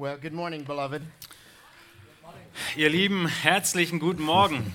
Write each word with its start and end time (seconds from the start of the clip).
Well, 0.00 0.16
good 0.16 0.32
morning, 0.32 0.64
beloved. 0.64 1.02
Ihr 2.74 2.88
Lieben, 2.88 3.28
herzlichen 3.28 3.98
guten 3.98 4.22
Morgen. 4.22 4.72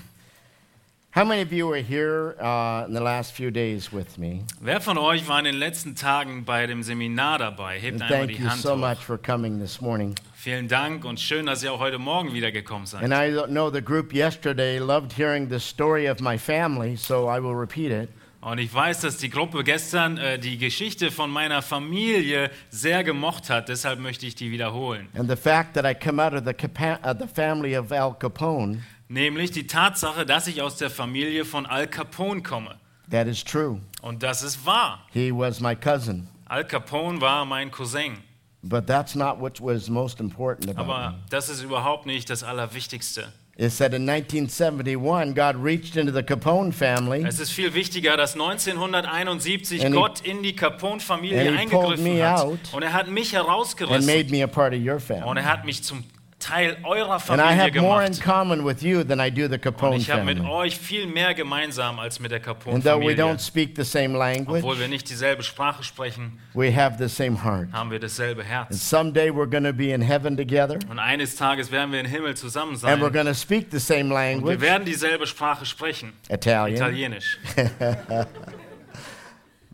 How 1.10 1.24
many 1.24 1.42
of 1.42 1.52
you 1.52 1.66
were 1.66 1.82
here 1.82 2.36
uh, 2.40 2.84
in 2.86 2.94
the 2.94 3.00
last 3.00 3.32
few 3.32 3.50
days 3.50 3.92
with 3.92 4.18
me? 4.18 4.44
Wer 4.60 4.80
von 4.80 4.96
euch 4.96 5.26
war 5.26 5.40
in 5.40 5.46
den 5.46 5.58
letzten 5.58 5.96
Tagen 5.96 6.44
bei 6.44 6.68
dem 6.68 6.84
Seminar 6.84 7.38
dabei? 7.38 7.80
Hebt 7.80 7.94
And 7.94 8.02
einmal 8.02 8.18
thank 8.18 8.36
die 8.36 8.42
you 8.44 8.48
Hand 8.48 8.60
so 8.60 8.74
hoch. 8.74 8.76
much 8.76 8.98
for 8.98 9.18
coming 9.18 9.58
this 9.58 9.80
morning. 9.80 10.14
Vielen 10.36 10.68
Dank 10.68 11.04
und 11.04 11.18
schön, 11.18 11.46
dass 11.46 11.64
ihr 11.64 11.72
auch 11.72 11.80
heute 11.80 11.98
Morgen 11.98 12.32
wieder 12.32 12.52
gekommen 12.52 12.86
seid. 12.86 13.02
And 13.02 13.12
I 13.12 13.32
know 13.48 13.68
the 13.68 13.82
group 13.82 14.12
yesterday 14.14 14.78
loved 14.78 15.12
hearing 15.12 15.48
the 15.48 15.58
story 15.58 16.08
of 16.08 16.20
my 16.20 16.38
family, 16.38 16.94
so 16.94 17.28
I 17.28 17.40
will 17.40 17.56
repeat 17.56 17.90
it. 17.90 18.10
Und 18.46 18.58
ich 18.58 18.72
weiß, 18.72 19.00
dass 19.00 19.16
die 19.16 19.28
Gruppe 19.28 19.64
gestern 19.64 20.18
äh, 20.18 20.38
die 20.38 20.56
Geschichte 20.56 21.10
von 21.10 21.30
meiner 21.30 21.62
Familie 21.62 22.48
sehr 22.70 23.02
gemocht 23.02 23.50
hat, 23.50 23.68
deshalb 23.68 23.98
möchte 23.98 24.24
ich 24.24 24.36
die 24.36 24.52
wiederholen. 24.52 25.08
And 25.18 25.28
the 25.28 25.34
fact 25.34 25.74
that 25.74 25.84
I 25.84 25.96
come 25.96 26.24
out 26.24 26.32
of 26.32 26.44
the, 26.44 26.54
uh, 26.54 27.12
the 27.18 27.26
family 27.26 27.76
of 27.76 27.90
Al 27.90 28.14
Capone, 28.14 28.84
Nämlich 29.08 29.50
die 29.50 29.66
Tatsache, 29.66 30.24
dass 30.24 30.46
ich 30.46 30.62
aus 30.62 30.76
der 30.76 30.90
Familie 30.90 31.44
von 31.44 31.66
Al 31.66 31.88
Capone 31.88 32.40
komme. 32.40 32.76
that 33.10 33.26
is 33.26 33.42
true. 33.42 33.80
Und 34.00 34.22
das 34.22 34.44
ist 34.44 34.64
wahr. 34.64 35.04
He 35.10 35.32
was 35.32 35.58
my 35.60 35.74
cousin. 35.74 36.28
Al 36.44 36.64
Capone 36.64 37.20
war 37.20 37.44
mein 37.46 37.72
Cousin. 37.72 38.18
But 38.62 38.86
that's 38.86 39.16
not 39.16 39.40
what 39.40 39.60
was 39.60 39.88
most 39.88 40.20
important 40.20 40.70
about 40.70 40.82
Aber 40.82 41.14
das 41.30 41.48
ist 41.48 41.64
überhaupt 41.64 42.06
nicht 42.06 42.30
das 42.30 42.44
Allerwichtigste. 42.44 43.32
It 43.58 43.70
said 43.72 43.94
in 43.94 44.04
1971, 44.06 45.32
God 45.34 45.56
reached 45.56 45.96
into 45.96 46.12
the 46.12 46.22
Capone 46.22 46.72
family 46.72 47.24
Es 47.24 47.40
ist 47.40 47.52
viel 47.52 47.72
wichtiger, 47.72 48.18
dass 48.18 48.34
1971 48.34 49.82
And 49.82 49.94
he- 49.94 49.98
Gott 50.00 50.20
in 50.20 50.42
die 50.42 50.54
Capone-Familie 50.54 51.52
eingegriffen 51.56 52.22
hat. 52.22 52.40
out 52.40 52.58
Und 52.72 52.82
er 52.82 52.92
hat 52.92 53.08
mich 53.08 53.34
and 53.34 53.46
herausgerissen. 53.46 54.04
made 54.06 54.30
me 54.30 54.42
a 54.42 54.46
part 54.46 54.74
of 54.74 54.80
your 54.80 54.94
Und 54.96 55.00
family. 55.02 55.38
er 55.40 55.44
hat 55.46 55.64
mich 55.64 55.82
zum 55.82 56.04
Teil 56.38 56.76
eurer 56.84 57.12
And 57.14 57.22
I 57.40 57.44
Familie 57.44 57.56
have 57.56 57.80
more 57.80 58.04
in 58.04 58.12
gemacht. 58.12 58.22
common 58.22 58.64
with 58.66 58.82
you 58.82 59.02
than 59.02 59.18
I 59.20 59.30
do 59.30 59.48
the 59.48 59.58
Und 59.58 59.96
ich 59.96 60.10
habe 60.10 60.22
mit 60.22 60.38
euch 60.40 60.76
viel 60.78 61.06
mehr 61.06 61.32
gemeinsam 61.32 61.98
als 61.98 62.20
mit 62.20 62.30
der 62.30 62.46
And 62.46 62.84
though 62.84 63.00
we 63.00 63.14
Capone-Familie. 63.14 63.16
don't 63.16 63.38
speak 63.40 63.70
the 63.74 63.84
same 63.84 64.16
language, 64.16 64.62
Obwohl 64.62 64.78
wir 64.78 64.88
nicht 64.88 65.08
dieselbe 65.08 65.42
Sprache 65.42 65.82
sprechen, 65.82 66.38
we 66.52 66.70
have 66.70 66.96
the 66.98 67.08
same 67.08 67.42
heart. 67.42 67.72
haben 67.72 67.90
wir 67.90 67.98
dasselbe 67.98 68.42
And 68.42 68.50
Herz. 68.50 68.78
someday 68.88 69.30
we're 69.30 69.48
going 69.48 69.64
to 69.64 69.72
be 69.72 69.92
in 69.92 70.02
heaven 70.02 70.36
together, 70.36 70.78
Und 70.90 70.98
eines 70.98 71.36
Tages 71.36 71.70
werden 71.72 71.90
wir 71.92 72.00
im 72.00 72.06
Himmel 72.06 72.36
zusammen 72.36 72.72
and 72.72 72.80
sein. 72.80 73.00
we're 73.00 73.10
going 73.10 73.26
to 73.26 73.34
speak 73.34 73.68
the 73.70 73.78
same 73.80 74.14
Und 74.14 74.46
wir 74.46 74.60
werden 74.60 74.84
dieselbe 74.84 75.26
Sprache 75.26 75.64
sprechen. 75.64 76.12
Italian, 76.28 76.76
Italienisch, 76.76 77.38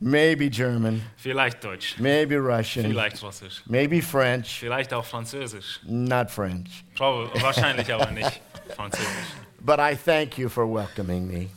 maybe 0.03 0.49
German, 0.51 1.03
vielleicht 1.17 1.63
Deutsch, 1.65 1.95
maybe 1.99 2.37
Russian, 2.37 2.87
vielleicht 2.87 3.23
Russisch, 3.23 3.63
maybe 3.67 4.03
French, 4.03 4.59
vielleicht 4.61 4.93
auch 4.93 5.05
Französisch. 5.05 5.81
not 5.85 6.31
French. 6.31 6.85
Prob- 6.97 7.31
Wahrscheinlich 7.41 7.93
aber 7.93 8.11
nicht 8.11 8.41
Französisch. 8.77 9.07
But 9.65 9.79
I 9.79 9.95
thank 9.95 10.39
you 10.39 10.49
for 10.49 10.67
welcoming 10.67 11.27
me. 11.29 11.49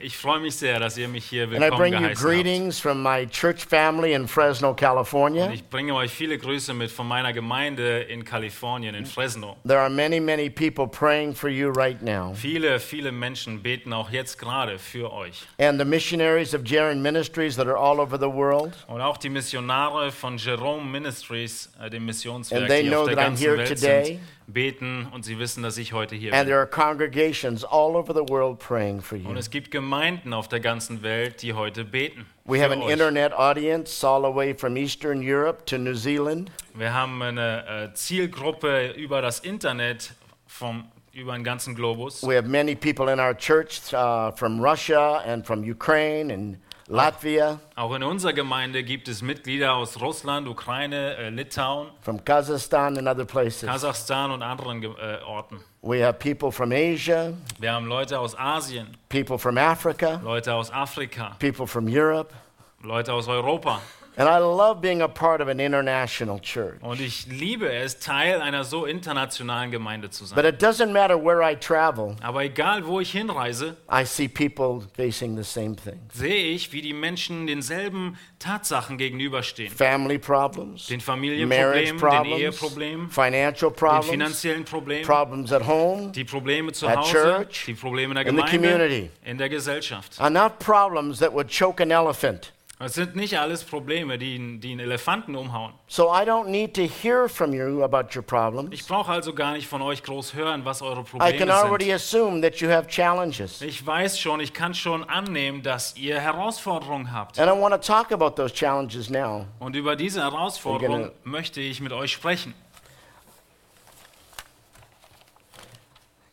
Ich 0.00 0.16
freue 0.16 0.40
mich 0.40 0.56
sehr, 0.56 0.80
dass 0.80 0.98
ihr 0.98 1.06
mich 1.06 1.24
hier 1.24 1.44
And 1.44 1.52
I 1.52 1.60
willkommen 1.60 1.78
bring 1.78 1.92
you 1.94 2.00
geheißen 2.00 2.16
habt. 2.16 2.34
greetings 2.34 2.80
from 2.80 3.00
my 3.02 3.24
church 3.26 3.64
family 3.64 4.12
in 4.12 4.26
Fresno, 4.26 4.74
California. 4.74 5.50
Ich 5.52 5.62
bringe 5.68 5.94
euch 5.94 6.10
viele 6.10 6.36
Grüße 6.36 6.74
mit 6.74 6.90
von 6.90 7.06
meiner 7.06 7.32
Gemeinde 7.32 8.00
in 8.00 8.24
Kalifornien, 8.24 8.94
in 8.96 9.06
Fresno. 9.06 9.56
There 9.64 9.78
are 9.78 9.88
many, 9.88 10.18
many 10.18 10.50
people 10.50 10.88
praying 10.88 11.34
for 11.34 11.48
you 11.48 11.70
right 11.70 12.02
now. 12.02 12.34
Viele, 12.34 12.80
viele 12.80 13.12
Menschen 13.12 13.62
beten 13.62 13.92
auch 13.92 14.10
jetzt 14.10 14.36
gerade 14.38 14.80
für 14.80 15.12
euch. 15.12 15.42
And 15.58 15.78
the 15.78 15.84
missionaries 15.86 16.54
of 16.54 16.62
Jaron 16.64 17.00
Ministries 17.00 17.54
that 17.56 17.68
are 17.68 17.78
all 17.78 18.00
over 18.00 18.18
the 18.18 18.30
world. 18.30 18.72
Und 18.88 19.00
auch 19.00 19.16
die 19.16 19.30
Missionare 19.30 20.10
von 20.10 20.38
Jerome 20.38 20.84
Ministries, 20.90 21.70
äh, 21.80 21.88
dem 21.88 22.04
Missionswerk, 22.04 22.62
And 22.62 22.68
they 22.70 22.82
die 22.82 22.88
know 22.88 23.02
auf 23.02 23.06
der 23.06 23.14
that 23.16 23.24
I'm 23.24 23.28
ganzen 23.28 23.44
here 23.46 23.58
Welt 23.58 23.68
today. 23.68 24.04
sind, 24.04 24.20
beten 24.46 25.06
und 25.12 25.24
sie 25.24 25.38
wissen, 25.38 25.62
dass 25.62 25.78
ich 25.78 25.92
heute 25.92 26.14
hier 26.14 26.32
And 26.32 26.42
bin. 26.42 26.48
there 26.48 26.58
are 26.58 26.66
congregations 26.66 27.64
all 27.64 27.96
over 27.96 28.12
the 28.14 28.28
world 28.28 28.58
praying 28.58 29.00
for 29.00 29.16
Und 29.18 29.24
you. 29.24 29.34
es 29.36 29.50
gibt 29.50 29.70
Gemeinden 29.70 30.32
auf 30.32 30.48
der 30.48 30.60
ganzen 30.60 31.02
Welt, 31.02 31.42
die 31.42 31.52
heute 31.54 31.84
beten. 31.84 32.26
We 32.44 32.60
have 32.62 32.72
an 32.72 32.82
euch. 32.82 32.92
internet 32.92 33.32
audience 33.32 34.06
all 34.06 34.20
the 34.22 34.34
way 34.34 34.54
from 34.54 34.76
Eastern 34.76 35.20
Europe 35.22 35.64
to 35.66 35.78
New 35.78 35.94
Zealand. 35.94 36.50
Wir 36.74 36.92
haben 36.92 37.22
eine 37.22 37.90
äh, 37.90 37.94
Zielgruppe 37.94 38.88
über 38.96 39.22
das 39.22 39.40
Internet 39.40 40.12
vom, 40.46 40.84
über 41.12 41.32
den 41.34 41.44
ganzen 41.44 41.74
Globus. 41.74 42.22
We 42.22 42.36
have 42.36 42.46
many 42.48 42.74
people 42.74 43.10
in 43.12 43.18
our 43.18 43.34
church 43.34 43.92
uh, 43.94 44.30
from 44.32 44.60
Russia 44.60 45.22
and 45.26 45.46
from 45.46 45.62
Ukraine 45.62 46.32
and 46.32 46.58
Latvia, 46.94 47.58
Auch 47.74 47.92
in 47.96 48.04
unserer 48.04 48.32
Gemeinde 48.32 48.84
gibt 48.84 49.08
es 49.08 49.20
Mitglieder 49.20 49.74
aus 49.74 50.00
Russland, 50.00 50.46
Ukraine, 50.46 51.16
äh, 51.16 51.28
Litauen, 51.28 51.88
from 52.02 52.24
Kazakhstan 52.24 52.96
and 52.96 53.08
other 53.08 53.24
places. 53.24 53.68
Kasachstan 53.68 54.30
und 54.30 54.42
anderen 54.42 54.80
äh, 54.84 55.18
Orten. 55.26 55.58
We 55.82 56.06
have 56.06 56.20
people 56.20 56.52
from 56.52 56.70
Asia, 56.70 57.32
Wir 57.58 57.72
haben 57.72 57.86
Leute 57.86 58.16
aus 58.20 58.38
Asien, 58.38 58.86
people 59.08 59.40
from 59.40 59.58
Africa, 59.58 60.20
Leute 60.22 60.54
aus 60.54 60.70
Afrika, 60.72 61.34
people 61.40 61.66
from 61.66 61.88
Europe. 61.88 62.32
Leute 62.80 63.12
aus 63.12 63.26
Europa. 63.26 63.80
And 64.16 64.28
I 64.28 64.38
love 64.38 64.80
being 64.80 65.02
a 65.02 65.08
part 65.08 65.40
of 65.40 65.48
an 65.48 65.58
international 65.58 66.38
church. 66.40 66.80
Und 66.82 67.00
ich 67.00 67.26
liebe 67.26 67.68
es, 67.72 67.98
Teil 67.98 68.40
einer 68.40 68.62
so 68.62 68.86
internationalen 68.86 69.72
Gemeinde 69.72 70.08
zu 70.08 70.22
But 70.32 70.36
sein. 70.36 70.44
it 70.44 70.62
doesn't 70.62 70.92
matter 70.92 71.16
where 71.16 71.42
I 71.42 71.56
travel, 71.56 72.14
Aber 72.22 72.44
egal, 72.44 72.86
wo 72.86 73.00
ich 73.00 73.10
hinreise, 73.10 73.76
I 73.90 74.04
see 74.04 74.28
people 74.28 74.86
facing 74.96 75.36
the 75.36 75.42
same 75.42 75.74
thing 75.74 75.98
sehe 76.12 76.52
ich, 76.52 76.72
wie 76.72 76.80
die 76.80 76.92
Menschen 76.92 77.48
denselben 77.48 78.16
Tatsachen 78.38 78.98
gegenüberstehen. 78.98 79.72
family 79.72 80.18
problems, 80.18 80.86
Den 80.86 81.00
Familienproblemen, 81.00 81.98
den 81.98 82.38
Eheproblemen, 82.38 83.10
financial 83.10 83.70
den 83.72 83.76
problems, 83.76 84.06
finanziellen 84.10 84.64
Problemen, 84.64 85.04
problems 85.04 85.52
at 85.52 85.66
home, 85.66 86.12
die 86.12 86.24
Probleme 86.24 86.70
zu 86.72 86.86
At 86.86 86.98
Hause, 86.98 87.12
church, 87.12 87.64
die 87.66 87.74
Probleme 87.74 88.12
in 88.12 88.14
der 88.14 88.26
in 88.26 88.36
the 88.36 88.42
Gemeinde, 88.42 88.58
community. 88.78 89.10
in 89.24 89.38
der 89.38 89.48
Gesellschaft. 89.48 90.20
not 90.30 90.60
problems 90.60 91.18
that 91.18 91.32
would 91.32 91.48
choke 91.50 91.80
an 91.82 91.90
elephant. 91.90 92.52
Es 92.80 92.94
sind 92.94 93.14
nicht 93.14 93.38
alles 93.38 93.62
Probleme, 93.62 94.18
die, 94.18 94.58
die 94.58 94.72
einen 94.72 94.80
Elefanten 94.80 95.36
umhauen. 95.36 95.72
So 95.86 96.12
I 96.12 96.24
don't 96.26 96.46
need 96.48 96.74
to 96.74 96.82
hear 96.82 97.28
from 97.28 97.52
you 97.52 97.84
about 97.84 98.16
your 98.16 98.22
problems. 98.22 98.70
Ich 98.72 98.84
brauche 98.86 99.12
also 99.12 99.32
gar 99.32 99.52
nicht 99.52 99.68
von 99.68 99.80
euch 99.80 100.02
groß 100.02 100.34
hören, 100.34 100.64
was 100.64 100.82
eure 100.82 101.00
I 101.00 101.04
Probleme 101.04 101.38
can 101.38 101.50
already 101.50 101.84
sind. 101.84 101.94
assume 101.94 102.40
that 102.42 102.56
you 102.56 102.68
have 102.68 102.88
challenges. 102.88 103.62
Ich 103.62 103.86
weiß 103.86 104.18
schon, 104.18 104.40
ich 104.40 104.52
kann 104.52 104.74
schon 104.74 105.04
annehmen, 105.08 105.62
dass 105.62 105.96
ihr 105.96 106.18
Herausforderungen 106.20 107.12
habt. 107.12 107.38
And 107.38 107.48
I 107.48 107.58
want 107.58 107.74
to 107.74 107.78
talk 107.78 108.10
about 108.10 108.30
those 108.30 108.52
challenges 108.52 109.08
now. 109.08 109.46
Und 109.60 109.76
über 109.76 109.94
diese 109.94 110.22
Herausforderungen 110.22 111.12
möchte 111.22 111.60
ich 111.60 111.80
mit 111.80 111.92
euch 111.92 112.10
sprechen. 112.12 112.54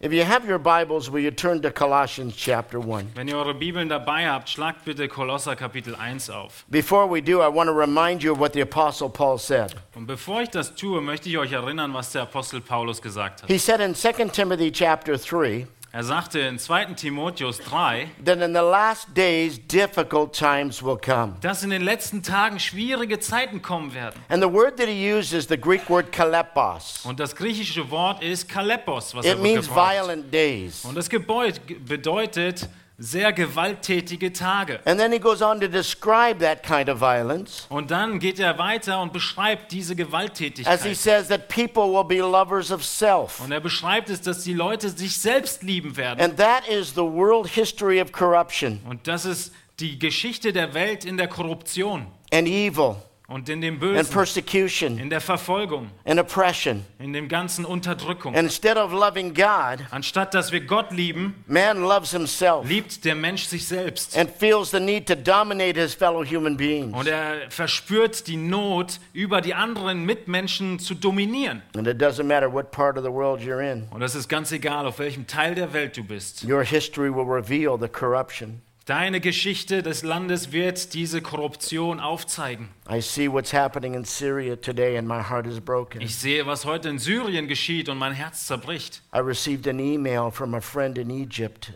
If 0.03 0.11
you 0.11 0.23
have 0.23 0.47
your 0.47 0.57
Bibles, 0.57 1.11
will 1.11 1.19
you 1.19 1.29
turn 1.29 1.61
to 1.61 1.69
Colossians 1.69 2.35
chapter 2.35 2.79
1? 2.79 3.11
Wenn 3.13 3.27
ihr 3.27 3.37
eure 3.37 3.53
Bibeln 3.53 3.87
dabei 3.87 4.27
habt, 4.27 4.49
schlagt 4.49 4.83
bitte 4.83 5.07
Kolosser 5.07 5.55
Kapitel 5.55 5.95
1 5.95 6.31
auf. 6.31 6.65
Before 6.71 7.07
we 7.07 7.21
do, 7.21 7.39
I 7.39 7.47
want 7.47 7.67
to 7.67 7.73
remind 7.73 8.23
you 8.23 8.31
of 8.31 8.39
what 8.39 8.53
the 8.53 8.61
Apostle 8.61 9.11
Paul 9.11 9.37
said. 9.37 9.75
Und 9.93 10.07
bevor 10.07 10.41
ich 10.41 10.49
das 10.49 10.73
tue, 10.73 11.01
möchte 11.01 11.29
ich 11.29 11.37
euch 11.37 11.51
erinnern, 11.51 11.93
was 11.93 12.13
der 12.13 12.23
Apostel 12.23 12.61
Paulus 12.61 12.99
gesagt 12.99 13.43
hat. 13.43 13.47
He 13.47 13.59
said 13.59 13.79
in 13.79 13.93
2 13.93 14.29
Timothy 14.29 14.71
chapter 14.71 15.17
3 15.17 15.67
Er 15.93 16.05
sagte 16.05 16.39
in 16.39 16.57
2. 16.57 16.93
Timotheus 16.95 17.57
3, 17.59 18.07
that 18.23 18.37
in 18.39 18.53
the 18.53 18.61
last 18.61 19.13
days 19.13 19.59
difficult 19.59 20.31
times 20.33 20.81
will 20.81 20.95
come. 20.97 21.33
dass 21.41 21.63
in 21.63 21.69
den 21.69 21.81
letzten 21.81 22.23
Tagen 22.23 22.59
schwierige 22.61 23.19
Zeiten 23.19 23.61
kommen 23.61 23.93
werden. 23.93 24.17
And 24.29 24.41
the 24.41 24.49
word 24.49 24.77
that 24.77 24.87
he 24.87 25.11
used 25.13 25.33
is 25.33 25.47
the 25.49 25.57
Greek 25.59 25.89
word 25.89 26.09
kalepos. 26.13 27.01
Und 27.03 27.19
das 27.19 27.35
griechische 27.35 27.91
Wort 27.91 28.23
ist 28.23 28.47
Kalepos, 28.47 29.13
was 29.13 29.25
er 29.25 29.33
It 29.33 29.41
means 29.41 29.67
gebraucht. 29.67 29.91
violent 29.93 30.33
days. 30.33 30.85
Und 30.85 30.95
das 30.95 31.09
Gebeut 31.09 31.59
bedeutet 31.85 32.69
sehr 32.97 33.33
gewalttätige 33.33 34.31
Tage. 34.33 34.79
And 34.85 34.99
then 34.99 35.11
he 35.11 35.19
goes 35.19 35.41
on 35.41 35.59
to 35.59 35.67
describe 35.67 36.39
that 36.39 36.63
kind 36.63 36.89
of 36.89 36.99
violence 36.99 37.65
Und 37.69 37.91
dann 37.91 38.19
geht 38.19 38.39
er 38.39 38.57
weiter 38.57 39.01
und 39.01 39.11
beschreibt 39.13 39.71
diese 39.71 39.93
as 39.93 39.97
he 39.97 40.03
Gewalttätigkeit. 40.03 40.95
says 40.97 41.27
that 41.29 41.47
people 41.47 41.83
will 41.91 42.03
be 42.03 42.17
lovers 42.19 42.71
of 42.71 42.83
self. 42.83 43.39
Und 43.39 43.51
er 43.51 43.59
beschreibt 43.59 44.09
es, 44.09 44.21
dass 44.21 44.43
die 44.43 44.53
Leute 44.53 44.89
sich 44.89 45.17
selbst 45.17 45.63
lieben 45.63 45.97
werden. 45.97 46.21
And 46.21 46.37
that 46.37 46.67
is 46.67 46.89
the 46.93 47.01
world 47.01 47.47
history 47.47 48.01
of 48.01 48.11
corruption 48.11 48.81
Und 48.87 49.07
das 49.07 49.25
ist 49.25 49.51
die 49.79 49.97
Geschichte 49.97 50.53
der 50.53 50.73
Welt 50.73 51.05
in 51.05 51.17
der 51.17 51.27
Korruption 51.27 52.05
and 52.31 52.47
evil 52.47 52.95
und 53.31 53.47
in 53.49 53.61
dem 53.61 53.75
and 53.75 53.79
Bösen, 53.81 54.13
persecution 54.13 54.97
in 54.99 55.09
der 55.09 55.21
Verfolgung, 55.21 55.89
and 56.05 56.19
oppression. 56.19 56.85
in 56.99 57.13
dem 57.13 57.27
ganzen 57.27 57.65
Unterdrückung. 57.65 58.35
And 58.35 58.43
instead 58.43 58.77
of 58.77 58.91
loving 58.91 59.33
God, 59.33 59.79
Anstatt 59.91 60.33
dass 60.33 60.51
wir 60.51 60.61
Gott 60.61 60.91
lieben, 60.91 61.43
man 61.47 61.81
loves 61.81 62.11
himself 62.11 62.67
liebt 62.67 63.05
der 63.05 63.15
Mensch 63.15 63.45
sich 63.45 63.65
selbst. 63.67 64.17
and 64.17 64.29
feels 64.29 64.71
the 64.71 64.79
need 64.79 65.07
to 65.07 65.15
dominate 65.15 65.79
his 65.79 65.93
fellow 65.93 66.23
human 66.23 66.57
beings. 66.57 66.93
Und 66.95 67.07
er 67.07 67.49
verspürt 67.49 68.27
die 68.27 68.37
Not, 68.37 68.99
über 69.13 69.41
die 69.41 69.53
anderen 69.53 70.05
Mitmenschen 70.05 70.79
zu 70.79 70.93
dominieren. 70.95 71.61
And 71.75 71.87
it 71.87 72.01
doesn't 72.01 72.23
matter 72.25 72.51
what 72.51 72.71
part 72.71 72.97
of 72.97 73.03
the 73.03 73.11
world 73.11 73.41
you're 73.41 73.61
in, 73.61 73.87
Und 73.91 74.01
das 74.01 74.15
ist 74.15 74.27
ganz 74.27 74.51
egal, 74.51 74.85
auf 74.85 74.99
welchem 74.99 75.25
Teil 75.27 75.55
der 75.55 75.71
Welt 75.73 75.95
du 75.97 76.03
bist. 76.03 76.43
your 76.43 76.63
history 76.63 77.09
will 77.09 77.25
reveal 77.25 77.77
the 77.79 77.87
corruption. 77.87 78.61
Deine 78.85 79.21
Geschichte 79.21 79.83
des 79.83 80.01
Landes 80.01 80.51
wird 80.51 80.95
diese 80.95 81.21
Korruption 81.21 81.99
aufzeigen. 81.99 82.69
I 82.89 82.99
see 82.99 83.31
what's 83.31 83.53
happening 83.53 83.93
in 83.93 84.05
Syria 84.05 84.55
today, 84.55 84.97
and 84.97 85.07
my 85.07 85.21
heart 85.21 85.45
is 85.45 85.59
broken. 85.59 86.01
Ich 86.01 86.15
sehe, 86.15 86.47
was 86.47 86.65
heute 86.65 86.89
in 86.89 86.97
Syrien 86.97 87.47
geschieht 87.47 87.89
und 87.89 87.99
mein 87.99 88.13
Herz 88.13 88.47
zerbricht. 88.47 89.03
I 89.13 89.19
received 89.19 89.67
an 89.67 89.79
email 89.79 90.31
from 90.31 90.55
a 90.55 90.61
friend 90.61 90.97
in 90.97 91.11
Egypt 91.11 91.73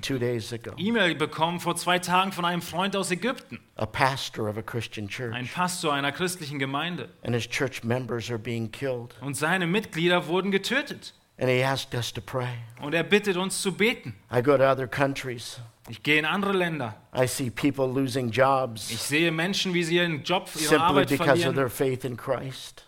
two 0.00 0.18
days 0.18 0.52
ago, 0.52 0.72
E-Mail 0.78 1.14
bekommen 1.14 1.60
vor 1.60 1.76
zwei 1.76 1.98
Tagen 1.98 2.32
von 2.32 2.46
einem 2.46 2.62
Freund 2.62 2.96
aus 2.96 3.10
Ägypten, 3.10 3.60
a 3.76 3.84
pastor 3.84 4.48
of 4.48 4.56
a 4.56 4.62
Christian 4.62 5.08
ein 5.32 5.46
Pastor 5.46 5.92
einer 5.92 6.12
christlichen 6.12 6.58
Gemeinde. 6.58 7.10
and 7.22 7.34
his 7.34 7.46
church 7.46 7.84
members 7.84 8.30
are 8.30 8.38
being 8.38 8.70
killed. 8.70 9.14
Und 9.20 9.36
seine 9.36 9.66
Mitglieder 9.66 10.26
wurden 10.26 10.50
getötet. 10.50 11.12
And 11.38 11.48
he 11.50 11.62
asked 11.62 11.94
us 11.94 12.12
to 12.12 12.20
pray. 12.20 12.48
Und 12.80 12.94
er 12.94 13.02
bittet 13.02 13.36
uns 13.36 13.60
zu 13.60 13.72
beten. 13.72 14.14
Ich 15.88 16.02
gehe 16.02 16.18
in 16.18 16.24
andere 16.24 16.52
Länder. 16.52 16.94
I 17.16 17.26
see 17.26 17.50
people 17.50 17.86
losing 17.86 18.30
jobs 18.30 18.90
Ich 18.90 18.98
sehe 19.00 19.32
Menschen, 19.32 19.72
wie 19.74 19.82
sie 19.82 19.96
ihren 19.96 20.22
Job, 20.22 20.48
ihre 20.54 20.58
simply 20.68 20.78
Arbeit 20.78 21.08
because 21.08 21.22
of 21.30 21.38
verlieren. 21.38 21.54
their 21.56 21.70
faith 21.70 22.04
in 22.04 22.16
Christ. 22.16 22.84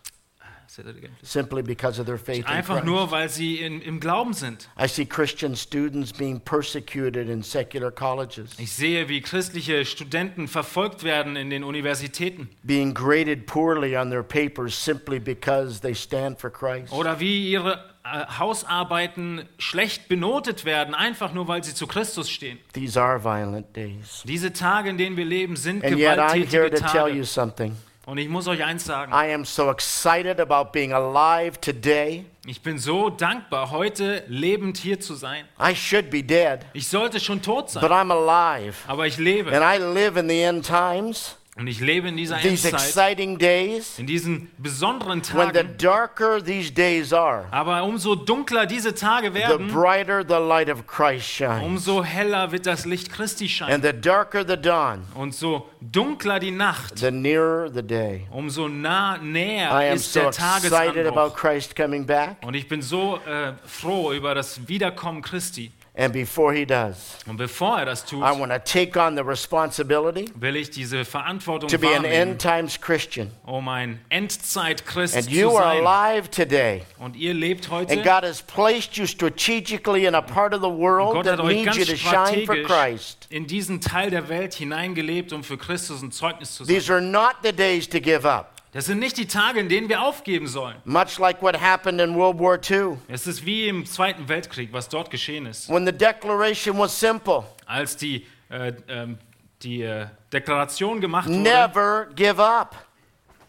Please. 0.75 1.19
Simply 1.23 1.61
because 1.63 1.99
of 2.01 2.07
their 2.07 2.17
faith 2.17 2.39
in 2.39 2.45
Einfach 2.47 2.77
Christ. 2.77 2.87
nur, 2.87 3.11
weil 3.11 3.29
sie 3.29 3.59
in, 3.61 3.83
im 3.83 4.01
Glauben 4.01 4.33
sind. 4.33 4.71
I 4.83 4.87
see 4.89 5.05
Christian 5.05 5.55
students 5.55 6.13
being 6.15 6.41
persecuted 6.41 7.29
in 7.29 7.43
secular 7.43 7.91
colleges, 7.91 8.59
Ich 8.59 8.73
sehe, 8.73 9.07
wie 9.11 9.21
christliche 9.21 9.85
Studenten 9.85 10.49
verfolgt 10.49 11.03
werden 11.05 11.37
in 11.37 11.51
den 11.51 11.63
Universitäten. 11.63 12.49
being 12.65 12.95
graded 12.95 13.47
poorly 13.47 13.97
on 13.99 14.09
their 14.09 14.23
papers 14.23 14.75
simply 14.75 15.19
because 15.19 15.81
they 15.81 15.95
stand 15.95 16.41
for 16.41 16.49
Christ. 16.51 16.91
Oder 16.93 17.21
wie 17.21 17.51
ihre 17.51 17.92
Hausarbeiten 18.39 19.49
schlecht 19.59 20.09
benotet 20.09 20.65
werden, 20.65 20.95
einfach 20.95 21.33
nur, 21.33 21.49
weil 21.49 21.63
sie 21.65 21.75
zu 21.75 21.87
Christus 21.87 22.31
stehen. 22.31 22.59
These 22.73 23.01
are 23.01 23.23
violent 23.23 23.75
days. 23.77 24.23
Diese 24.27 24.53
Tage, 24.53 24.91
in 24.91 24.99
denen 24.99 25.17
wir 25.17 25.25
leben, 25.25 25.57
sind 25.57 25.85
And 25.85 25.97
yet 25.99 26.19
I'm 26.19 26.33
here 26.33 26.69
gewalttätige 26.69 26.71
to 26.71 26.87
tell 26.93 27.09
you 27.09 27.23
Tage. 27.23 27.25
something. 27.27 27.77
Und 28.05 28.19
ich 28.19 28.29
muss 28.29 28.49
euch 28.49 28.65
eins 28.65 28.85
sagen. 28.85 29.13
I 29.13 29.33
am 29.33 29.45
so 29.45 29.71
excited 29.71 30.41
about 30.41 30.73
being 30.73 30.93
alive 30.93 31.61
today. 31.61 32.25
Ich 32.45 32.61
bin 32.61 32.77
so 32.81 33.11
dankbar, 33.11 33.71
heute 33.71 34.25
lebend 34.27 34.77
hier 34.77 34.99
zu 34.99 35.15
sein. 35.15 35.45
I 35.61 35.77
should 35.77 36.11
be 36.11 36.21
dead, 36.25 36.61
Ich 36.73 36.89
sollte 36.89 37.21
schon 37.21 37.41
tot 37.43 37.67
but 37.67 37.83
sein, 37.83 37.85
I'm 37.93 38.11
alive. 38.13 38.75
aber 38.89 39.07
ich 39.07 39.19
lebe. 39.19 39.53
And 39.57 39.63
I 39.65 39.81
live 39.81 40.17
in 40.19 40.29
the 40.29 40.43
end 40.43 40.67
times, 40.67 41.37
Und 41.63 41.69
ich 41.69 41.79
lebe 41.79 42.09
in 42.09 42.17
dieser 42.17 42.39
these 42.39 42.67
Endzeit, 42.71 42.73
exciting 42.73 43.39
days, 43.39 43.97
in 43.97 44.05
diesen 44.09 44.51
besonderen 44.59 45.23
when 45.33 45.51
the 45.55 45.61
Tagen. 45.61 45.77
darker 45.79 46.43
these 46.43 46.73
days 46.73 47.13
are, 47.13 47.47
Aber 47.53 47.85
umso 47.85 48.17
dunkler 48.17 48.67
diese 48.67 48.93
Tage 48.97 49.29
the 49.29 49.35
werden, 49.35 49.69
brighter 49.69 50.25
the 50.27 50.45
light 50.45 50.69
of 50.69 50.89
Christ 50.89 51.29
shines. 51.29 51.63
umso 51.63 52.03
heller 52.03 52.51
wird 52.51 52.67
das 52.67 52.85
Licht 52.85 53.13
Christi 53.13 53.49
scheinen. 53.49 53.75
And 53.75 53.85
the 53.85 53.93
darker 53.93 54.45
the 54.45 54.57
dawn, 54.57 55.05
Und 55.15 55.37
so 55.37 55.69
dunkler 55.81 56.41
die 56.41 56.51
Nacht, 56.51 56.99
the 56.99 57.13
nearer 57.13 57.71
the 57.73 57.83
day. 57.85 58.27
umso 58.33 58.67
nah, 58.67 59.15
I 59.15 59.25
näher 59.25 59.71
am 59.71 59.95
ist 59.95 60.13
so 60.13 60.19
der 60.19 60.31
excited 60.31 60.73
about 61.07 61.31
Tagesanbruch. 61.31 61.37
Christ 61.37 61.77
coming 61.77 62.05
back. 62.05 62.39
Und 62.45 62.55
ich 62.55 62.67
bin 62.67 62.83
so 62.83 63.21
äh, 63.25 63.53
froh 63.65 64.13
über 64.13 64.35
das 64.35 64.67
Wiederkommen 64.67 65.23
Christi. 65.23 65.71
And 65.95 66.11
before 66.11 66.55
he 66.55 66.65
does, 66.65 67.19
Und 67.27 67.37
bevor 67.37 67.79
er 67.81 67.85
das 67.85 68.03
tut, 68.07 68.21
I 68.23 68.33
want 68.33 68.51
to 68.51 68.59
take 68.59 68.97
on 68.99 69.15
the 69.15 69.23
responsibility 69.23 70.25
will 70.35 70.57
ich 70.57 70.71
diese 70.71 71.05
Verantwortung 71.05 71.69
to 71.69 71.77
be 71.79 71.95
an 71.95 72.07
end 72.07 72.41
times 72.41 72.81
Christian. 72.81 73.31
um 73.45 73.69
ein 73.69 74.01
Endzeit-Christ 74.09 75.15
And 75.17 75.25
zu 75.27 75.31
you 75.31 75.51
are 75.55 75.77
sein. 75.77 75.87
alive 75.87 76.31
today. 76.31 76.83
Und 76.99 77.15
ihr 77.15 77.35
lebt 77.35 77.69
heute 77.71 77.93
And 77.93 78.03
God 78.05 78.23
has 78.25 78.41
placed 78.41 78.97
you 78.97 79.05
strategically 79.07 80.07
in 80.07 80.15
a 80.15 80.23
part 80.23 80.55
of 80.55 80.63
the 80.63 80.71
world 80.71 81.13
Gott 81.13 81.25
that 81.27 81.45
needs 81.45 81.77
you 81.77 81.85
to 81.85 81.97
shine 81.97 82.47
for 82.47 82.57
Christ. 82.63 83.27
in 83.29 83.47
diesen 83.47 83.83
Teil 83.83 84.09
der 84.09 84.31
Welt 84.31 84.55
hineingelebt, 84.55 85.35
um 85.35 85.45
für 85.45 85.59
Christus 85.59 86.01
ein 86.03 86.11
Zeugnis 86.11 86.55
zu 86.55 86.65
sein. 86.65 86.75
These 86.75 86.91
are 86.91 87.03
not 87.03 87.35
the 87.43 87.53
days 87.53 87.87
to 87.91 88.01
give 88.01 88.27
up. 88.27 88.62
Das 88.73 88.87
sind 88.87 89.01
nicht 89.01 89.19
die 89.19 89.27
Tage, 89.27 89.61
in 89.61 89.69
denen 89.69 89.91
wir 89.91 90.01
aufgeben 90.03 90.47
sollen. 90.47 90.77
Much 90.85 91.19
like 91.19 91.43
what 91.43 91.61
happened 91.61 92.01
in 92.01 92.15
World 92.15 92.39
War 92.39 92.59
II, 92.71 92.97
Es 93.09 93.27
ist 93.27 93.45
wie 93.45 93.69
im 93.69 93.85
Zweiten 93.85 94.27
Weltkrieg, 94.29 94.73
was 94.73 94.89
dort 94.89 95.11
geschehen 95.11 95.45
ist. 95.45 95.69
when 95.69 95.85
the 95.85 95.93
declaration 95.93 96.79
was 96.79 96.99
simple 96.99 97.45
Als 97.67 97.97
die, 97.99 98.27
äh, 98.49 98.73
ähm, 98.89 99.19
die 99.63 99.83
äh, 99.83 100.07
Deklaration 100.33 101.03
gemacht 101.03 101.29
wurde, 101.29 101.39
never 101.39 102.07
give 102.17 102.43
up. 102.43 102.75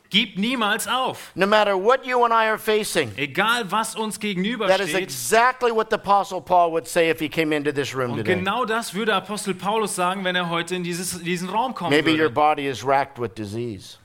gib 0.10 0.38
niemals 0.38 0.90
auf. 0.90 1.32
No 1.36 1.48
matter 1.48 1.74
what 1.82 2.06
you 2.06 2.22
and 2.26 2.34
I 2.34 2.50
are 2.50 2.58
facing. 2.60 3.10
Egal, 3.16 3.64
was 3.72 3.96
uns 3.96 4.16
That 4.16 4.26
is 4.26 4.36
gegenübersteht. 4.36 4.96
exactly 5.02 5.72
what 5.72 5.88
the 5.90 5.96
Apostle 5.96 6.42
Paul 6.42 6.72
would 6.74 6.86
say 6.86 7.10
if 7.10 7.20
he 7.22 7.30
came 7.30 7.56
into 7.56 7.72
this 7.72 7.96
room 7.96 8.12
Und 8.12 8.18
today. 8.18 8.36
genau 8.36 8.66
das 8.66 8.94
würde 8.94 9.16
Apostel 9.16 9.54
Paulus 9.56 9.96
sagen, 9.96 10.26
wenn 10.26 10.36
er 10.36 10.50
heute 10.50 10.76
in 10.76 10.84
dieses, 10.84 11.18
diesen 11.24 11.48
Raum 11.48 11.74
kommen 11.74 11.92
Maybe 11.92 12.12
your 12.12 12.24
würde. 12.24 12.34
body 12.34 12.68
is 12.68 12.86
racked 12.86 13.18
with 13.18 13.32
disease. 13.38 14.00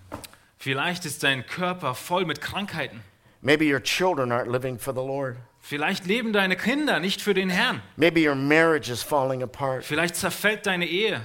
Vielleicht 0.58 1.04
ist 1.04 1.22
dein 1.22 1.46
Körper 1.46 1.94
voll 1.94 2.24
mit 2.24 2.40
Krankheiten. 2.40 3.02
Maybe 3.40 3.64
your 3.64 3.80
children 3.80 4.32
aren't 4.32 4.50
living 4.50 4.78
for 4.78 4.92
the 4.92 5.00
Lord. 5.00 5.36
Vielleicht 5.60 6.06
leben 6.06 6.32
deine 6.32 6.56
Kinder 6.56 6.98
nicht 6.98 7.20
für 7.22 7.34
den 7.34 7.50
Herrn. 7.50 7.82
Maybe 7.96 8.26
your 8.26 8.34
marriage 8.34 8.90
is 8.90 9.02
falling 9.02 9.42
apart. 9.42 9.84
Vielleicht 9.84 10.16
zerfällt 10.16 10.66
deine 10.66 10.86
Ehe. 10.86 11.20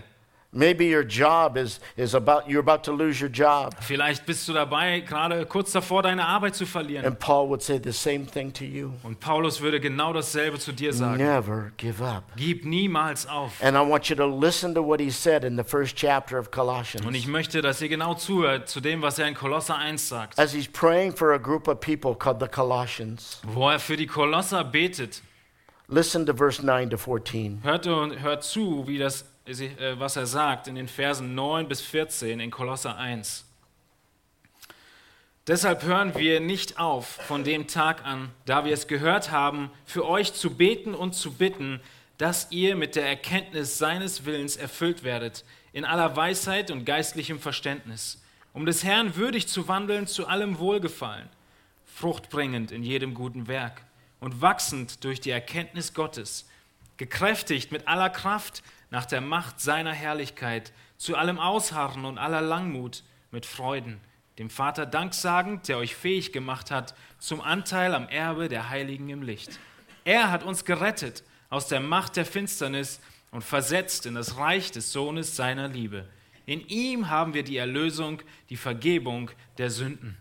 Maybe 0.56 0.86
your 0.86 1.04
job 1.04 1.58
is, 1.58 1.80
is 1.98 2.14
about, 2.14 2.48
you're 2.48 2.60
about 2.60 2.84
to 2.84 2.92
lose 2.92 3.20
your 3.20 3.32
job. 3.32 3.74
Vielleicht 3.82 4.26
bist 4.28 4.48
du 4.48 4.54
dabei, 4.54 5.00
gerade 5.00 5.46
kurz 5.48 5.72
davor, 5.72 6.04
deine 6.04 6.26
Arbeit 6.28 6.56
zu 6.56 6.66
verlieren. 6.68 7.06
And 7.06 7.18
Paul 7.18 7.50
would 7.50 7.64
say 7.64 7.80
the 7.84 7.92
same 7.92 8.26
thing 8.28 8.54
to 8.54 8.64
you. 8.64 8.92
Und 9.02 9.20
Paulus 9.20 9.62
würde 9.62 9.80
genau 9.80 10.14
dasselbe 10.14 10.60
zu 10.60 10.72
dir 10.72 10.94
sagen. 10.94 11.18
Never 11.18 11.72
give 11.78 12.04
up. 12.04 12.24
Gib 12.36 12.66
niemals 12.66 13.26
auf. 13.26 13.54
And 13.64 13.76
I 13.76 13.82
want 13.82 14.10
you 14.10 14.16
to 14.16 14.28
listen 14.28 14.76
to 14.76 14.82
what 14.86 15.00
he 15.00 15.10
said 15.10 15.44
in 15.44 15.58
the 15.58 15.64
first 15.64 15.96
chapter 15.96 16.38
of 16.38 16.46
Und 16.48 16.52
ich 16.54 16.56
Colossians. 16.56 17.28
möchte, 17.28 17.62
dass 17.64 17.82
ihr 17.82 17.90
genau 17.90 18.14
zuhört 18.14 18.70
zu 18.70 18.80
dem, 18.80 19.02
was 19.02 19.18
er 19.18 19.28
in 19.28 19.34
Kolosser 19.34 19.76
1 19.78 20.08
sagt, 20.08 20.38
As 20.40 20.54
he's 20.54 20.68
praying 20.68 21.16
for 21.16 21.34
a 21.34 21.38
group 21.40 21.68
of 21.68 21.80
people 21.80 22.14
called 22.16 22.40
the 22.40 22.48
Colossians. 22.48 23.42
wo 23.44 23.70
er 23.70 23.80
für 23.80 23.98
die 23.98 24.06
Kolosser 24.08 24.64
betet. 24.64 25.24
Listen 25.88 26.26
to 26.26 26.34
verse 26.34 26.64
9 26.66 26.90
to 26.92 26.98
14. 26.98 27.60
Hört, 27.64 27.88
und- 27.88 28.22
hört 28.22 28.44
zu, 28.44 28.88
wie 28.88 28.98
das, 28.98 29.26
was 29.46 30.16
er 30.16 30.26
sagt 30.26 30.68
in 30.68 30.76
den 30.76 30.88
Versen 30.88 31.36
9 31.36 31.68
bis 31.68 31.82
14 31.82 32.40
in 32.40 32.50
Kolosser 32.50 32.98
1. 32.98 33.46
Deshalb 35.48 35.84
hören 35.84 36.16
wir 36.16 36.40
nicht 36.40 36.80
auf 36.80 37.06
von 37.06 37.44
dem 37.44 37.68
Tag 37.68 38.06
an, 38.06 38.32
da 38.46 38.64
wir 38.64 38.74
es 38.74 38.88
gehört 38.88 39.32
haben, 39.32 39.70
für 39.86 40.08
euch 40.08 40.34
zu 40.34 40.56
beten 40.56 40.96
und 40.96 41.14
zu 41.14 41.34
bitten, 41.34 41.82
dass 42.18 42.52
ihr 42.52 42.78
mit 42.78 42.96
der 42.96 43.06
Erkenntnis 43.06 43.78
seines 43.78 44.24
Willens 44.24 44.56
erfüllt 44.56 45.04
werdet, 45.04 45.44
in 45.74 45.84
aller 45.84 46.16
Weisheit 46.16 46.72
und 46.72 46.86
geistlichem 46.86 47.40
Verständnis, 47.40 48.22
um 48.54 48.66
des 48.66 48.86
Herrn 48.86 49.18
würdig 49.18 49.50
zu 49.50 49.68
wandeln 49.68 50.08
zu 50.08 50.28
allem 50.28 50.60
Wohlgefallen, 50.60 51.28
fruchtbringend 51.84 52.72
in 52.72 52.84
jedem 52.84 53.14
guten 53.14 53.50
Werk 53.50 53.82
und 54.22 54.42
wachsend 54.42 55.04
durch 55.04 55.20
die 55.20 55.32
Erkenntnis 55.32 55.94
Gottes, 55.94 56.48
gekräftigt 56.96 57.74
mit 57.74 57.90
aller 57.90 58.10
Kraft 58.10 58.64
nach 58.94 59.08
der 59.08 59.22
Macht 59.22 59.60
seiner 59.60 59.92
Herrlichkeit, 59.92 60.72
zu 60.98 61.18
allem 61.18 61.40
Ausharren 61.40 62.06
und 62.06 62.20
aller 62.20 62.42
Langmut 62.42 63.04
mit 63.32 63.44
Freuden, 63.44 64.00
dem 64.38 64.52
Vater 64.52 64.86
danksagend, 64.86 65.68
der 65.68 65.80
euch 65.80 65.96
fähig 65.96 66.32
gemacht 66.32 66.70
hat 66.70 66.94
zum 67.18 67.42
Anteil 67.42 67.96
am 67.96 68.08
Erbe 68.08 68.50
der 68.50 68.70
Heiligen 68.70 69.10
im 69.10 69.24
Licht. 69.24 69.60
Er 70.06 70.30
hat 70.30 70.44
uns 70.44 70.64
gerettet 70.64 71.24
aus 71.50 71.68
der 71.68 71.80
Macht 71.80 72.18
der 72.18 72.26
Finsternis 72.26 73.00
und 73.32 73.44
versetzt 73.44 74.06
in 74.06 74.14
das 74.14 74.38
Reich 74.38 74.70
des 74.70 74.92
Sohnes 74.92 75.36
seiner 75.36 75.70
Liebe. 75.70 76.06
In 76.46 76.60
ihm 76.68 77.10
haben 77.10 77.34
wir 77.34 77.42
die 77.42 77.58
Erlösung, 77.58 78.22
die 78.52 78.58
Vergebung 78.58 79.32
der 79.58 79.72
Sünden. 79.72 80.20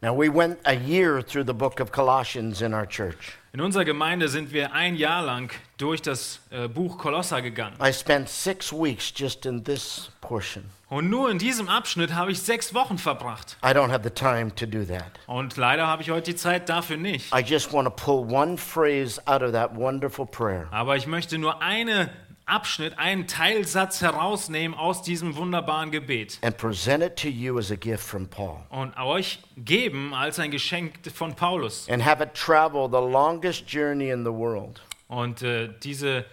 Now, 0.00 0.18
we 0.18 0.34
went 0.34 0.56
a 0.64 0.72
year 0.72 1.22
through 1.22 1.46
the 1.46 1.52
book 1.52 1.80
of 1.80 1.92
Colossians 1.92 2.62
in 2.62 2.72
our 2.72 2.86
church. 2.88 3.36
In 3.54 3.60
unserer 3.60 3.84
Gemeinde 3.84 4.28
sind 4.28 4.52
wir 4.52 4.72
ein 4.72 4.96
Jahr 4.96 5.22
lang 5.22 5.48
durch 5.78 6.02
das 6.02 6.40
äh, 6.50 6.66
Buch 6.66 6.98
Kolosser 6.98 7.40
gegangen. 7.40 7.76
I 7.80 7.92
spent 7.92 8.28
six 8.28 8.72
weeks 8.72 9.12
just 9.14 9.46
in 9.46 9.62
this 9.62 10.10
portion. 10.20 10.64
Und 10.88 11.08
nur 11.08 11.30
in 11.30 11.38
diesem 11.38 11.68
Abschnitt 11.68 12.16
habe 12.16 12.32
ich 12.32 12.42
sechs 12.42 12.74
Wochen 12.74 12.98
verbracht. 12.98 13.56
I 13.64 13.68
don't 13.68 13.92
have 13.92 14.02
the 14.02 14.10
time 14.10 14.52
to 14.56 14.66
do 14.66 14.84
that. 14.84 15.12
Und 15.28 15.56
leider 15.56 15.86
habe 15.86 16.02
ich 16.02 16.10
heute 16.10 16.32
die 16.32 16.36
Zeit 16.36 16.68
dafür 16.68 16.96
nicht. 16.96 17.32
I 17.32 17.42
just 17.42 17.72
want 17.72 17.86
to 17.86 17.94
pull 17.94 18.28
one 18.28 18.58
phrase 18.58 19.22
out 19.26 19.40
of 19.40 19.52
that 19.52 19.76
wonderful 19.76 20.26
prayer. 20.26 20.66
Aber 20.72 20.96
ich 20.96 21.06
möchte 21.06 21.38
nur 21.38 21.62
einen 21.62 22.10
Abschnitt, 22.46 22.98
einen 22.98 23.26
Teilsatz 23.26 24.02
herausnehmen 24.02 24.76
aus 24.76 25.02
diesem 25.02 25.36
wunderbaren 25.36 25.90
Gebet 25.90 26.38
and 26.42 26.56
present 26.56 27.02
it 27.02 27.16
to 27.16 27.28
you 27.28 27.58
as 27.58 27.70
a 27.70 27.76
gift 27.76 28.04
from 28.04 28.28
Paul. 28.28 28.58
und 28.70 28.96
euch 28.98 29.38
geben 29.56 30.12
als 30.14 30.38
ein 30.38 30.50
Geschenk 30.50 30.94
von 31.14 31.34
Paulus. 31.34 31.88
And 31.88 32.04
have 32.04 32.22
it 32.22 32.34
travel 32.34 32.86
the 32.90 32.98
longest 33.10 33.64
journey 33.66 34.10
in 34.10 34.24
the 34.24 34.32
world. 34.32 34.82
Und 35.08 35.42
äh, 35.42 35.70
diese, 35.82 36.24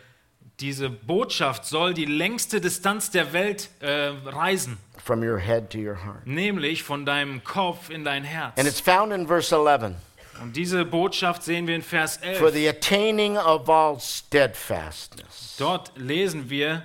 diese 0.59 0.89
Botschaft 0.89 1.65
soll 1.65 1.93
die 1.93 2.05
längste 2.05 2.59
Distanz 2.61 3.09
der 3.11 3.31
Welt 3.33 3.69
äh, 3.79 4.11
reisen, 4.25 4.77
From 5.03 5.23
your 5.23 5.39
head 5.39 5.69
to 5.71 5.79
your 5.79 5.95
heart. 6.05 6.27
nämlich 6.27 6.83
von 6.83 7.05
deinem 7.05 7.43
Kopf 7.43 7.89
in 7.89 8.03
dein 8.03 8.23
Herz. 8.23 8.57
And 8.59 8.67
it's 8.67 8.79
found 8.79 9.11
in 9.13 9.25
verse 9.27 9.53
11. 9.55 9.95
Und 10.41 10.55
diese 10.55 10.85
Botschaft 10.85 11.43
sehen 11.43 11.67
wir 11.67 11.75
in 11.75 11.81
Vers 11.83 12.17
For 12.17 12.47
11. 12.49 12.53
the 12.53 12.67
attaining 12.69 13.37
of 13.37 13.69
all 13.69 13.99
steadfastness 13.99 15.55
Dort 15.57 15.91
lesen 15.95 16.49
wir, 16.49 16.83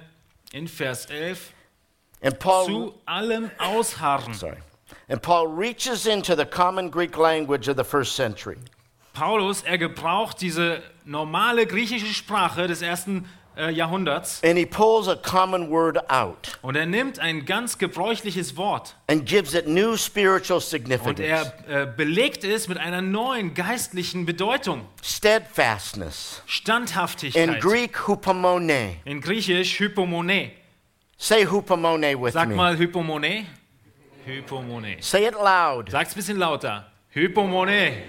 in 0.52 0.68
Vers 0.68 1.06
11, 1.06 1.52
And 2.22 2.38
Paul, 2.38 2.66
zu 2.66 2.94
allem 3.06 3.50
ausharren. 3.58 4.34
sorry, 4.34 4.58
and 5.08 5.22
Paul 5.22 5.46
reaches 5.48 6.06
into 6.06 6.34
the 6.34 6.44
common 6.44 6.90
Greek 6.90 7.16
language 7.16 7.68
of 7.68 7.76
the 7.76 7.84
first 7.84 8.14
century. 8.16 8.56
Paulus, 9.14 9.62
er 9.62 9.78
gebraucht 9.78 10.40
diese 10.40 10.82
normale 11.04 11.66
griechische 11.66 12.12
Sprache 12.12 12.66
des 12.66 12.82
ersten 12.82 13.26
äh, 13.56 13.70
Jahrhunderts 13.70 14.42
And 14.44 14.58
he 14.58 14.66
pulls 14.66 15.08
a 15.08 15.16
common 15.16 15.70
word 15.70 15.98
out 16.10 16.58
und 16.62 16.76
er 16.76 16.86
nimmt 16.86 17.18
ein 17.18 17.44
ganz 17.44 17.78
gebräuchliches 17.78 18.56
Wort 18.56 18.94
and 19.08 19.25
gives 19.26 19.54
it 19.54 19.66
new 19.66 19.96
spiritual 19.96 20.58
und 20.58 20.64
significance. 20.64 21.20
er 21.20 21.52
äh, 21.68 21.86
belegt 21.86 22.44
es 22.44 22.68
mit 22.68 22.78
einer 22.78 23.00
neuen 23.02 23.54
geistlichen 23.54 24.26
Bedeutung. 24.26 24.82
Steadfastness. 25.02 26.42
In 26.44 26.50
Standhaftigkeit. 26.50 27.60
Greek, 27.60 28.06
hupomone. 28.06 28.96
In 29.04 29.20
Griechisch 29.20 29.78
Hypomone. 29.80 30.50
Say 31.18 31.46
hupomone 31.46 32.14
with 32.20 32.34
Sag 32.34 32.48
me. 32.48 32.54
mal 32.54 32.76
Hypomone. 32.76 33.46
Hypomone. 34.26 34.96
Say 35.00 35.26
it 35.26 35.34
loud. 35.34 35.90
Sag's 35.90 36.12
ein 36.12 36.16
bisschen 36.16 36.38
lauter. 36.38 36.84
Hypomone. 37.14 38.02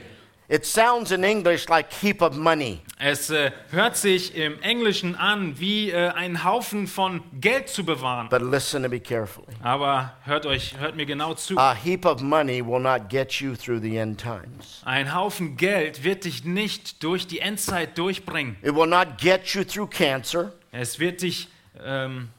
It 0.50 0.66
sounds 0.66 1.12
in 1.12 1.26
English 1.26 1.68
like 1.68 1.92
heap 1.92 2.22
of 2.22 2.38
money. 2.38 2.80
Es 3.00 3.30
äh, 3.30 3.52
hört 3.70 3.98
sich 3.98 4.34
im 4.34 4.62
Englischen 4.62 5.16
an, 5.16 5.60
wie 5.60 5.92
äh, 5.92 6.08
einen 6.12 6.46
Haufen 6.46 6.88
von 6.88 7.22
Geld 7.42 7.68
zu 7.68 7.84
bewahren. 7.84 8.30
But 8.30 8.42
listen 8.42 8.82
to 8.84 8.88
me 8.88 9.02
carefully. 9.02 9.54
Aber 9.62 10.14
hört 10.24 10.46
euch, 10.46 10.78
hört 10.80 10.96
mir 10.96 11.06
genau 11.06 11.34
zu. 11.34 11.58
A 11.58 11.74
heap 11.74 12.06
of 12.06 12.22
money 12.22 12.66
will 12.66 12.80
not 12.80 13.10
get 13.10 13.34
you 13.42 13.56
through 13.56 13.82
the 13.82 13.98
end 13.98 14.22
times. 14.22 14.82
Ein 14.86 15.14
Haufen 15.14 15.58
Geld 15.58 16.06
wird 16.06 16.24
dich 16.24 16.46
nicht 16.46 17.04
durch 17.04 17.28
die 17.28 17.40
Endzeit 17.40 17.98
durchbringen. 17.98 18.56
It 18.62 18.74
will 18.74 18.88
not 18.88 19.18
get 19.18 19.48
you 19.50 19.66
through 19.66 19.90
cancer. 19.90 20.54
Es 20.72 20.98
wird 20.98 21.24
dich, 21.24 21.50
ähm, 21.84 22.30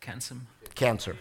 Cancer. 0.00 0.36
Cancer. 0.76 1.14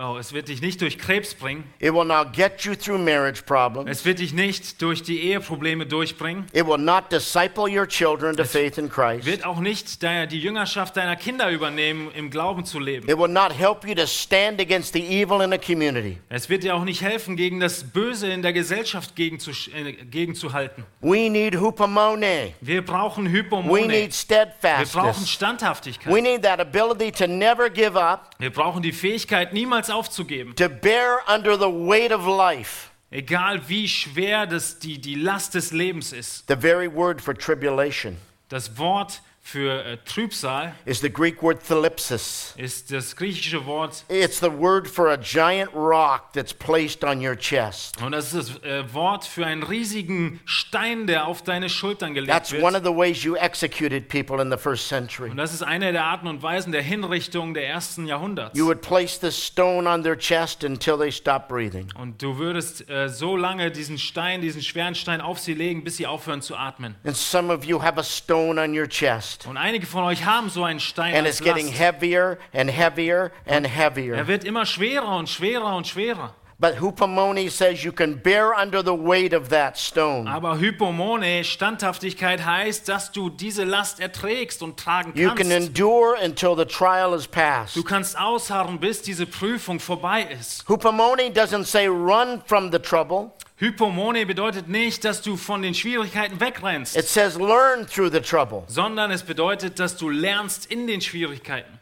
Oh, 0.00 0.16
es 0.16 0.32
wird 0.32 0.46
dich 0.46 0.62
nicht 0.62 0.80
durch 0.80 0.96
Krebs 0.96 1.34
bringen. 1.34 1.64
It 1.80 1.92
will 1.92 2.04
not 2.04 2.32
get 2.32 2.60
you 2.62 2.76
through 2.76 2.98
marriage 2.98 3.42
problems. 3.42 3.90
Es 3.90 4.04
wird 4.04 4.20
dich 4.20 4.32
nicht 4.32 4.80
durch 4.80 5.02
die 5.02 5.20
Eheprobleme 5.22 5.86
durchbringen. 5.86 6.46
It 6.52 6.66
will 6.68 6.78
not 6.78 7.10
disciple 7.10 7.64
your 7.64 7.88
children 7.88 8.36
to 8.36 8.44
faith 8.44 8.78
in 8.78 8.88
Christ. 8.88 9.26
Wird 9.26 9.44
auch 9.44 9.58
nicht 9.58 10.00
die 10.02 10.38
Jüngerschaft 10.38 10.96
deiner 10.96 11.16
Kinder 11.16 11.50
übernehmen, 11.50 12.12
im 12.14 12.30
Glauben 12.30 12.64
zu 12.64 12.78
leben. 12.78 13.08
It 13.08 13.18
will 13.18 13.26
not 13.26 13.52
help 13.52 13.84
you 13.84 13.94
to 13.96 14.06
stand 14.06 14.60
against 14.60 14.92
the 14.92 15.00
evil 15.00 15.42
in 15.42 15.50
the 15.50 15.58
community. 15.58 16.18
Es 16.28 16.48
wird 16.48 16.62
dir 16.62 16.76
auch 16.76 16.84
nicht 16.84 17.02
helfen, 17.02 17.36
gegen 17.36 17.58
das 17.58 17.82
Böse 17.82 18.28
in 18.28 18.42
der 18.42 18.52
Gesellschaft 18.52 19.18
äh, 19.18 19.92
gegenzuhalten. 20.04 20.84
We 21.00 21.28
need 21.28 21.56
hupomone. 21.56 22.52
Wir 22.60 22.84
brauchen 22.84 23.26
We 23.26 23.38
Hypomone. 23.38 23.86
need 23.88 23.90
Wir 23.90 23.98
brauchen 23.98 24.12
steadfastness. 24.12 25.20
We 25.22 25.26
Standhaftigkeit. 25.26 26.22
need 26.22 26.42
that 26.42 26.60
ability 26.60 27.10
to 27.10 27.26
never 27.26 27.68
give 27.68 27.96
up, 27.96 28.30
Wir 28.38 28.50
brauchen 28.52 28.80
die 28.82 28.92
Fähigkeit, 28.92 29.52
niemals 29.52 29.87
aufzugeben. 29.90 30.54
to 30.56 30.68
bear 30.68 31.20
under 31.28 31.56
the 31.56 31.70
weight 31.70 32.12
of 32.12 32.26
life. 32.26 32.90
Egal 33.10 33.60
wie 33.68 33.88
schwer 33.88 34.46
das 34.46 34.78
die, 34.78 34.98
die 34.98 35.14
Last 35.14 35.54
des 35.54 35.72
Lebens 35.72 36.12
ist. 36.12 36.46
The 36.48 36.56
very 36.56 36.92
word 36.92 37.20
for 37.20 37.34
tribulation 37.34 38.16
Das 38.48 38.76
Wort 38.78 39.22
für 39.50 39.82
äh, 39.82 39.96
Trübsal 40.04 40.74
is 40.84 41.00
the 41.00 41.10
Greek 41.10 41.42
word 41.42 41.66
thlipsis. 41.66 42.52
ist 42.58 42.92
das 42.92 43.16
griechische 43.16 43.64
Wort 43.64 44.04
It's 44.10 44.40
the 44.40 44.52
word 44.52 44.86
for 44.86 45.08
a 45.08 45.16
giant 45.16 45.70
rock 45.74 46.34
that's 46.34 46.52
placed 46.52 47.02
on 47.02 47.26
your 47.26 47.34
chest. 47.34 47.96
und 48.02 48.12
das 48.12 48.34
ist 48.34 48.60
das 48.62 48.62
äh, 48.62 48.92
Wort 48.92 49.24
für 49.24 49.46
einen 49.46 49.62
riesigen 49.62 50.40
Stein, 50.44 51.06
der 51.06 51.26
auf 51.26 51.42
deine 51.42 51.70
Schultern 51.70 52.12
gelegt 52.12 52.30
That's 52.30 52.52
one 52.52 52.74
wird. 52.74 52.76
of 52.76 52.84
the 52.84 52.94
ways 52.94 53.24
you 53.24 53.36
executed 53.36 54.08
people 54.08 54.42
in 54.42 54.50
the 54.50 54.58
first 54.58 54.86
century. 54.86 55.30
Und 55.30 55.38
das 55.38 55.54
ist 55.54 55.62
eine 55.62 55.92
der 55.92 56.04
Arten 56.04 56.26
und 56.26 56.42
Weisen 56.42 56.70
der 56.70 56.82
Hinrichtung 56.82 57.54
der 57.54 57.66
ersten 57.66 58.06
Jahrhunderts. 58.06 58.58
You 58.58 58.66
would 58.66 58.82
place 58.82 59.18
this 59.18 59.42
stone 59.42 59.88
on 59.88 60.02
their 60.02 60.18
chest 60.18 60.62
until 60.62 60.98
they 60.98 61.10
stop 61.10 61.48
breathing. 61.48 61.88
Und 61.98 62.20
du 62.20 62.36
würdest 62.36 62.86
äh, 62.90 63.08
so 63.08 63.34
lange 63.34 63.70
diesen 63.70 63.96
Stein, 63.96 64.42
diesen 64.42 64.60
schweren 64.60 64.94
Stein 64.94 65.22
auf 65.22 65.38
sie 65.38 65.54
legen, 65.54 65.84
bis 65.84 65.96
sie 65.96 66.06
aufhören 66.06 66.42
zu 66.42 66.54
atmen. 66.54 66.96
And 67.04 67.16
some 67.16 67.50
of 67.50 67.64
you 67.64 67.82
have 67.82 67.98
a 67.98 68.04
stone 68.04 68.60
on 68.60 68.78
your 68.78 68.86
chest. 68.86 69.37
Und 69.46 69.56
einige 69.56 69.86
von 69.86 70.04
euch 70.04 70.24
haben 70.24 70.50
so 70.50 70.64
einen 70.64 70.80
Stein 70.80 71.14
And 71.14 71.26
als 71.26 71.38
it's 71.40 71.44
getting 71.44 71.66
Last. 71.66 71.78
heavier 71.78 72.38
and 72.52 72.70
heavier 72.70 73.30
and 73.46 73.66
Er 73.66 73.70
heavier. 73.72 74.26
wird 74.26 74.44
immer 74.44 74.66
schwerer 74.66 75.16
und 75.16 75.28
schwerer 75.28 75.76
und 75.76 75.86
schwerer. 75.86 76.34
But 76.60 76.80
Hupomone 76.80 77.48
says 77.50 77.84
you 77.84 77.92
can 77.92 78.20
bear 78.20 78.52
under 78.60 78.82
the 78.82 78.90
weight 78.92 79.32
of 79.32 79.48
that 79.50 79.78
stone. 79.78 80.28
Aber 80.28 80.58
Hypomone, 80.58 81.44
Standhaftigkeit 81.44 82.44
heißt, 82.44 82.88
dass 82.88 83.12
du 83.12 83.30
diese 83.30 83.62
Last 83.62 84.00
erträgst 84.00 84.60
und 84.64 84.76
tragen 84.76 85.12
You 85.14 85.28
can 85.28 85.36
kannst. 85.50 85.52
endure 85.52 86.16
until 86.20 86.56
the 86.56 86.64
trial 86.64 87.14
is 87.14 87.28
past. 87.28 87.76
Du 87.76 87.84
kannst 87.84 88.18
ausharren, 88.18 88.80
bis 88.80 89.02
diese 89.02 89.24
Prüfung 89.26 89.78
vorbei 89.78 90.22
ist. 90.40 90.68
Hupomone 90.68 91.30
doesn't 91.32 91.64
say 91.64 91.86
run 91.86 92.42
from 92.46 92.72
the 92.72 92.78
trouble. 92.80 93.30
Hypomone 93.60 94.24
bedeutet 94.24 94.68
nicht, 94.68 95.04
dass 95.04 95.20
du 95.20 95.36
von 95.36 95.62
den 95.62 95.74
Schwierigkeiten 95.74 96.40
wegrennst, 96.40 96.96
It 96.96 97.06
says 97.08 97.36
learn 97.36 97.86
through 97.86 98.10
the 98.12 98.20
trouble. 98.20 98.62
sondern 98.68 99.10
es 99.10 99.22
bedeutet, 99.24 99.78
dass 99.80 99.96
du 99.96 100.08
lernst 100.08 100.66
in 100.66 100.86
den 100.86 101.00
Schwierigkeiten. 101.00 101.78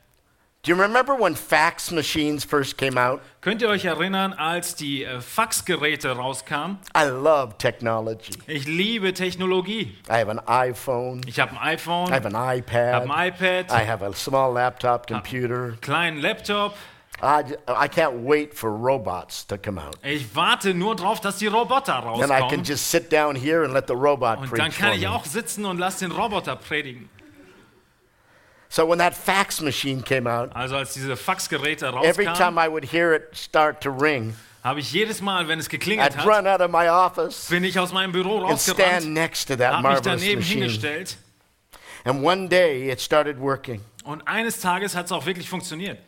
Do 0.62 0.72
you 0.72 0.82
remember 0.82 1.12
when 1.16 1.36
fax 1.36 1.92
machines 1.92 2.44
first 2.44 2.76
came 2.76 2.98
out? 3.00 3.20
Könnt 3.40 3.62
ihr 3.62 3.68
euch 3.68 3.84
erinnern, 3.84 4.32
als 4.32 4.74
die 4.74 5.04
äh, 5.04 5.20
Faxgeräte 5.20 6.10
rauskamen? 6.10 6.78
I 6.96 7.04
love 7.04 7.54
technology. 7.58 8.32
Ich 8.48 8.66
liebe 8.66 9.12
Technologie. 9.14 9.96
I 10.08 10.12
have 10.14 10.28
an 10.28 10.40
iPhone. 10.48 11.20
Ich 11.28 11.38
habe 11.38 11.52
ein 11.52 11.58
iPhone, 11.78 12.08
I 12.08 12.14
have 12.14 12.26
an 12.26 12.32
ich 12.32 12.74
habe 12.74 13.14
ein 13.14 13.28
iPad. 13.28 13.66
iPad, 13.66 13.70
I 13.70 13.86
have 13.88 14.04
a 14.04 14.12
small 14.14 14.52
laptop 14.54 15.06
computer. 15.06 15.74
kleinen 15.82 16.18
Laptop. 16.20 16.74
I, 17.22 17.44
I 17.66 17.88
can't 17.88 18.24
wait 18.24 18.52
for 18.52 18.70
robots 18.70 19.46
to 19.46 19.56
come 19.56 19.78
out. 19.80 19.96
Ich 20.02 20.34
warte 20.34 20.74
nur 20.74 20.94
drauf, 20.96 21.20
dass 21.20 21.38
die 21.38 21.46
Roboter 21.46 22.02
Then 22.18 22.24
I 22.24 22.26
can 22.28 22.42
rauskommen. 22.42 22.64
just 22.64 22.90
sit 22.90 23.10
down 23.10 23.34
here 23.34 23.64
and 23.64 23.72
let 23.72 23.86
the 23.88 23.94
robot 23.94 24.38
Und 24.38 24.50
preach 24.50 24.58
dann 24.62 24.70
kann 24.72 24.88
for 24.90 24.94
ich 24.96 25.00
me. 25.02 25.10
auch 25.10 25.24
sitzen 25.24 25.64
und 25.64 25.78
lass 25.78 25.98
den 25.98 26.12
Roboter 26.12 26.56
predigen. 26.56 27.08
So 28.68 28.86
when 28.86 28.98
that 28.98 29.14
fax 29.14 29.60
machine 29.60 30.02
came 30.02 30.26
out, 30.28 30.50
Also 30.54 30.76
als 30.76 30.92
diese 30.92 31.16
Faxgeräte 31.16 31.86
every 32.02 32.26
rauskamen, 32.26 32.34
time 32.34 32.58
I 32.58 32.68
would 32.68 32.84
hear 32.84 33.14
it 33.14 33.28
start 33.34 33.80
to 33.82 33.90
ring, 33.90 34.34
habe 34.64 34.80
ich 34.80 34.92
jedes 34.92 35.22
Mal, 35.22 35.46
wenn 35.48 35.58
es 35.60 35.68
geklingelt 35.68 36.12
I'd 36.12 36.16
hat, 36.18 36.26
run 36.26 36.46
out 36.46 36.60
of 36.60 36.70
my 36.70 36.88
office 36.88 37.46
bin 37.48 37.62
ich 37.64 37.78
aus 37.78 37.92
meinem 37.92 38.12
Büro 38.12 38.38
stand 38.40 38.52
rausgerannt, 38.52 39.06
next 39.06 39.46
to 39.48 39.56
that 39.56 39.72
habe 39.72 39.88
mich 39.88 40.00
daneben 40.00 40.40
machine. 40.40 40.60
hingestellt 40.64 41.16
And 42.04 42.22
one 42.24 42.48
day 42.48 42.90
it 42.90 43.00
started 43.00 43.38
working. 43.40 43.80
und 44.04 44.26
eines 44.28 44.60
Tages 44.60 44.94
hat 44.96 45.06
es 45.06 45.12
auch 45.12 45.24
wirklich 45.24 45.48
funktioniert. 45.48 45.98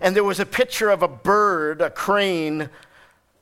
And 0.00 0.14
there 0.14 0.24
was 0.24 0.40
a 0.40 0.46
picture 0.46 0.90
of 0.90 1.02
a 1.02 1.08
bird, 1.08 1.80
a 1.80 1.90
crane, 1.90 2.68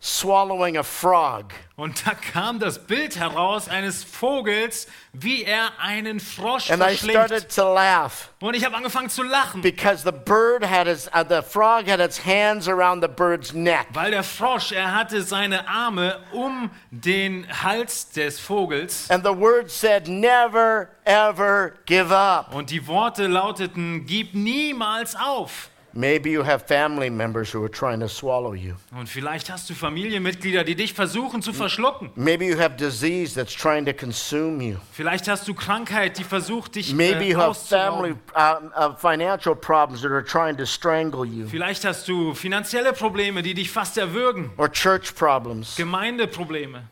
swallowing 0.01 0.77
a 0.77 0.83
frog. 0.85 1.53
Und 1.77 2.07
da 2.07 2.13
kam 2.15 2.59
das 2.59 2.79
Bild 2.79 3.17
heraus 3.19 3.69
eines 3.69 4.05
Vogels, 4.05 4.87
wie 5.13 5.45
er 5.45 5.73
einen 5.79 6.21
Frosch 6.21 6.71
And 6.71 6.81
I 6.81 6.87
verschlingt. 6.97 7.17
started 7.27 7.49
to 7.55 7.75
laugh 7.75 8.31
Und 8.41 8.55
ich 8.55 8.65
habe 8.65 8.77
angefangen 8.77 9.11
zu 9.11 9.23
lachen, 9.23 9.61
because 9.63 10.03
the 10.05 10.13
bird 10.13 10.63
had 10.65 10.87
his, 10.87 11.09
uh, 11.13 11.23
the 11.29 11.43
frog 11.43 11.87
had 11.89 11.99
its 12.01 12.19
hands 12.25 12.69
around 12.69 13.03
the 13.03 13.09
bird's 13.09 13.53
neck. 13.53 13.89
weil 13.93 14.11
der 14.13 14.23
Frosch, 14.23 14.73
er 14.73 14.95
hatte 14.95 15.23
seine 15.23 15.67
Arme 15.69 16.21
um 16.33 16.71
den 16.91 17.47
Hals 17.63 18.11
des 18.13 18.39
Vogels 18.39 19.11
And 19.11 19.25
the 19.25 19.33
word 19.37 19.71
said, 19.71 20.09
never, 20.09 20.89
ever 21.05 21.73
give 21.85 22.11
up. 22.15 22.55
und 22.55 22.71
die 22.71 22.87
Worte 22.87 23.27
lauteten, 23.27 24.07
gib 24.07 24.35
niemals 24.35 25.17
auf. 25.17 25.69
Maybe 25.97 26.31
you 26.31 26.45
have 26.45 26.67
family 26.67 27.09
members 27.09 27.55
who 27.55 27.65
are 27.65 27.71
trying 27.71 28.01
to 28.01 28.09
swallow 28.09 28.53
you. 28.53 28.75
Und 28.95 29.09
vielleicht 29.09 29.51
hast 29.51 29.71
du 29.71 29.75
Familienmitglieder, 29.75 30.63
die 30.63 30.75
dich 30.75 30.93
versuchen 30.93 31.41
zu 31.41 31.55
verschlucken. 31.55 32.11
Maybe 32.17 32.45
you 32.45 32.59
have 32.59 32.77
disease 32.77 33.35
that's 33.35 33.55
trying 33.55 33.87
to 33.87 33.95
consume 33.95 34.63
you. 34.63 34.77
Vielleicht 34.93 35.27
hast 35.27 35.49
du 35.49 35.55
Krankheit, 35.55 36.19
die 36.19 36.25
versucht, 36.25 36.75
dich 36.75 36.93
Maybe 36.93 37.25
äh, 37.25 37.31
you 37.31 37.39
have 37.39 37.55
family 37.55 38.15
uh, 38.35 38.59
uh, 38.79 38.95
financial 38.97 39.57
problems 39.57 40.03
that 40.03 40.11
are 40.11 40.23
trying 40.23 40.59
to 40.59 40.67
strangle 40.67 41.25
you, 41.25 41.49
Vielleicht 41.49 41.87
hast 41.87 42.07
du 42.09 42.35
finanzielle 42.35 42.93
Probleme, 42.93 43.43
die 43.43 43.55
dich 43.55 43.71
fast 43.71 43.97
erwürgen. 43.97 44.51
or 44.59 44.71
church 44.71 45.15
problems. 45.15 45.77
Gemeindeprobleme. 45.77 46.83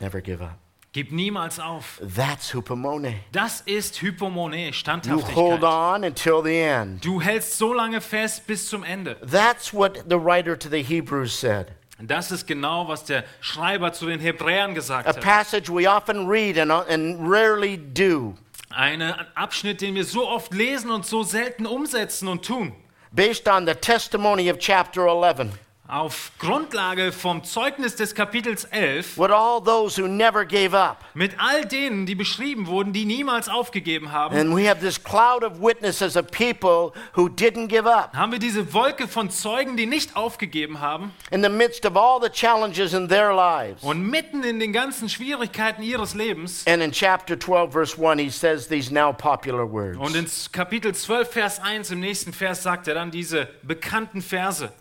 Never 0.00 0.20
give 0.20 0.42
up. 0.42 0.61
Gib 0.92 1.10
niemals 1.10 1.58
auf. 1.58 2.00
That's 2.14 2.52
hupomone. 2.52 3.14
Das 3.32 3.62
ist 3.62 4.02
Hypomone, 4.02 4.56
You 4.58 4.64
hold 4.66 4.74
Standhaftigkeit. 4.74 5.62
on 5.62 6.04
until 6.04 6.42
the 6.44 6.58
end. 6.60 7.02
Du 7.02 7.18
hältst 7.22 7.56
so 7.56 7.72
lange 7.72 8.02
fest 8.02 8.46
bis 8.46 8.68
zum 8.68 8.84
Ende. 8.84 9.16
That's 9.22 9.72
what 9.72 10.04
the 10.08 10.16
writer 10.18 10.58
to 10.58 10.68
the 10.68 10.82
Hebrews 10.82 11.32
said. 11.40 11.68
Das 11.98 12.30
ist 12.30 12.46
genau, 12.46 12.88
was 12.88 13.04
der 13.04 13.24
Schreiber 13.40 13.92
zu 13.94 14.06
den 14.06 14.20
Hebräern 14.20 14.74
gesagt 14.74 15.06
A 15.06 15.14
hat. 15.14 15.20
passage 15.22 15.70
we 15.72 15.88
often 15.88 16.26
read 16.28 16.58
and, 16.58 16.70
and 16.70 17.16
rarely 17.22 17.78
do, 17.78 18.34
Ein 18.70 19.00
Abschnitt, 19.34 19.80
den 19.80 19.94
wir 19.94 20.04
so 20.04 20.28
oft 20.28 20.52
lesen 20.52 20.90
und 20.90 21.06
so 21.06 21.22
selten 21.22 21.64
umsetzen 21.64 22.28
und 22.28 22.44
tun. 22.44 22.72
based 23.12 23.48
on 23.48 23.66
the 23.66 23.74
testimony 23.74 24.50
of 24.50 24.58
chapter 24.58 25.06
11. 25.06 25.52
Auf 25.92 26.32
Grundlage 26.38 27.12
vom 27.12 27.44
Zeugnis 27.44 27.96
des 27.96 28.14
Kapitels 28.14 28.64
11 28.64 29.18
with 29.18 29.30
all 29.30 29.60
those 29.62 30.00
who 30.00 30.08
never 30.08 30.42
gave 30.46 30.74
up. 30.74 31.04
mit 31.12 31.32
all 31.38 31.66
denen, 31.66 32.06
die 32.06 32.14
beschrieben 32.14 32.66
wurden, 32.66 32.94
die 32.94 33.04
niemals 33.04 33.50
aufgegeben 33.50 34.10
haben, 34.10 34.34
And 34.34 34.56
we 34.56 34.66
have 34.66 34.80
this 34.80 34.98
cloud 34.98 35.44
of 35.44 35.60
witnesses 35.60 36.16
of 36.16 36.30
people 36.30 36.92
who 37.14 37.28
didn't 37.28 37.66
give 37.68 37.86
up. 37.86 38.14
haben 38.16 38.32
wir 38.32 38.38
diese 38.38 38.72
Wolke 38.72 39.06
von 39.06 39.28
Zeugen, 39.28 39.76
die 39.76 39.84
nicht 39.84 40.16
aufgegeben 40.16 40.80
haben. 40.80 41.12
In 41.30 41.42
the 41.42 41.50
midst 41.50 41.84
of 41.84 41.94
all 41.94 42.18
the 42.22 42.30
challenges 42.30 42.94
in 42.94 43.06
their 43.06 43.34
lives. 43.34 43.82
Und 43.82 44.00
mitten 44.08 44.44
in 44.44 44.60
den 44.60 44.72
ganzen 44.72 45.10
Schwierigkeiten 45.10 45.82
ihres 45.82 46.14
Lebens 46.14 46.64
And 46.66 46.82
in 46.82 46.92
chapter 46.92 47.38
12, 47.38 47.70
verse 47.70 47.98
1, 48.02 48.18
he 48.18 48.30
says 48.30 48.66
these 48.66 48.90
now 48.90 49.12
popular 49.12 49.70
words. 49.70 49.98
und 49.98 50.16
in 50.16 50.26
Kapitel 50.52 50.94
12, 50.94 51.30
Vers 51.30 51.60
1, 51.60 51.90
im 51.90 52.00
nächsten 52.00 52.32
Vers 52.32 52.62
sagt 52.62 52.88
er 52.88 52.94
dann 52.94 53.10
diese 53.10 53.46
bekannten 53.62 54.22
Verse. 54.22 54.72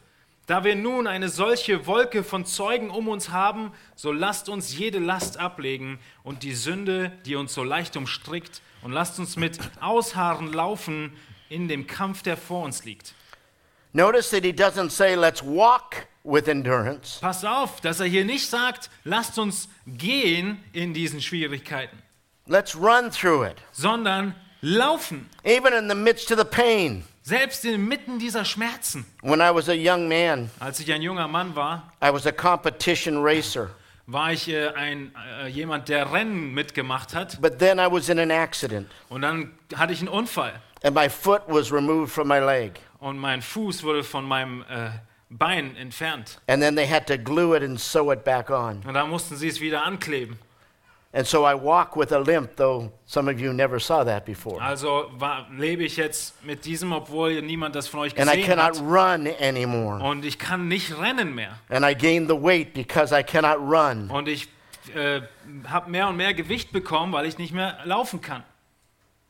Da 0.47 0.63
wir 0.63 0.75
nun 0.75 1.07
eine 1.07 1.29
solche 1.29 1.85
Wolke 1.87 2.23
von 2.23 2.45
Zeugen 2.45 2.89
um 2.89 3.07
uns 3.07 3.29
haben, 3.29 3.71
so 3.95 4.11
lasst 4.11 4.49
uns 4.49 4.75
jede 4.77 4.99
Last 4.99 5.37
ablegen 5.37 5.99
und 6.23 6.43
die 6.43 6.53
Sünde, 6.53 7.11
die 7.25 7.35
uns 7.35 7.53
so 7.53 7.63
leicht 7.63 7.95
umstrickt, 7.95 8.61
und 8.81 8.91
lasst 8.91 9.19
uns 9.19 9.35
mit 9.37 9.59
Ausharren 9.79 10.51
laufen 10.51 11.15
in 11.49 11.67
dem 11.67 11.85
Kampf, 11.85 12.23
der 12.23 12.35
vor 12.35 12.63
uns 12.65 12.83
liegt. 12.83 13.13
Notice 13.93 14.31
that 14.31 14.43
he 14.43 14.51
doesn't 14.51 14.89
say, 14.89 15.13
let's 15.15 15.43
walk 15.43 16.07
with 16.23 16.47
endurance. 16.47 17.19
Pass 17.21 17.45
auf, 17.45 17.79
dass 17.81 17.99
er 17.99 18.07
hier 18.07 18.25
nicht 18.25 18.49
sagt, 18.49 18.89
lasst 19.03 19.37
uns 19.37 19.69
gehen 19.85 20.63
in 20.73 20.93
diesen 20.95 21.21
Schwierigkeiten, 21.21 21.97
Let's 22.47 22.75
run 22.75 23.11
through 23.11 23.45
it. 23.45 23.57
sondern 23.71 24.33
laufen, 24.61 25.29
Even 25.43 25.73
in 25.73 25.87
the 25.87 25.95
midst 25.95 26.31
of 26.31 26.39
the 26.39 26.45
pain. 26.45 27.03
Selbst 27.31 27.63
inmitten 27.63 28.19
dieser 28.19 28.43
Schmerzen. 28.43 29.05
When 29.21 29.39
I 29.39 29.53
was 29.53 29.69
a 29.69 29.73
young 29.73 30.09
man, 30.09 30.49
Als 30.59 30.81
ich 30.81 30.91
ein 30.91 31.01
junger 31.01 31.29
Mann 31.29 31.55
war, 31.55 31.89
I 32.03 32.11
was 32.11 32.27
a 32.27 32.31
competition 32.33 33.23
racer. 33.23 33.69
war 34.05 34.33
ich 34.33 34.49
äh, 34.49 34.67
ein, 34.75 35.13
äh, 35.41 35.47
jemand, 35.47 35.87
der 35.87 36.11
Rennen 36.11 36.53
mitgemacht 36.53 37.15
hat. 37.15 37.41
But 37.41 37.57
then 37.57 37.79
I 37.79 37.87
was 37.89 38.09
in 38.09 38.19
an 38.19 38.31
accident, 38.31 38.89
Und 39.07 39.21
dann 39.21 39.53
hatte 39.77 39.93
ich 39.93 39.99
einen 39.99 40.09
Unfall 40.09 40.51
and 40.83 40.93
my 40.93 41.09
foot 41.09 41.43
was 41.47 41.71
removed 41.71 42.11
from 42.11 42.27
my 42.27 42.39
leg. 42.39 42.73
und 42.99 43.17
mein 43.17 43.41
Fuß 43.41 43.81
wurde 43.83 44.03
von 44.03 44.25
meinem 44.25 44.63
äh, 44.63 44.89
Bein 45.29 45.77
entfernt. 45.77 46.41
And 46.47 46.61
then 46.61 46.75
they 46.75 46.85
had 46.85 47.07
to 47.07 47.17
glue 47.17 47.55
it 47.55 47.63
and 47.63 47.79
sew 47.79 48.11
it 48.11 48.25
back 48.25 48.49
on. 48.49 48.83
Und 48.85 48.93
da 48.93 49.05
mussten 49.05 49.37
sie 49.37 49.47
es 49.47 49.61
wieder 49.61 49.85
ankleben. 49.85 50.37
And 51.13 51.27
so 51.27 51.43
I 51.45 51.53
walk 51.55 51.97
with 51.97 52.13
a 52.13 52.19
limp, 52.19 52.55
though 52.55 52.89
some 53.05 53.29
of 53.29 53.37
you 53.37 53.51
never 53.51 53.79
saw 53.81 54.05
that 54.05 54.25
before. 54.25 54.61
Also 54.61 55.11
war, 55.17 55.45
lebe 55.57 55.83
ich 55.83 55.97
jetzt 55.97 56.41
mit 56.45 56.63
diesem, 56.63 56.93
obwohl 56.93 57.41
niemand 57.41 57.75
das 57.75 57.89
von 57.89 57.99
euch 58.01 58.17
And 58.17 58.29
I 58.29 58.37
gesehen 58.37 58.55
cannot 58.55 58.77
hat. 58.77 58.81
run 58.81 59.27
anymore. 59.41 60.01
Und 60.01 60.23
ich 60.23 60.39
kann 60.39 60.69
nicht 60.69 60.97
rennen 60.97 61.35
mehr. 61.35 61.57
And 61.69 61.85
I 61.85 61.93
gained 61.93 62.29
the 62.29 62.41
weight 62.41 62.73
because 62.73 63.13
I 63.13 63.23
cannot 63.23 63.57
run. 63.59 64.09
Und 64.09 64.29
ich 64.29 64.47
äh, 64.95 65.21
habe 65.67 65.91
mehr 65.91 66.07
und 66.07 66.15
mehr 66.15 66.33
Gewicht 66.33 66.71
bekommen, 66.71 67.11
weil 67.11 67.25
ich 67.25 67.37
nicht 67.37 67.53
mehr 67.53 67.77
laufen 67.83 68.21
kann. 68.21 68.43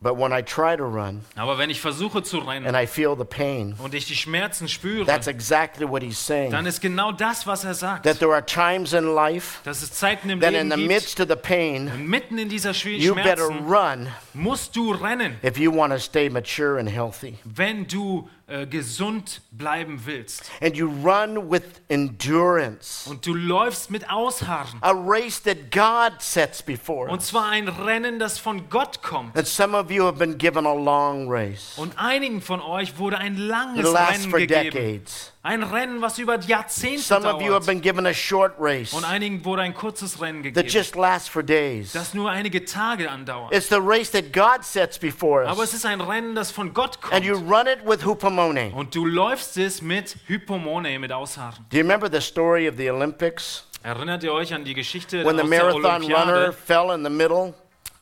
But 0.03 0.17
when 0.17 0.33
I 0.33 0.41
try 0.41 0.75
to 0.75 0.83
run 0.85 1.21
Aber 1.35 1.59
wenn 1.59 1.69
ich 1.69 1.79
versuche 1.79 2.23
zu 2.23 2.39
and 2.39 2.47
rennen 2.47 2.73
I 2.75 2.87
feel 2.87 3.15
the 3.15 3.23
pain, 3.23 3.75
und 3.77 3.93
ich 3.93 4.05
die 4.07 4.15
Schmerzen 4.15 4.67
spüre, 4.67 5.05
that's 5.05 5.27
exactly 5.27 5.87
what 5.87 6.01
he's 6.01 6.17
saying. 6.17 6.49
dann 6.49 6.65
ist 6.65 6.81
genau 6.81 7.11
das, 7.11 7.45
was 7.45 7.63
er 7.63 7.75
sagt. 7.75 8.03
That 8.05 8.17
there 8.17 8.33
are 8.33 8.43
times 8.43 8.93
in 8.93 9.13
life 9.13 9.59
Dass 9.63 9.83
es 9.83 9.91
Zeiten 9.91 10.31
im 10.31 10.39
that 10.39 10.53
in 10.53 10.69
Leben 10.69 10.71
the 10.71 10.75
gibt, 10.77 10.87
midst 10.87 11.19
of 11.19 11.27
the 11.29 11.35
pain, 11.35 11.91
mitten 12.09 12.39
in 12.39 12.49
dieser 12.49 12.71
Schwie- 12.73 12.97
you 12.97 13.13
better 13.13 13.45
Schmerzen 13.45 13.67
run 13.71 14.07
musst 14.33 14.75
du 14.75 14.91
rennen, 14.91 15.35
if 15.43 15.59
you 15.59 15.71
want 15.71 15.93
to 15.93 15.99
stay 15.99 16.29
mature 16.29 16.79
and 16.79 16.89
healthy. 16.89 17.37
wenn 17.43 17.85
du 17.85 18.27
äh, 18.51 18.65
gesund 18.67 19.41
bleiben 19.51 20.01
willst. 20.05 20.51
And 20.61 20.75
you 20.75 20.87
run 21.03 21.49
with 21.49 21.63
endurance, 21.87 23.09
Und 23.09 23.25
du 23.25 23.33
läufst 23.33 23.89
mit 23.91 24.09
Ausharren. 24.09 24.77
a 24.81 24.91
race 24.91 25.41
that 25.43 25.71
God 25.71 26.21
sets 26.21 26.61
before 26.61 27.09
Und 27.09 27.21
zwar 27.21 27.47
ein 27.49 27.67
Rennen, 27.67 28.19
das 28.19 28.37
von 28.37 28.69
Gott 28.69 29.01
kommt. 29.01 29.35
And 29.37 29.47
some 29.47 29.77
of 29.77 29.89
you 29.89 30.03
have 30.05 30.17
been 30.17 30.37
given 30.37 30.65
a 30.65 30.73
long 30.73 31.27
race. 31.29 31.73
Und 31.77 31.97
einigen 31.97 32.41
von 32.41 32.61
euch 32.61 32.97
wurde 32.97 33.17
ein 33.17 33.37
langes 33.37 33.85
Rennen 33.93 34.29
for 34.29 34.39
gegeben. 34.39 34.71
decades. 34.71 35.33
Ein 35.43 35.63
Rennen, 35.63 36.01
was 36.03 36.19
über 36.19 36.39
Jahrzehnte 36.39 37.01
Some 37.01 37.25
of 37.27 37.41
you 37.41 37.47
have 37.53 37.65
dauert. 37.65 37.65
been 37.65 37.81
given 37.81 38.05
a 38.05 38.13
short 38.13 38.53
race 38.59 38.93
Und 38.93 39.05
einigen 39.05 39.43
wurde 39.43 39.63
ein 39.63 39.73
kurzes 39.73 40.21
Rennen 40.21 40.43
that 40.43 40.53
gegeben, 40.53 40.67
just 40.69 40.95
lasts 40.95 41.27
for 41.27 41.41
days. 41.41 41.93
das 41.93 42.13
nur 42.13 42.29
einige 42.29 42.63
Tage 42.63 43.09
andauert. 43.09 43.51
It's 43.51 43.67
the 43.67 43.79
race 43.79 44.11
that 44.11 44.31
God 44.31 44.63
sets 44.63 44.99
before 44.99 45.47
Aber 45.47 45.63
es 45.63 45.69
us. 45.69 45.73
ist 45.79 45.85
ein 45.87 45.99
Rennen, 45.99 46.35
das 46.35 46.51
von 46.51 46.73
Gott 46.75 46.99
And 47.11 47.25
you 47.25 47.33
kommt. 47.33 47.49
run 47.51 47.65
it 47.67 47.79
with 47.83 48.05
hupomone. 48.05 48.71
Und 48.75 48.93
du 48.93 49.03
läufst 49.03 49.57
es 49.57 49.81
mit 49.81 50.15
Hypomone, 50.27 50.99
mit 50.99 51.11
Ausharren. 51.11 51.65
Do 51.71 51.77
you 51.77 51.81
remember 51.83 52.07
the 52.11 52.21
story 52.21 52.69
of 52.69 52.75
the 52.77 52.91
Olympics? 52.91 53.65
Erinnert 53.81 54.21
ihr 54.21 54.33
euch 54.33 54.53
an 54.53 54.63
die 54.63 54.75
Geschichte 54.75 55.25
When 55.25 55.37
the 55.37 55.41
aus 55.41 55.49
der 55.49 55.63
marathon 55.63 55.81
runner 56.03 56.17
Olympiade, 56.33 56.53
fell 56.53 56.91
in 56.93 57.03
the 57.03 57.09
middle, 57.09 57.55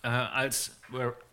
äh, 0.03 0.07
als, 0.09 0.71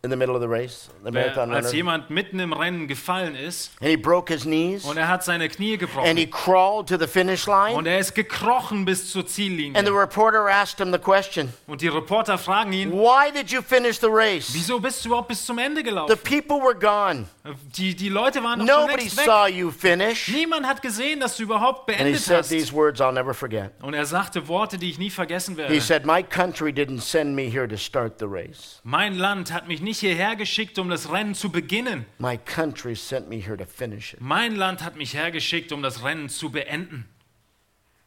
in 0.02 0.10
the 0.10 0.16
middle 0.16 0.34
of 0.36 0.40
the 0.42 0.48
race, 0.48 0.88
the 1.04 1.10
marathon 1.10 1.52
als 1.52 1.66
runner, 1.66 1.76
jemand 1.76 2.10
mitten 2.10 2.38
im 2.40 2.52
Rennen 2.52 2.86
gefallen 2.86 3.34
ist 3.34 3.72
and 3.80 3.88
he 3.90 3.96
broke 3.96 4.32
his 4.32 4.42
knees, 4.44 4.84
und 4.84 4.96
er 4.98 5.08
hat 5.08 5.24
seine 5.24 5.48
Knie 5.48 5.72
and 5.74 6.18
he 6.18 6.26
gebrochen 6.26 6.30
crawled 6.30 6.86
to 6.88 6.96
the 6.98 7.06
finish 7.08 7.46
line, 7.46 7.74
und 7.74 7.86
er 7.86 7.98
ist 7.98 8.14
gekrochen 8.14 8.84
bis 8.84 9.10
zur 9.10 9.22
and 9.22 9.28
the 9.30 9.34
Ziellinie. 9.34 9.90
reporter 10.00 10.48
asked 10.48 10.78
him 10.80 10.92
the 10.92 10.98
question, 10.98 11.52
Und 11.66 11.80
die 11.80 11.88
Reporter 11.88 12.38
fragen 12.38 12.72
ihn, 12.72 12.92
why 12.92 13.30
did 13.32 13.50
you 13.50 13.62
finish 13.62 13.98
the 13.98 14.08
race? 14.10 14.50
wieso 14.52 14.78
bist 14.78 15.04
du 15.04 15.08
überhaupt 15.08 15.28
bis 15.28 15.44
zum 15.44 15.58
Ende 15.58 15.80
The 15.80 15.84
gelaufen? 15.84 16.16
people 16.22 16.60
were 16.60 16.74
gone. 16.74 17.26
Die, 17.76 17.94
die 17.94 18.08
Leute 18.08 18.42
waren 18.42 18.58
doch 18.58 18.66
schon 18.66 18.82
Nobody 18.82 19.02
längst 19.04 19.16
weg. 19.18 19.24
saw 19.24 19.46
you 19.48 19.70
finish. 19.70 20.28
Niemand 20.28 20.66
hat 20.66 20.82
gesehen, 20.82 21.20
dass 21.20 21.36
du 21.36 21.44
überhaupt 21.44 21.88
And 21.88 21.98
he 21.98 22.04
beendet 22.04 22.22
said 22.22 22.38
hast. 22.38 22.48
these 22.50 22.72
words 22.72 23.00
I'll 23.00 23.12
never 23.12 23.32
forget. 23.34 23.72
Und 23.82 23.94
er 23.94 24.04
sagte 24.04 24.48
Worte, 24.48 24.78
die 24.78 24.90
ich 24.90 24.98
nie 24.98 25.10
vergessen 25.10 25.52
He 25.54 25.58
werde. 25.62 25.80
said, 25.80 26.04
My 26.04 26.22
country 26.24 26.72
didn't 26.72 27.00
send 27.02 27.34
me 27.36 27.44
here 27.48 27.68
to 27.68 27.76
start 27.76 28.18
the 28.18 28.26
race. 28.26 28.80
Mein 28.82 29.16
Land 29.16 29.45
hat 29.52 29.68
mich 29.68 29.80
nicht 29.80 30.00
hierher 30.00 30.36
geschickt, 30.36 30.78
um 30.78 30.88
das 30.88 31.10
Rennen 31.10 31.34
zu 31.34 31.50
beginnen. 31.50 32.06
My 32.18 32.36
country 32.38 32.94
sent 32.94 33.28
me 33.28 33.36
here 33.36 33.56
to 33.56 33.64
finish 33.66 34.14
it. 34.14 34.20
Mein 34.20 34.56
Land 34.56 34.82
hat 34.82 34.96
mich 34.96 35.14
hergeschickt, 35.14 35.72
um 35.72 35.82
das 35.82 36.02
Rennen 36.04 36.28
zu 36.28 36.50
beenden. 36.50 37.06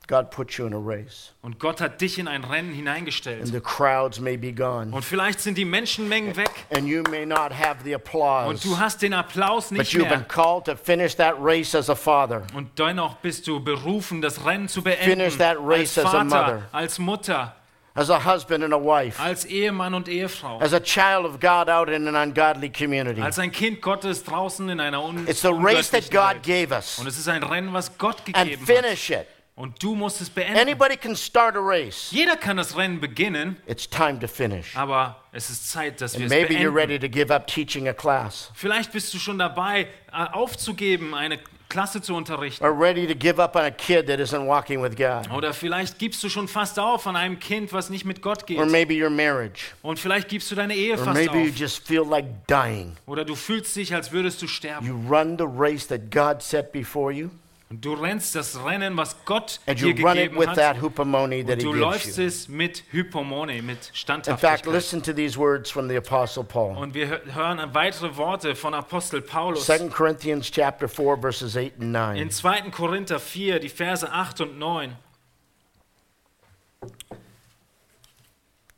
God 0.07 0.31
put 0.31 0.53
you 0.57 0.65
in 0.65 0.73
a 0.73 0.79
race, 0.79 1.33
Und 1.43 1.59
Gott 1.59 1.79
hat 1.81 2.01
dich 2.01 2.17
in 2.17 2.27
ein 2.27 2.43
Rennen 2.43 2.69
and 2.69 2.75
hineingestellt. 2.77 3.45
the 3.45 3.59
crowds 3.59 4.19
may 4.19 4.37
be 4.37 4.51
gone, 4.51 4.91
Und 4.91 5.05
vielleicht 5.05 5.39
sind 5.39 5.55
die 5.55 5.65
Menschenmengen 5.65 6.35
weg 6.35 6.49
and 6.71 6.87
you 6.87 7.03
may 7.11 7.27
not 7.27 7.51
have 7.53 7.83
the 7.83 7.93
und 7.93 8.01
applause, 8.01 8.67
du 8.67 8.79
hast 8.79 9.03
den 9.03 9.13
Applaus 9.13 9.69
but 9.69 9.77
nicht 9.77 9.91
you've 9.93 10.09
been 10.09 10.21
mehr. 10.21 10.27
called 10.27 10.65
to 10.65 10.75
finish 10.75 11.15
that 11.15 11.35
race 11.39 11.75
as 11.75 11.91
a 11.91 11.95
father. 11.95 12.41
Und 12.55 12.79
dennoch 12.79 13.17
bist 13.17 13.45
du 13.45 13.63
berufen, 13.63 14.19
das 14.19 14.43
Rennen 14.43 14.67
zu 14.67 14.81
Finish 14.81 15.37
beenden. 15.37 15.37
that 15.37 15.57
Als 15.57 15.67
race 15.67 15.97
as 15.99 16.05
a 16.11 16.23
mother. 16.23 16.37
Vater, 16.39 16.69
als 16.71 16.97
Mutter, 16.97 17.55
As 17.99 18.09
a 18.09 18.17
husband 18.17 18.63
and 18.63 18.73
a 18.73 18.77
wife, 18.77 19.19
als 19.21 19.43
Ehemann 19.43 19.93
und 19.93 20.07
Ehefrau, 20.07 20.59
as 20.61 20.71
a 20.73 20.79
child 20.79 21.25
of 21.25 21.39
God 21.41 21.67
out 21.67 21.89
in 21.89 22.07
an 22.07 22.15
ungodly 22.15 22.69
community. 22.69 23.21
als 23.21 23.37
ein 23.39 23.51
Kind 23.51 23.81
Gottes 23.81 24.23
draußen 24.23 24.69
in 24.69 24.79
einer 24.79 25.03
un 25.03 25.27
It's 25.27 25.41
the 25.41 25.51
race 25.53 25.89
that 25.91 26.09
God 26.09 26.41
gave 26.41 26.71
us. 26.73 26.97
Und 26.97 27.07
es 27.07 27.17
ist 27.17 27.27
ein 27.27 27.43
Rennen, 27.43 27.73
was 27.73 27.97
Gott 27.97 28.21
And 28.33 28.49
gegeben 28.49 28.61
hat. 28.61 28.67
finish 28.85 29.09
it. 29.09 29.27
Und 29.55 29.83
du 29.83 29.93
musst 29.95 30.21
es 30.21 30.29
beenden. 30.29 30.57
Anybody 30.57 30.95
can 30.95 31.13
start 31.17 31.57
a 31.57 31.59
race. 31.59 32.07
Jeder 32.11 32.37
kann 32.37 32.55
das 32.55 32.77
Rennen 32.77 33.01
beginnen, 33.01 33.57
It's 33.67 33.89
time 33.89 34.17
to 34.19 34.27
finish. 34.27 34.73
aber 34.77 35.17
es 35.33 35.49
ist 35.49 35.69
Zeit, 35.69 35.99
dass 35.99 36.13
wir 36.13 36.23
And 36.23 36.31
es 36.31 36.37
maybe 36.39 36.53
you're 36.53 36.71
beenden. 36.71 36.93
ready 36.93 36.99
to 36.99 37.09
give 37.09 37.29
up 37.35 37.47
teaching 37.47 37.89
a 37.89 37.93
class 37.93 38.49
Vielleicht 38.53 38.93
bist 38.93 39.13
du 39.13 39.17
schon 39.19 39.37
dabei, 39.37 39.87
äh, 40.13 40.23
aufzugeben, 40.31 41.13
eine 41.13 41.37
Klasse 41.69 42.01
zu 42.01 42.15
unterrichten. 42.15 42.65
or 42.65 42.71
ready 42.71 43.05
to 43.07 43.13
give 43.13 43.39
up 43.41 43.55
on 43.55 43.61
a 43.63 43.69
kid 43.71 44.07
that 44.07 44.19
isn't 44.19 44.45
walking 44.47 44.81
with 44.81 44.95
God. 44.97 45.29
Oder 45.31 45.53
vielleicht 45.53 45.99
gibst 45.99 46.23
du 46.23 46.29
schon 46.29 46.47
fast 46.47 46.79
auf 46.79 47.05
an 47.05 47.15
einem 47.15 47.39
Kind, 47.39 47.71
was 47.73 47.89
nicht 47.91 48.05
mit 48.05 48.21
Gott 48.23 48.41
Or 48.41 48.45
geht. 48.47 48.71
maybe 48.71 48.95
your 48.95 49.11
marriage. 49.11 49.65
Und 49.83 49.99
vielleicht 49.99 50.29
gibst 50.29 50.49
du 50.51 50.55
deine 50.55 50.73
Ehe 50.75 50.93
Or 50.93 50.97
fast 50.97 51.13
maybe 51.13 51.37
you 51.37 51.49
auf. 51.51 51.55
just 51.55 51.87
feel 51.87 52.03
like 52.03 52.25
dying. 52.47 52.97
Oder 53.05 53.23
du 53.23 53.35
fühlst 53.35 53.75
dich, 53.75 53.93
als 53.93 54.11
würdest 54.11 54.41
du 54.41 54.47
sterben. 54.47 54.87
You 54.87 54.95
run 55.07 55.37
the 55.37 55.45
race 55.47 55.87
that 55.87 56.09
God 56.11 56.41
set 56.41 56.71
before 56.71 57.11
you 57.13 57.29
Und 57.71 57.85
du 57.85 57.93
rennst 57.93 58.33
das 58.33 58.63
Rennen, 58.65 58.97
was 58.97 59.15
Gott 59.25 59.59
and 59.67 59.79
dir 59.79 59.89
you 59.93 60.03
run 60.03 60.17
it 60.17 60.23
gegeben 60.31 60.39
with 60.39 60.47
hat. 60.47 60.55
that 60.55 60.81
hupomone 60.81 61.43
that 61.45 61.53
Und 61.53 61.59
He 61.59 61.63
du 61.65 61.71
gives 61.73 61.79
läufst 61.79 62.17
you. 62.17 62.23
es 62.25 62.47
mit 62.47 62.83
Hypomone, 62.91 63.61
mit 63.61 63.67
In 63.69 63.83
fact, 63.83 63.97
Standhaftigkeit. 63.97 64.65
listen 64.73 65.03
to 65.03 65.13
these 65.13 65.37
words 65.37 65.69
from 65.69 65.87
the 65.87 65.95
Apostle 65.95 66.43
Paul. 66.43 66.75
Und 66.77 66.95
wir 66.95 67.07
hö- 67.07 67.31
hören 67.35 67.71
weitere 67.75 68.17
Worte 68.17 68.55
von 68.55 68.73
Apostel 68.73 69.21
Paulus 69.21 69.67
2 69.67 69.89
Corinthians 69.89 70.49
chapter 70.49 70.89
4 70.89 71.17
verses 71.21 71.55
8 71.55 71.73
and 71.79 71.91
9. 71.91 72.17
in 72.17 72.31
2. 72.31 72.71
Korinther 72.71 73.19
4, 73.19 73.59
die 73.59 73.69
Verse 73.69 74.11
8 74.11 74.41
und 74.41 74.57
9. 74.57 74.95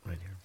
Right 0.04 0.18
here. 0.20 0.36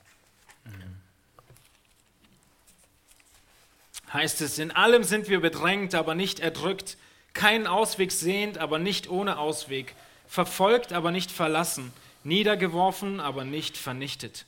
heißt 4.13 4.39
es, 4.39 4.57
in 4.57 4.71
allem 4.71 5.03
sind 5.03 5.27
wir 5.27 5.41
bedrängt, 5.41 5.93
aber 5.95 6.15
nicht 6.15 6.39
erdrückt, 6.39 6.97
keinen 7.37 7.67
Ausweg 7.67 8.11
sehend, 8.11 8.57
aber 8.57 8.79
nicht 8.79 9.09
ohne 9.09 9.37
Ausweg, 9.37 9.95
verfolgt, 10.27 10.91
aber 10.91 11.11
nicht 11.11 11.31
verlassen, 11.31 11.93
niedergeworfen, 12.23 13.21
aber 13.21 13.45
nicht 13.45 13.77
vernichtet. 13.77 14.45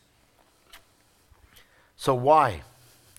So 1.95 2.21
why? 2.21 2.61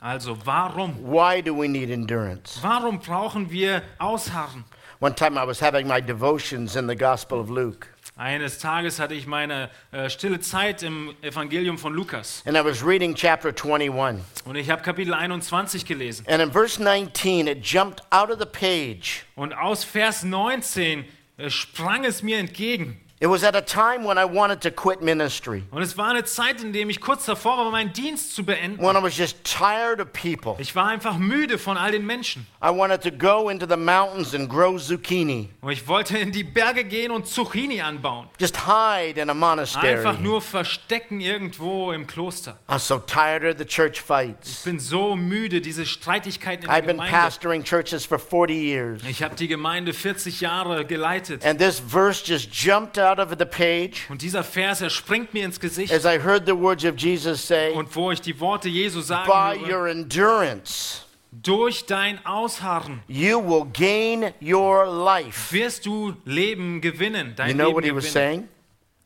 Also 0.01 0.37
warum? 0.45 0.97
Why 1.03 1.43
do 1.43 1.55
we 1.55 1.69
need 1.69 1.91
endurance? 1.91 2.59
Warum 2.63 2.99
brauchen 2.99 3.51
wir 3.51 3.83
Ausharren? 3.99 4.65
One 5.01 5.15
time 5.15 5.39
I 5.39 5.47
was 5.47 5.61
having 5.61 5.87
my 5.87 6.01
devotions 6.01 6.77
in 6.77 6.87
the 6.87 6.97
Gospel 6.97 7.41
of 7.41 7.49
Luke, 7.49 7.87
Eines 8.21 8.59
Tages 8.59 9.01
hatte 9.01 9.15
ich 9.15 9.27
meine 9.27 9.71
äh, 9.93 10.11
stille 10.11 10.41
Zeit 10.41 10.83
im 10.83 11.15
Evangelium 11.23 11.79
von 11.79 11.95
Lukas 11.95 12.43
and 12.45 12.55
I 12.55 12.63
was 12.63 12.85
reading 12.85 13.15
chapter 13.15 13.49
21. 13.49 14.23
und 14.45 14.57
ich 14.57 14.69
habe 14.69 14.83
Kapitel 14.83 15.15
21 15.15 15.87
gelesen. 15.87 16.27
And 16.29 16.43
in 16.43 16.53
verse 16.53 16.83
19, 16.83 17.47
it 17.47 17.65
jumped 17.65 18.03
out 18.11 18.31
of 18.31 18.39
the 18.39 18.45
page. 18.45 19.25
Und 19.37 19.55
aus 19.55 19.85
Vers 19.85 20.23
19 20.23 21.07
äh, 21.39 21.49
sprang 21.49 22.05
es 22.05 22.23
mir 22.23 22.37
entgegen. 22.37 23.01
It 23.23 23.29
was 23.29 23.45
at 23.45 23.55
a 23.55 23.61
time 23.61 24.03
when 24.03 24.17
I 24.17 24.25
wanted 24.25 24.63
to 24.63 24.71
quit 24.71 25.03
ministry, 25.03 25.63
Und 25.71 25.83
es 25.83 25.99
war 25.99 26.09
eine 26.09 26.25
Zeit, 26.25 26.63
in 26.63 26.73
der 26.73 26.89
ich 26.89 27.03
kurz 27.03 27.27
davor 27.27 27.59
war, 27.59 27.71
meinen 27.71 27.93
Dienst 27.93 28.35
zu 28.35 28.43
beenden. 28.45 28.83
when 28.83 28.97
I 28.97 29.03
was 29.03 29.15
just 29.15 29.45
tired 29.45 30.01
of 30.01 30.11
people. 30.15 30.57
Ich 30.59 30.75
war 30.75 30.87
einfach 30.87 31.19
müde 31.19 31.59
von 31.59 31.77
all 31.77 31.91
den 31.93 32.07
Menschen. 32.07 32.47
I 32.65 32.71
wanted 32.71 33.03
to 33.03 33.11
go 33.11 33.51
into 33.51 33.67
the 33.69 33.77
mountains 33.77 34.35
and 34.35 34.49
grow 34.49 34.79
zucchini, 34.79 35.51
Und 35.61 35.71
ich 35.71 35.87
wollte 35.87 36.17
in 36.17 36.33
die 36.33 36.45
Berge 36.45 36.83
gehen 36.85 37.11
und 37.11 37.27
Zucchini 37.27 37.83
anbauen. 37.83 38.27
just 38.41 38.57
hide 38.67 39.21
in 39.21 39.29
a 39.29 39.35
monastery. 39.35 39.97
Einfach 39.99 40.19
nur 40.19 40.41
verstecken 40.41 41.21
irgendwo 41.21 41.93
im 41.93 42.07
Kloster. 42.07 42.57
I'm 42.69 42.79
so 42.79 42.99
tired 42.99 43.45
of 43.45 43.59
the 43.59 43.67
church 43.67 43.97
Ich 43.99 44.01
fights. 44.01 44.63
bin 44.65 44.79
so 44.81 45.15
müde, 45.15 45.61
diese 45.61 45.85
Streitigkeiten 45.85 46.65
in 46.65 46.71
der 46.71 46.79
I've 46.79 46.87
been 46.87 46.97
Gemeinde. 46.97 47.13
pastoring 47.15 47.65
churches 47.65 48.07
for 48.07 48.19
40 48.19 48.55
years. 48.55 49.03
Ich 49.07 49.23
habe 49.23 49.35
die 49.35 49.47
Gemeinde 49.49 49.93
40 49.93 50.41
Jahre 50.41 50.87
geleitet. 50.87 51.45
And 51.45 51.59
this 51.61 51.79
verse 51.79 52.25
just 52.25 52.49
jumped 52.51 52.99
out 52.99 53.10
of 53.19 53.31
the 53.39 53.45
page 53.45 54.07
Und 54.09 54.23
dieser 54.23 54.45
Vers, 54.45 54.81
er 54.81 54.91
springt 54.91 55.35
mir 55.35 55.45
ins 55.45 55.59
Gesicht. 55.59 55.93
as 55.93 56.05
I 56.05 56.19
heard 56.23 56.47
the 56.47 56.57
words 56.57 56.85
of 56.85 56.95
Jesus 56.97 57.47
say, 57.47 57.73
Und 57.73 57.95
wo 57.97 58.11
ich 58.13 58.21
die 58.21 58.39
Worte 58.39 58.69
Jesu 58.69 59.01
sagen 59.01 59.27
By 59.27 59.59
höre, 59.67 59.79
your 59.81 59.87
endurance, 59.89 61.03
durch 61.33 61.87
dein 61.87 62.25
Ausharren 62.27 63.01
you 63.09 63.39
will 63.41 63.65
gain 63.73 64.33
your 64.43 64.85
life. 64.87 65.53
wirst 65.55 65.87
du 65.87 66.15
Leben 66.25 66.81
gewinnen. 66.81 67.35
Dein 67.37 67.51
You 67.51 67.55
know 67.55 67.65
Leben 67.67 67.75
what 67.77 67.85
he 67.85 67.95
was 67.95 68.05
gewinnen. 68.05 68.13
saying? 68.13 68.49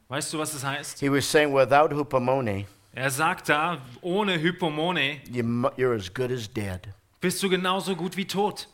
Weißt 0.09 0.33
du, 0.33 0.39
was 0.39 0.53
das 0.53 0.65
heißt? 0.65 1.01
He 1.01 1.11
was 1.11 1.29
saying, 1.31 1.55
without 1.55 1.93
hupomone, 1.95 2.67
Er 2.97 3.11
sagt 3.11 3.49
da, 3.49 3.79
ohne 4.03 4.39
Hypomone 4.41 5.21
you're 5.77 5.97
as 5.97 6.13
good 6.13 6.31
as 6.31 6.47
dead. 6.53 6.81
bist 7.21 7.43
du 7.43 7.49
genauso 7.49 7.97
gut 7.97 8.17
wie 8.17 8.25
tot. 8.27 8.69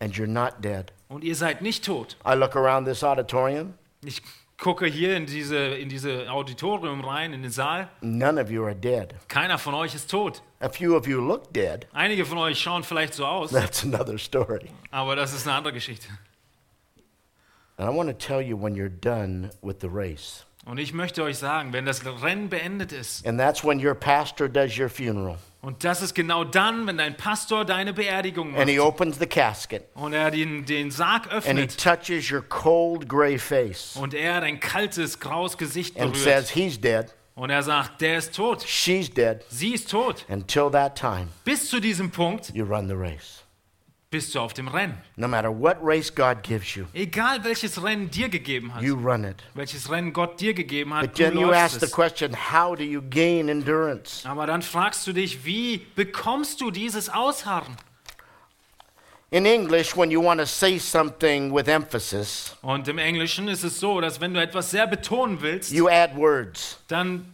And 0.00 0.14
you're 0.14 0.26
not 0.26 0.62
dead. 0.62 0.92
Und 1.08 1.22
ihr 1.24 1.34
seid 1.36 1.60
nicht 1.62 1.84
tot. 1.84 2.16
I 2.26 2.34
look 2.34 2.56
around 2.56 2.86
this 2.86 3.04
auditorium, 3.04 3.74
Ich 4.04 4.22
gucke 4.58 4.86
hier 4.86 5.16
in 5.16 5.26
diese, 5.26 5.56
in 5.56 5.88
diese 5.88 6.30
Auditorium 6.30 7.02
rein, 7.04 7.32
in 7.32 7.42
den 7.42 7.50
Saal. 7.50 7.88
none 8.00 8.40
of 8.40 8.50
you 8.50 8.64
are 8.64 8.74
dead. 8.74 9.14
Keiner 9.28 9.58
von 9.58 9.74
euch 9.74 9.94
ist 9.94 10.10
tot. 10.10 10.42
A 10.60 10.68
few 10.70 10.96
of 10.96 11.06
you 11.06 11.20
look 11.20 11.52
dead. 11.52 11.86
Einige 11.92 12.24
von 12.24 12.38
euch 12.38 12.58
schauen 12.58 12.82
vielleicht 12.82 13.14
so 13.14 13.26
aus, 13.26 13.50
That's 13.50 13.84
another 13.84 14.16
story. 14.18 14.70
aber 14.90 15.14
das 15.16 15.32
ist 15.34 15.46
eine 15.46 15.56
andere 15.56 15.74
Geschichte. 15.74 16.08
And 17.78 17.90
I 17.90 17.94
want 17.94 18.08
to 18.08 18.14
tell 18.14 18.40
you 18.40 18.56
when 18.56 18.74
you're 18.74 18.88
done 18.88 19.50
with 19.60 19.76
the 19.82 19.88
race. 19.88 20.46
Und 20.66 20.78
ich 20.78 20.92
möchte 20.92 21.22
euch 21.22 21.38
sagen, 21.38 21.72
wenn 21.72 21.86
das 21.86 22.04
Rennen 22.04 22.48
beendet 22.48 22.90
ist, 22.92 23.24
And 23.26 23.38
that's 23.38 23.64
when 23.64 23.78
your 23.84 23.94
pastor 23.94 24.48
does 24.48 24.76
your 24.78 24.88
funeral. 24.90 25.38
und 25.62 25.84
das 25.84 26.02
ist 26.02 26.12
genau 26.14 26.42
dann, 26.44 26.86
wenn 26.88 26.98
dein 26.98 27.16
Pastor 27.16 27.64
deine 27.64 27.92
Beerdigung 27.92 28.56
And 28.56 28.68
he 28.68 28.76
macht 28.78 28.88
opens 28.88 29.18
the 29.20 29.26
casket 29.26 29.84
und 29.94 30.12
er 30.12 30.30
den, 30.32 30.64
den 30.64 30.90
Sarg 30.90 31.32
and 31.32 31.44
he 31.44 31.64
öffnet 31.64 31.78
touches 31.80 32.30
your 32.32 32.42
cold 32.42 33.08
gray 33.08 33.38
face 33.38 33.94
und 33.96 34.12
er 34.12 34.40
dein 34.40 34.58
kaltes, 34.58 35.20
graues 35.20 35.56
Gesicht 35.56 35.96
and 36.00 36.12
berührt 36.12 36.24
says, 36.46 36.50
He's 36.50 36.80
dead. 36.80 37.14
und 37.36 37.50
er 37.50 37.62
sagt, 37.62 38.00
der 38.00 38.18
ist 38.18 38.34
tot, 38.34 38.64
She's 38.66 39.08
dead. 39.08 39.44
sie 39.48 39.74
ist 39.74 39.88
tot. 39.88 40.24
Until 40.28 40.68
that 40.72 40.98
time, 40.98 41.28
Bis 41.44 41.70
zu 41.70 41.78
diesem 41.80 42.10
Punkt 42.10 42.50
you 42.54 42.64
run 42.64 42.88
the 42.88 42.94
race. 42.96 43.44
Bist 44.10 44.34
du 44.34 44.40
auf 44.40 44.54
dem 44.54 44.68
Rennen. 44.68 44.96
No 45.16 45.26
matter 45.28 45.50
what 45.50 45.76
race 45.82 46.14
God 46.14 46.42
gives 46.42 46.74
you, 46.76 46.84
Egal 46.94 47.42
welches 47.44 47.82
Rennen 47.82 48.10
dir 48.10 48.28
gegeben 48.28 48.72
hat, 48.74 48.82
you 48.82 48.94
run 48.94 49.24
it. 49.24 49.36
welches 49.54 49.90
Rennen 49.90 50.12
Gott 50.12 50.40
dir 50.40 50.54
gegeben 50.54 50.94
hat, 50.94 51.02
But 51.02 51.18
du 51.18 51.24
then 51.24 51.38
you 51.38 51.50
ask 51.52 51.74
läufst 51.74 51.80
the 51.80 51.86
es. 51.86 51.92
question, 51.92 52.32
how 52.52 52.76
do 52.76 52.84
you 52.84 53.02
gain 53.02 53.48
endurance? 53.48 54.26
Aber 54.28 54.46
dann 54.46 54.62
fragst 54.62 55.06
du 55.06 55.12
dich, 55.12 55.44
wie 55.44 55.78
bekommst 55.96 56.60
du 56.60 56.70
dieses 56.70 57.08
Ausharren? 57.08 57.76
In 59.30 59.44
English, 59.44 59.96
when 59.96 60.08
you 60.10 60.22
want 60.22 60.38
to 60.40 60.46
say 60.46 60.78
something 60.78 61.52
with 61.52 61.66
emphasis, 61.66 62.54
Und 62.62 62.86
im 62.86 62.98
Englischen 62.98 63.48
ist 63.48 63.64
es 63.64 63.80
so, 63.80 64.00
dass 64.00 64.20
wenn 64.20 64.32
du 64.32 64.40
etwas 64.40 64.70
sehr 64.70 64.86
betonen 64.86 65.40
willst, 65.42 65.72
you 65.72 65.88
add 65.88 66.14
words. 66.16 66.78
dann 66.86 67.32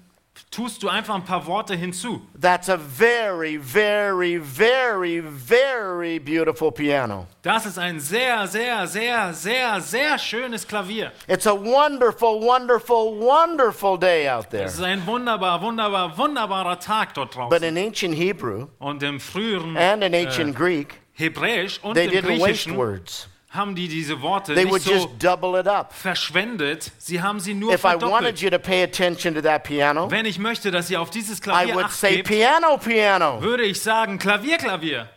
tust 0.52 0.82
du 0.82 0.88
einfach 0.88 1.14
ein 1.14 1.24
paar 1.24 1.44
Worte 1.46 1.74
hinzu. 1.74 2.20
That's 2.40 2.68
a 2.68 2.76
very, 2.76 3.58
very, 3.58 4.38
very, 4.38 5.20
very 5.20 6.18
beautiful 6.20 6.70
piano. 6.70 7.26
Das 7.42 7.66
ist 7.66 7.78
ein 7.78 7.98
sehr, 7.98 8.46
sehr, 8.46 8.86
sehr, 8.86 9.32
sehr, 9.32 9.80
sehr 9.80 10.18
schönes 10.18 10.68
Klavier. 10.68 11.10
It's 11.26 11.46
a 11.46 11.54
wonderful, 11.54 12.40
wonderful, 12.40 13.18
wonderful 13.18 13.98
day 13.98 14.28
out 14.28 14.50
there. 14.50 14.64
Es 14.64 14.74
ist 14.74 14.82
ein 14.82 15.04
wunderbar, 15.06 15.60
wunderbar, 15.60 16.16
wunderbarer 16.16 16.78
Tag 16.78 17.14
dort 17.14 17.30
But 17.30 17.50
draußen. 17.50 17.64
in 17.64 17.78
ancient 17.78 18.14
Hebrew 18.14 18.66
Und 18.78 19.02
im 19.02 19.18
früheren 19.18 19.76
and 19.76 20.04
in 20.04 20.14
ancient 20.14 20.54
Greek, 20.54 21.00
Hebräisch 21.14 21.80
und 21.82 21.94
they 21.94 22.04
im 22.04 22.10
didn't 22.12 22.28
waste 22.28 22.44
Griechischen 22.44 22.76
words. 22.76 23.28
Haben 23.52 23.74
die 23.74 23.86
diese 23.86 24.20
Worte 24.22 24.54
They 24.54 24.64
nicht 24.64 24.82
so 24.84 25.08
verschwendet. 25.90 26.90
Sie 26.98 27.20
haben 27.22 27.38
sie 27.38 27.54
nur 27.54 27.74
If 27.74 27.80
I 27.80 27.84
wanted 27.84 28.00
verdoppelt. 28.00 28.40
you 28.40 28.50
to 28.50 28.58
pay 28.58 28.82
attention 28.82 29.34
to 29.34 29.42
that 29.42 29.62
piano, 29.64 30.10
Wenn 30.10 30.24
ich 30.26 30.38
möchte, 30.38 30.70
dass 30.70 30.88
ihr 30.90 31.00
auf 31.00 31.10
dieses 31.10 31.38
I 31.38 31.42
Klavier 31.42 31.74
would 31.74 31.84
acht 31.84 31.92
say 31.94 32.16
gebt, 32.16 32.28
piano, 32.28 32.78
piano. 32.78 33.40
würde 33.42 33.64
ich 33.64 33.80
sagen 33.80 34.18
Klavier, 34.18 34.56
Klavier. 34.58 35.08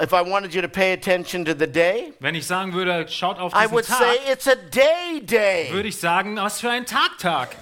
If 0.00 0.12
I 0.12 0.20
wanted 0.28 0.54
you 0.54 0.62
to 0.62 0.68
pay 0.68 0.92
attention 0.92 1.44
to 1.44 1.52
the 1.58 1.66
day, 1.66 2.12
Wenn 2.20 2.34
ich 2.34 2.46
sagen 2.46 2.72
würde, 2.74 3.06
schaut 3.08 3.38
auf 3.38 3.52
I 3.54 3.62
diesen 3.62 3.72
would 3.72 3.86
Tag, 3.86 3.98
say 3.98 4.32
it's 4.32 4.46
a 4.48 4.54
day 4.54 5.20
day. 5.20 5.68
würde 5.72 5.88
ich 5.88 5.98
sagen, 5.98 6.36
was 6.36 6.60
für 6.60 6.70
ein 6.70 6.86
Tag, 6.86 7.18
Tag. 7.18 7.56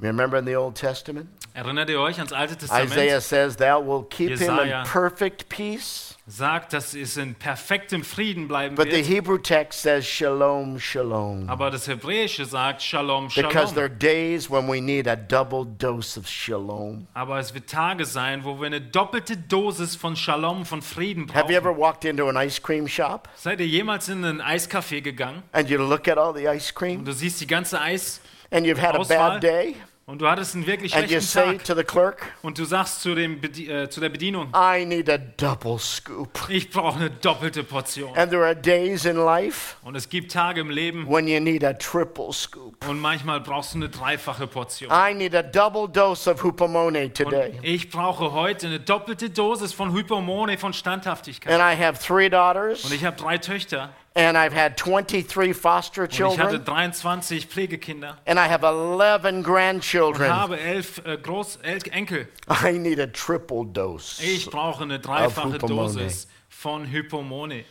Remember 0.00 0.38
in 0.38 0.46
the 0.46 0.56
Old 0.56 0.74
Testament? 0.76 1.28
Erinnert 1.54 1.88
ihr 1.88 2.00
euch 2.00 2.18
ans 2.18 2.32
Alte 2.32 2.56
Testament? 2.56 2.90
Isaiah 2.90 3.20
says, 3.20 3.56
Thou 3.56 3.80
will 3.80 4.04
keep 4.10 4.28
him 4.30 4.38
Jesaja. 4.38 4.82
in 4.82 4.88
perfect 4.88 5.48
peace. 5.48 6.05
Sagt, 6.28 6.72
dass 6.72 6.92
es 6.92 7.16
in 7.16 7.36
perfektem 7.36 8.02
Frieden 8.02 8.48
bleiben 8.48 8.74
But 8.74 8.86
the 8.90 8.96
wird. 8.96 9.06
Hebrew 9.06 9.38
text 9.38 9.82
says, 9.82 10.04
Shalom, 10.04 10.80
Shalom. 10.80 11.48
Aber 11.48 11.70
das 11.70 11.86
Hebräische 11.86 12.44
sagt 12.44 12.82
Shalom, 12.82 13.28
Because 13.28 13.72
there 13.74 13.84
are 13.84 13.88
Shalom. 13.88 13.98
days 14.00 14.50
when 14.50 14.66
we 14.68 14.80
need 14.80 15.06
a 15.06 15.14
double 15.14 15.64
dose 15.64 16.18
of 16.18 16.26
Shalom. 16.26 17.06
Aber 17.14 17.38
es 17.38 17.54
wird 17.54 17.70
Tage 17.70 18.04
sein, 18.04 18.42
wo 18.42 18.58
wir 18.58 18.66
eine 18.66 18.80
doppelte 18.80 19.36
Dosis 19.36 19.94
von 19.94 20.16
Shalom, 20.16 20.66
von 20.66 20.82
Frieden 20.82 21.32
Have 21.32 21.48
you 21.52 21.56
ever 21.56 21.70
brauchen. 21.72 21.80
walked 21.80 22.04
into 22.04 22.28
an 22.28 22.36
ice 22.36 22.60
cream 22.60 22.88
shop 22.88 23.28
Seid 23.36 23.60
ihr 23.60 23.68
jemals 23.68 24.08
in 24.08 24.24
einen 24.24 24.40
Eiscafé 24.40 25.00
gegangen 25.02 25.44
and 25.52 25.70
you 25.70 25.78
look 25.78 26.08
at 26.08 26.18
all 26.18 26.34
the 26.34 26.48
ice 26.48 26.70
und 26.70 26.74
cream 26.74 27.04
du 27.04 27.12
siehst 27.12 27.40
die 27.40 27.46
ganze 27.46 27.80
Eis 27.80 28.20
and 28.50 28.66
you've 28.66 28.80
had 28.82 28.96
a 28.96 28.98
Auswahl. 28.98 29.34
bad 29.34 29.42
day 29.44 29.76
und 30.08 30.20
du 30.20 30.28
hattest 30.28 30.54
einen 30.54 30.66
wirklich 30.68 30.94
and 30.94 31.10
you 31.10 31.20
schlechten 31.20 31.26
say 31.28 31.56
Tag 31.56 31.64
to 31.64 31.74
the 31.74 31.82
clerk, 31.82 32.32
und 32.42 32.58
du 32.58 32.64
sagst 32.64 33.02
zu, 33.02 33.16
dem 33.16 33.40
Bedi 33.40 33.68
äh, 33.68 33.90
zu 33.90 34.00
der 34.00 34.08
Bedienung, 34.08 34.52
I 34.54 34.84
need 34.84 35.10
a 35.10 35.18
double 35.18 35.78
scoop. 35.80 36.30
ich 36.48 36.70
brauche 36.70 36.96
eine 37.00 37.10
doppelte 37.10 37.64
Portion. 37.64 38.16
And 38.16 38.30
there 38.30 38.44
are 38.44 38.54
days 38.54 39.04
in 39.04 39.16
life 39.16 39.74
Und 39.82 39.96
es 39.96 40.08
gibt 40.08 40.30
Tage 40.30 40.60
im 40.60 40.70
Leben 40.70 41.08
when 41.08 41.26
you 41.26 41.40
need 41.40 41.64
a 41.64 41.72
triple 41.72 42.32
scoop. 42.32 42.86
und 42.88 43.00
manchmal 43.00 43.40
brauchst 43.40 43.74
du 43.74 43.78
eine 43.78 43.88
dreifache 43.88 44.46
Portion. 44.46 44.92
I 44.92 45.12
need 45.12 45.34
a 45.34 45.42
double 45.42 45.88
dose 45.88 46.30
of 46.30 46.40
hupomone 46.42 47.06
Und 47.06 47.14
today. 47.16 47.58
ich 47.62 47.90
brauche 47.90 48.30
heute 48.32 48.68
eine 48.68 48.78
doppelte 48.78 49.28
Dosis 49.30 49.72
von 49.72 49.92
Hypomone, 49.92 50.56
von 50.56 50.72
Standhaftigkeit. 50.72 51.52
And 51.52 51.60
I 51.60 51.76
have 51.84 51.98
three 51.98 52.26
Und 52.26 52.32
daughters 52.32 52.90
ich 52.92 53.04
habe 53.04 53.16
drei 53.16 53.38
Töchter 53.38 53.90
and 54.16 54.36
I've 54.36 54.54
had 54.54 54.76
23 54.76 55.54
foster 55.54 56.02
und 56.02 56.12
ich 56.12 56.20
hatte 56.20 56.36
children 56.36 56.64
23 56.64 57.46
Pflegekinder 57.46 58.16
and 58.26 58.38
I 58.38 58.48
have 58.48 58.64
11 58.64 59.24
und 59.24 59.42
grandchildren. 59.42 60.32
habe 60.32 60.58
elf 60.58 61.02
äh, 61.04 61.18
Groß 61.18 61.56
El 61.62 61.78
Enkel. 61.90 62.28
I 62.64 62.72
need 62.78 62.98
a 62.98 63.06
triple 63.06 63.64
dose. 63.66 64.22
Ich 64.22 64.46
brauche 64.50 64.82
eine 64.82 64.98
dreifache. 64.98 65.58
Dosis 65.58 66.26
von 66.48 66.90
Hypomone. 66.90 67.64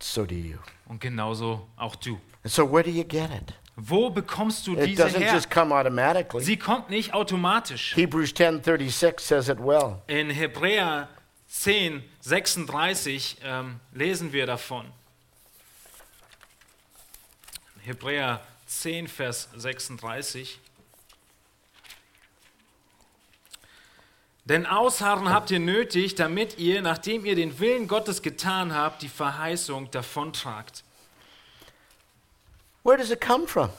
So 0.00 0.26
do 0.26 0.34
you. 0.34 0.58
Und 0.86 1.00
genauso 1.00 1.66
auch 1.76 1.96
du. 1.96 2.20
And 2.44 2.52
so 2.52 2.70
where 2.70 2.82
do 2.82 2.90
you 2.90 3.04
get 3.04 3.30
it? 3.30 3.54
Wo 3.76 4.10
bekommst 4.10 4.66
du 4.66 4.76
It 4.76 4.86
diese 4.86 5.04
doesn't 5.04 5.20
her? 5.20 5.32
just 5.32 5.50
come 5.50 5.74
automatically. 5.74 6.44
Sie 6.44 6.58
kommt 6.58 6.90
nicht 6.90 7.14
automatisch. 7.14 7.96
Hebrews 7.96 8.34
10:36 8.34 9.20
says 9.20 9.48
it 9.48 9.58
well. 9.58 10.02
In 10.06 10.28
Hebräer 10.28 11.08
10, 11.46 12.02
36 12.20 13.38
ähm, 13.44 13.80
lesen 13.92 14.32
wir 14.32 14.46
davon. 14.46 14.86
Hebräer 17.84 18.40
10, 18.66 19.08
Vers 19.08 19.48
36. 19.56 20.60
Denn 24.44 24.66
Ausharren 24.66 25.30
habt 25.30 25.50
ihr 25.50 25.60
nötig, 25.60 26.14
damit 26.14 26.58
ihr, 26.58 26.82
nachdem 26.82 27.24
ihr 27.24 27.36
den 27.36 27.58
Willen 27.60 27.86
Gottes 27.86 28.22
getan 28.22 28.74
habt, 28.74 29.02
die 29.02 29.08
Verheißung 29.08 29.90
davontragt. 29.90 30.84
Where 32.84 32.96
does 32.96 33.10
it 33.10 33.20
come 33.20 33.46
from? 33.46 33.70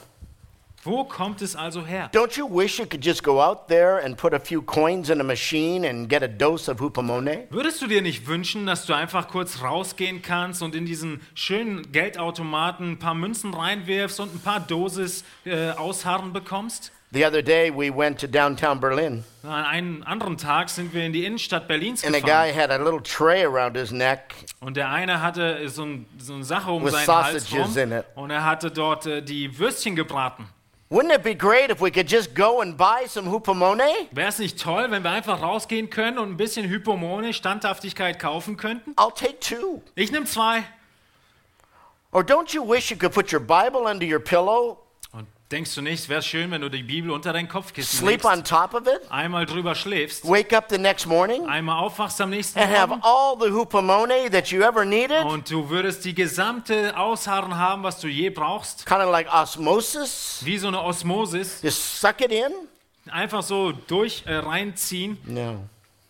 Wo 0.84 1.04
kommt 1.04 1.40
es 1.40 1.56
also 1.56 1.86
her? 1.86 2.10
Don't 2.12 2.36
you 2.36 2.46
wish 2.46 2.78
you 2.78 2.84
could 2.84 3.02
just 3.02 3.22
go 3.22 3.40
out 3.40 3.68
there 3.68 4.04
and 4.04 4.18
put 4.18 4.34
a 4.34 4.38
few 4.38 4.60
coins 4.60 5.08
in 5.08 5.18
a 5.18 5.24
machine 5.24 5.88
and 5.88 6.10
get 6.10 6.22
a 6.22 6.28
dose 6.28 6.70
of 6.70 6.78
hupomone? 6.78 7.46
Würdest 7.50 7.80
du 7.80 7.86
dir 7.86 8.02
nicht 8.02 8.26
wünschen, 8.26 8.66
dass 8.66 8.84
du 8.84 8.92
einfach 8.92 9.28
kurz 9.28 9.62
rausgehen 9.62 10.20
kannst 10.20 10.62
und 10.62 10.74
in 10.74 10.84
diesen 10.84 11.22
schönen 11.34 11.90
Geldautomaten 11.90 12.92
ein 12.92 12.98
paar 12.98 13.14
Münzen 13.14 13.54
reinwirfst 13.54 14.20
und 14.20 14.34
ein 14.34 14.40
paar 14.40 14.60
Dosis 14.60 15.24
äh, 15.46 15.70
Ausharren 15.70 16.32
bekommst? 16.34 16.92
The 17.12 17.24
other 17.24 17.42
day 17.42 17.70
we 17.70 17.96
went 17.96 18.20
to 18.20 18.26
downtown 18.26 18.80
Berlin 18.80 19.22
An 19.44 19.64
einem 19.64 20.02
anderen 20.02 20.36
Tag 20.36 20.68
sind 20.68 20.92
wir 20.92 21.04
in 21.04 21.12
die 21.12 21.24
Innenstadt 21.24 21.68
Berlins 21.68 22.04
and 22.04 22.14
a 22.16 22.18
gefahren. 22.18 22.50
guy 22.50 22.60
had 22.60 22.70
a 22.72 22.76
little 22.76 23.00
tray 23.00 23.44
around 23.44 23.76
his 23.76 23.92
neck 23.92 24.34
Und 24.60 24.76
der 24.76 24.90
eine 24.90 25.22
hatte 25.22 25.68
so, 25.68 25.84
ein, 25.84 26.06
so 26.18 26.34
eine 26.34 26.42
Sache 26.44 26.72
um 26.72 26.84
With 26.84 26.92
seinen 26.92 27.06
Hals 27.06 27.48
sausages 27.48 27.76
rum 27.76 27.78
in 27.78 27.92
it. 27.92 28.04
und 28.16 28.30
er 28.30 28.44
hatte 28.44 28.70
dort 28.72 29.06
äh, 29.06 29.22
die 29.22 29.56
Würstchen 29.58 29.94
gebraten. 29.94 30.48
Wouldn't 30.94 31.12
it 31.12 31.24
be 31.24 31.34
great 31.34 31.70
if 31.70 31.80
we 31.80 31.90
could 31.90 32.06
just 32.06 32.36
go 32.36 32.60
and 32.60 32.76
buy 32.76 33.06
some 33.08 33.28
hupomone? 33.28 34.06
Wäre 34.12 34.28
es 34.28 34.38
nicht 34.38 34.60
toll, 34.60 34.92
wenn 34.92 35.02
wir 35.02 35.10
einfach 35.10 35.42
rausgehen 35.42 35.90
können 35.90 36.18
und 36.18 36.30
ein 36.30 36.36
bisschen 36.36 36.68
Hypomone, 36.68 37.32
Standhaftigkeit 37.32 38.20
kaufen 38.20 38.56
könnten? 38.56 38.92
I'll 38.92 39.12
take 39.12 39.40
two. 39.40 39.82
Ich 39.96 40.12
nehme 40.12 40.26
zwei. 40.26 40.62
Or 42.12 42.22
don't 42.22 42.54
you 42.54 42.62
wish 42.62 42.92
you 42.92 42.96
could 42.96 43.12
put 43.12 43.32
your 43.32 43.40
Bible 43.40 43.90
under 43.90 44.06
your 44.06 44.20
pillow, 44.20 44.83
denkst 45.50 45.74
du 45.74 45.82
nicht, 45.82 46.08
wäre 46.08 46.22
schön, 46.22 46.50
wenn 46.50 46.60
du 46.62 46.68
die 46.68 46.82
Bibel 46.82 47.10
unter 47.10 47.32
dein 47.32 47.48
Kopfkissen 47.48 47.98
sleep 47.98 48.22
legst, 48.24 48.26
on 48.26 48.44
top 48.44 48.74
of 48.74 48.86
it, 48.86 49.00
einmal 49.10 49.46
drüber 49.46 49.74
schläfst, 49.74 50.24
wake 50.26 50.56
up 50.56 50.66
the 50.70 50.78
next 50.78 51.06
morning, 51.06 51.46
einmal 51.46 51.78
aufwachst 51.84 52.20
am 52.20 52.30
nächsten 52.30 52.58
and 52.58 52.70
have 52.70 52.88
Morgen 52.88 53.02
all 53.02 53.36
the 53.38 53.50
hupomone 53.54 54.30
that 54.30 54.48
you 54.48 54.62
ever 54.62 54.84
needed? 54.84 55.24
und 55.24 55.50
du 55.50 55.68
würdest 55.68 56.04
die 56.04 56.14
gesamte 56.14 56.96
Ausharren 56.96 57.56
haben, 57.56 57.82
was 57.82 58.00
du 58.00 58.08
je 58.08 58.30
brauchst? 58.30 58.86
Kind 58.86 59.00
of 59.00 59.10
like 59.10 59.28
osmosis? 59.32 60.40
Wie 60.44 60.58
so 60.58 60.68
eine 60.68 60.82
Osmosis, 60.82 61.60
Just 61.62 62.00
suck 62.00 62.20
it 62.20 62.32
in? 62.32 62.52
einfach 63.10 63.42
so 63.42 63.72
durch 63.72 64.24
äh, 64.26 64.36
reinziehen? 64.36 65.18
No. 65.24 65.64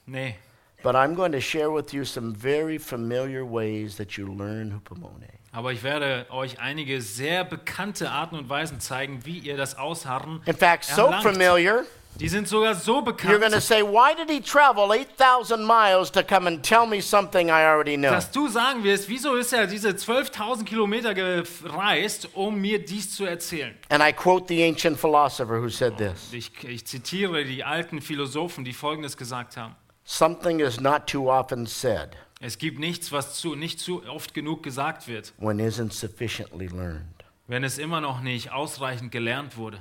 Nee. 0.07 0.37
But 0.83 0.95
I'm 0.97 1.15
going 1.15 1.33
to 1.33 1.41
share 1.41 1.71
with 1.73 1.93
you 1.95 2.05
some 2.05 2.35
very 2.35 2.79
familiar 2.79 3.43
ways 3.43 3.97
that 3.97 4.19
you 4.19 4.27
learn 4.27 4.71
hupomone. 4.75 5.29
Aber 5.55 5.73
ich 5.73 5.85
werde 5.85 6.27
euch 6.31 6.59
einige 6.59 7.01
sehr 7.01 7.45
bekannte 7.45 8.11
Arten 8.11 8.37
und 8.37 8.49
Weisen 8.49 8.81
zeigen, 8.81 9.25
wie 9.25 9.39
ihr 9.39 9.57
das 9.57 9.79
Ausharren 9.79 10.43
In 10.47 10.57
fact, 10.57 10.85
so 10.85 11.03
erlangt. 11.05 11.23
familiar, 11.23 11.85
Die 12.17 12.29
sind 12.29 12.49
sogar 12.49 12.75
so 12.75 12.99
you're 12.99 13.03
going 13.05 13.17
to 13.17 13.37
bekannt, 13.41 13.63
say, 13.63 13.83
Why 13.83 14.15
did 14.17 14.29
he 14.29 14.41
travel 14.41 14.91
8,000 14.93 15.65
miles 15.65 16.11
to 16.13 16.23
come 16.25 16.49
and 16.49 16.63
tell 16.63 16.87
me 16.87 17.01
something 17.01 17.49
I 17.49 17.65
already 17.67 17.97
know? 17.97 18.11
dass 18.11 18.33
du 18.33 18.49
sagen 18.49 18.83
wirst, 18.83 19.09
wieso 19.09 19.37
ist 19.37 19.53
er 19.53 19.67
diese 19.69 19.91
12.000 19.91 20.65
Kilometer 20.65 21.15
gereist, 21.15 22.29
um 22.35 22.61
mir 22.61 22.85
dies 22.85 23.15
zu 23.15 23.25
erzählen? 23.25 23.77
And 23.91 24.03
I 24.03 24.13
quote 24.13 24.47
the 24.49 24.63
ancient 24.65 24.99
philosopher 24.99 25.61
who 25.61 25.69
said 25.69 25.97
this 25.99 26.33
Ich, 26.33 26.53
ich 26.65 26.85
zitiere 26.85 27.45
die 27.45 27.63
alten 27.63 28.01
Philosophen, 28.01 28.65
die 28.65 28.73
Folgendes 28.73 29.17
gesagt 29.17 29.57
haben. 29.57 29.77
Something 30.05 30.61
is 30.61 30.81
not 30.81 31.07
too 31.07 31.31
often 31.31 31.67
said 31.67 32.17
Es 32.47 32.59
gibt 32.59 32.79
nichts, 32.79 33.11
was 33.11 33.41
zu, 33.41 33.55
nicht 33.55 33.81
zu 33.81 34.07
oft 34.07 34.35
genug 34.35 34.63
gesagt 34.63 35.09
wird, 35.09 35.33
when 35.39 35.59
isn't 35.59 35.95
sufficiently 35.95 36.67
learned. 36.67 37.25
wenn 37.47 37.65
es 37.65 37.79
immer 37.79 38.03
noch 38.03 38.21
nicht 38.21 38.53
ausreichend 38.53 39.13
gelernt 39.13 39.57
wurde. 39.57 39.81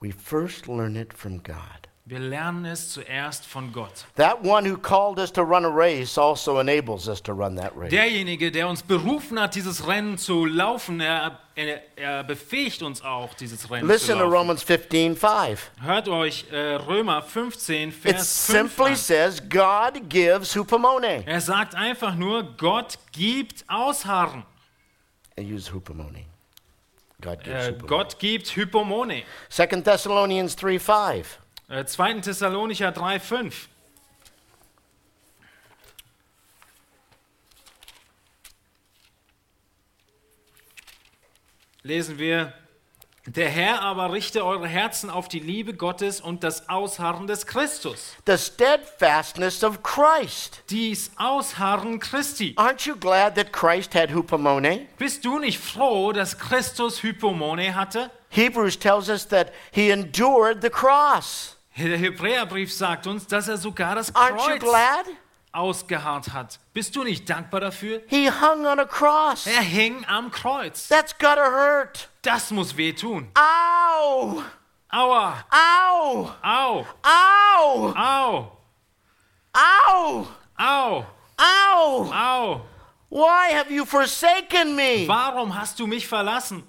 We 0.00 0.10
first 0.10 0.68
learn 0.68 0.96
it 0.96 1.12
from 1.12 1.42
God. 1.42 1.89
Wir 2.10 2.18
lernen 2.18 2.64
es 2.64 2.90
zuerst 2.90 3.46
von 3.46 3.72
Gott. 3.72 4.04
That 4.16 4.44
one 4.44 4.68
who 4.68 4.76
called 4.76 5.20
us 5.20 5.32
to 5.32 5.42
run 5.42 5.64
a 5.64 5.68
race 5.68 6.18
also 6.18 6.58
enables 6.58 7.06
us 7.06 7.22
to 7.22 7.32
run 7.32 7.54
that 7.54 7.70
race. 7.76 7.90
Derjenige, 7.90 8.50
der 8.50 8.66
uns 8.66 8.82
berufen 8.82 9.38
hat, 9.40 9.54
dieses 9.54 9.86
Rennen 9.86 10.18
zu 10.18 10.44
laufen, 10.44 10.98
er, 10.98 11.38
er, 11.54 11.80
er 11.94 12.24
befähigt 12.24 12.82
uns 12.82 13.00
auch, 13.00 13.32
dieses 13.34 13.70
Rennen 13.70 13.86
Listen 13.86 14.08
zu 14.08 14.12
to 14.14 14.18
laufen. 14.24 14.32
Romans 14.34 14.62
15 14.64 15.14
5. 15.16 15.70
Hört 15.82 16.08
euch 16.08 16.46
äh, 16.50 16.74
Römer 16.74 17.22
15, 17.22 17.90
It 17.90 17.94
Vers 17.94 18.46
5 18.46 18.58
simply 18.58 18.90
an. 18.90 18.96
says 18.96 19.40
God 19.48 20.08
gives 20.08 20.56
hupomone. 20.56 21.22
Er 21.24 21.40
sagt 21.40 21.76
einfach 21.76 22.16
nur, 22.16 22.42
Gott 22.56 22.98
gibt 23.12 23.64
Ausharren. 23.68 24.42
I 25.38 25.42
use 25.42 25.72
hupomone. 25.72 26.24
God 27.20 27.44
gives 27.44 27.68
Äh, 27.68 27.68
hupomone. 27.68 27.86
Gott 27.86 28.18
gibt 28.18 28.56
Hypomone. 28.56 29.22
2 29.48 29.66
Thessalonians 29.82 30.56
3 30.56 30.80
5. 30.80 31.38
Äh, 31.38 31.49
2. 31.70 32.20
Thessalonicher 32.20 32.90
3, 32.90 33.20
5. 33.20 33.68
Lesen 41.82 42.18
wir, 42.18 42.52
der 43.24 43.48
Herr 43.48 43.82
aber 43.82 44.12
richte 44.12 44.44
eure 44.44 44.66
Herzen 44.66 45.10
auf 45.10 45.28
die 45.28 45.38
Liebe 45.38 45.72
Gottes 45.74 46.20
und 46.20 46.42
das 46.42 46.68
Ausharren 46.68 47.28
des 47.28 47.46
Christus. 47.46 48.16
The 48.26 48.36
steadfastness 48.36 49.62
of 49.62 49.84
Christ. 49.84 50.64
Dies 50.70 51.12
Ausharren 51.16 52.00
Christi. 52.00 52.54
Aren't 52.56 52.84
you 52.84 52.96
glad 52.96 53.36
that 53.36 53.52
Christ 53.52 53.94
had 53.94 54.10
hupomone? 54.10 54.88
Bist 54.98 55.24
du 55.24 55.38
nicht 55.38 55.60
froh, 55.60 56.12
dass 56.12 56.36
Christus 56.36 57.04
Hypomone 57.04 57.76
hatte? 57.76 58.10
Hebrews 58.30 58.76
tells 58.76 59.08
us 59.08 59.28
that 59.28 59.52
he 59.70 59.90
endured 59.90 60.62
the 60.62 60.70
cross. 60.70 61.59
Der 61.76 61.96
Hebräerbrief 61.96 62.72
sagt 62.74 63.06
uns, 63.06 63.26
dass 63.26 63.48
er 63.48 63.56
sogar 63.56 63.94
das 63.94 64.14
Aren't 64.14 64.30
you 64.32 64.58
Kreuz 64.58 64.60
glad? 64.60 65.06
ausgeharrt 65.52 66.32
hat. 66.32 66.58
Bist 66.72 66.94
du 66.94 67.02
nicht 67.04 67.28
dankbar 67.28 67.60
dafür? 67.60 68.02
He 68.08 68.28
hung 68.30 68.66
on 68.66 68.78
a 68.78 68.84
cross. 68.84 69.46
Er 69.46 69.62
hing 69.62 70.04
am 70.06 70.30
Kreuz. 70.30 70.88
That's 70.88 71.16
gotta 71.18 71.44
hurt. 71.50 72.08
Das 72.22 72.50
muss 72.50 72.76
wehtun. 72.76 73.28
Ow! 73.36 74.42
Aua, 74.92 75.44
Ow! 75.52 76.32
au, 76.42 76.86
Ow! 77.04 77.94
au, 77.94 78.56
Ow! 79.54 80.28
au, 80.58 81.06
Ow! 81.38 82.12
au. 82.12 82.60
Why 83.08 83.52
have 83.54 83.70
you 83.72 83.84
forsaken 83.84 84.76
me? 84.76 85.06
Warum 85.08 85.50
hast 85.56 85.78
du 85.78 85.86
mich 85.86 86.06
verlassen? 86.06 86.62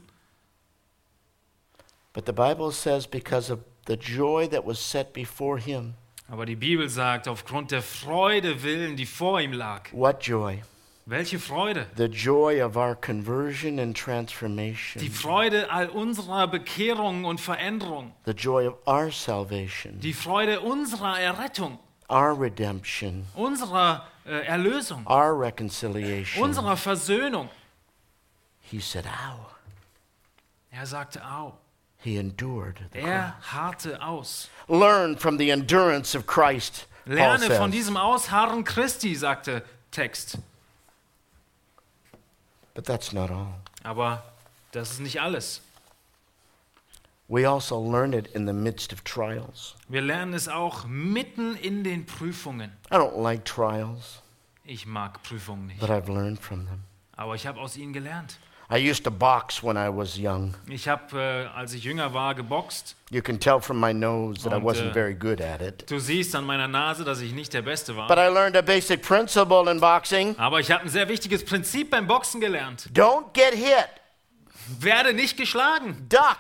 But 2.14 2.26
the 2.26 2.34
Bible 2.34 2.72
says 2.72 3.06
because 3.08 3.50
of 3.52 3.60
the 3.88 3.98
joy 3.98 4.48
that 4.50 4.66
was 4.66 4.80
set 4.80 5.14
before 5.14 5.58
him. 5.60 5.96
Aber 6.30 6.46
die 6.46 6.56
Bibel 6.56 6.88
sagt, 6.88 7.28
aufgrund 7.28 7.72
der 7.72 7.82
Freude 7.82 8.64
willen, 8.64 8.96
die 8.96 9.06
vor 9.06 9.42
ihm 9.42 9.52
lag. 9.54 9.92
What 9.92 10.22
joy? 10.26 10.62
Welche 11.06 11.40
Freude? 11.40 11.88
The 11.98 12.06
joy 12.06 12.64
of 12.64 12.78
our 12.78 12.96
conversion 12.96 13.80
and 13.80 13.94
Die 13.98 14.02
transformation. 14.02 15.10
Freude 15.10 15.70
all 15.70 15.90
unserer 15.90 16.48
Bekehrung 16.48 17.26
und 17.26 17.42
Veränderung. 17.42 18.14
The 18.26 18.32
joy 18.34 18.68
of 18.68 18.76
our 18.88 19.12
salvation, 19.12 20.00
Die 20.00 20.14
Freude 20.14 20.62
unserer 20.62 21.20
Errettung, 21.20 21.80
our 22.10 22.34
redemption, 22.40 23.26
unserer 23.36 24.06
äh, 24.26 24.46
Erlösung, 24.46 25.06
our 25.08 25.38
reconciliation. 25.38 26.42
unserer 26.42 26.78
Versöhnung. 26.78 27.50
He 28.62 28.80
said, 28.80 29.06
Ow. 29.06 29.48
Er 30.72 30.86
sagte, 30.86 31.20
au. 31.26 31.58
He 32.04 32.18
endured 32.18 32.80
the 32.94 33.00
Er 33.00 33.36
harrte 33.42 34.02
aus. 34.02 34.50
Learn 34.68 35.18
from 35.18 35.38
the 35.38 35.52
endurance 35.52 36.16
of 36.18 36.26
Christ. 36.26 36.88
Paul 37.06 37.16
Lerne 37.16 37.48
von 37.58 37.72
says. 37.72 37.72
diesem 37.72 37.98
Ausharren 37.98 38.64
Christi, 38.64 39.16
sagte 39.16 39.64
Text. 39.92 40.38
But 42.74 42.86
that's 42.86 43.12
not 43.14 43.30
all. 43.30 43.54
Aber 43.84 44.24
das 44.72 44.92
ist 44.94 45.00
nicht 45.00 45.20
alles. 45.22 45.62
We 47.28 47.46
also 47.48 47.80
learn 47.80 48.14
it 48.14 48.28
in 48.28 48.46
the 48.46 48.54
midst 48.54 48.92
of 48.92 49.04
trials. 49.04 49.76
Wir 49.88 50.02
lernen 50.02 50.34
es 50.34 50.48
auch 50.50 50.86
mitten 50.86 51.56
in 51.56 51.84
den 51.84 52.06
Prüfungen. 52.06 52.72
I 52.92 52.96
don't 52.96 53.22
like 53.22 53.46
trials, 53.46 54.22
Ich 54.66 54.86
mag 54.86 55.22
Prüfungen 55.24 55.68
nicht, 55.68 55.80
but 55.80 55.90
I've 55.90 56.08
learned 56.12 56.40
from 56.40 56.66
them. 56.66 56.84
aber 57.16 57.36
ich 57.36 57.48
habe 57.48 57.60
aus 57.60 57.78
ihnen 57.78 57.94
gelernt. 57.94 58.38
I 58.74 58.78
used 58.78 59.04
to 59.04 59.12
box 59.12 59.62
when 59.62 59.76
I 59.76 59.90
was 59.94 60.18
young. 60.18 60.54
Ich 60.70 60.88
habe, 60.88 61.20
äh, 61.20 61.46
als 61.58 61.74
ich 61.74 61.84
jünger 61.84 62.14
war, 62.14 62.34
geboxt. 62.36 62.96
You 63.10 63.22
can 63.22 63.38
tell 63.38 63.60
from 63.60 63.80
my 63.82 63.94
nose 63.94 64.44
that 64.44 64.54
I 64.54 64.56
Und, 64.56 64.64
wasn't 64.64 64.92
äh, 64.92 64.94
very 64.94 65.14
good 65.14 65.42
at 65.42 65.62
it. 65.62 65.90
Du 65.92 66.00
siehst 66.00 66.34
an 66.36 66.46
meiner 66.46 66.70
Nase, 66.70 67.04
dass 67.04 67.20
ich 67.20 67.34
nicht 67.34 67.54
der 67.54 67.64
Beste 67.64 67.94
But 67.94 68.10
war. 68.10 68.18
I 68.18 68.30
learned 68.34 68.56
a 68.56 68.62
basic 68.62 69.02
principle 69.02 69.70
in 69.70 69.82
boxing 69.82 70.38
Aber 70.40 70.62
ich 70.62 70.72
habe 70.72 70.84
ein 70.84 70.90
sehr 70.90 71.10
wichtiges 71.10 71.44
Prinzip 71.44 71.90
beim 71.90 72.08
Boxen 72.08 72.40
gelernt. 72.40 72.90
don't 72.94 73.34
get 73.34 73.54
hit, 73.54 73.90
Werde 74.80 75.14
nicht 75.14 75.36
geschlagen. 75.36 76.08
duck. 76.08 76.40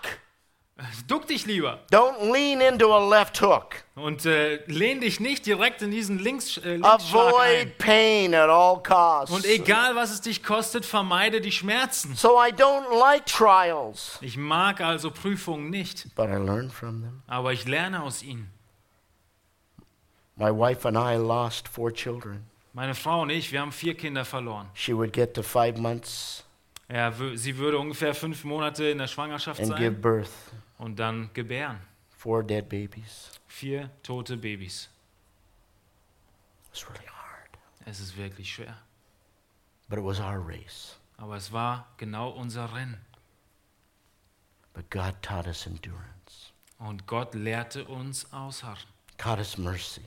Duck 1.07 1.27
dich 1.27 1.45
lieber. 1.45 1.79
Don't 1.91 2.31
lean 2.31 2.61
into 2.61 2.93
a 2.93 3.09
left 3.09 3.41
hook. 3.41 3.75
Und 3.95 4.25
äh, 4.25 4.63
lehn 4.65 5.01
dich 5.01 5.19
nicht 5.19 5.45
direkt 5.45 5.81
in 5.81 5.91
diesen 5.91 6.17
Links, 6.19 6.57
äh, 6.57 6.77
Linksschlag 6.77 7.27
ein. 7.27 7.33
Avoid 7.33 7.77
pain 7.77 8.33
at 8.33 8.49
all 8.49 8.81
costs. 8.81 9.35
Und 9.35 9.45
egal, 9.45 9.95
was 9.95 10.11
es 10.11 10.21
dich 10.21 10.43
kostet, 10.43 10.85
vermeide 10.85 11.41
die 11.41 11.51
Schmerzen. 11.51 12.15
So 12.15 12.39
I 12.41 12.51
don't 12.51 12.97
like 12.99 13.25
trials, 13.25 14.17
Ich 14.21 14.37
mag 14.37 14.81
also 14.81 15.11
Prüfungen 15.11 15.69
nicht, 15.69 16.07
but 16.15 16.25
I 16.29 16.33
learn 16.37 16.69
from 16.71 17.01
them. 17.01 17.21
aber 17.27 17.53
ich 17.53 17.67
lerne 17.67 18.01
aus 18.01 18.23
ihnen. 18.23 18.49
My 20.35 20.49
wife 20.49 20.87
and 20.87 20.97
I 20.97 21.15
lost 21.17 21.67
four 21.67 21.91
children. 21.93 22.45
Meine 22.73 22.95
Frau 22.95 23.21
und 23.21 23.29
ich, 23.29 23.51
wir 23.51 23.61
haben 23.61 23.71
vier 23.73 23.95
Kinder 23.95 24.23
verloren. 24.25 24.67
She 24.73 24.95
would 24.95 25.11
get 25.13 25.33
to 25.35 25.43
five 25.43 25.77
months, 25.77 26.43
Ja, 26.89 27.13
sie 27.35 27.57
würde 27.57 27.77
ungefähr 27.77 28.13
fünf 28.13 28.43
Monate 28.43 28.85
in 28.85 28.97
der 28.97 29.07
Schwangerschaft 29.07 29.59
and 29.61 29.75
give 29.77 29.91
sein 29.91 30.01
birth. 30.01 30.29
Und 30.81 30.97
dann 30.97 31.29
gebären. 31.33 31.79
Four 32.09 32.43
dead 32.43 32.67
babies. 32.67 33.29
Vier 33.47 33.89
tote 34.01 34.35
Babys. 34.35 34.89
It's 36.71 36.87
really 36.89 37.05
hard. 37.05 37.49
Es 37.85 37.99
ist 37.99 38.17
wirklich 38.17 38.51
schwer. 38.51 38.75
But 39.89 39.99
it 39.99 40.05
was 40.05 40.19
our 40.19 40.39
race. 40.39 40.97
Aber 41.17 41.35
es 41.35 41.51
war 41.51 41.87
genau 41.97 42.29
unser 42.29 42.73
Rennen. 42.73 42.97
But 44.73 44.89
God 44.89 45.21
taught 45.21 45.47
us 45.47 45.67
endurance, 45.67 46.51
Und 46.79 47.05
Gott 47.05 47.35
lehrte 47.35 47.85
uns 47.85 48.31
ausharren. 48.33 48.87
taught 49.17 49.37
us 49.37 49.57
mercy. 49.57 50.01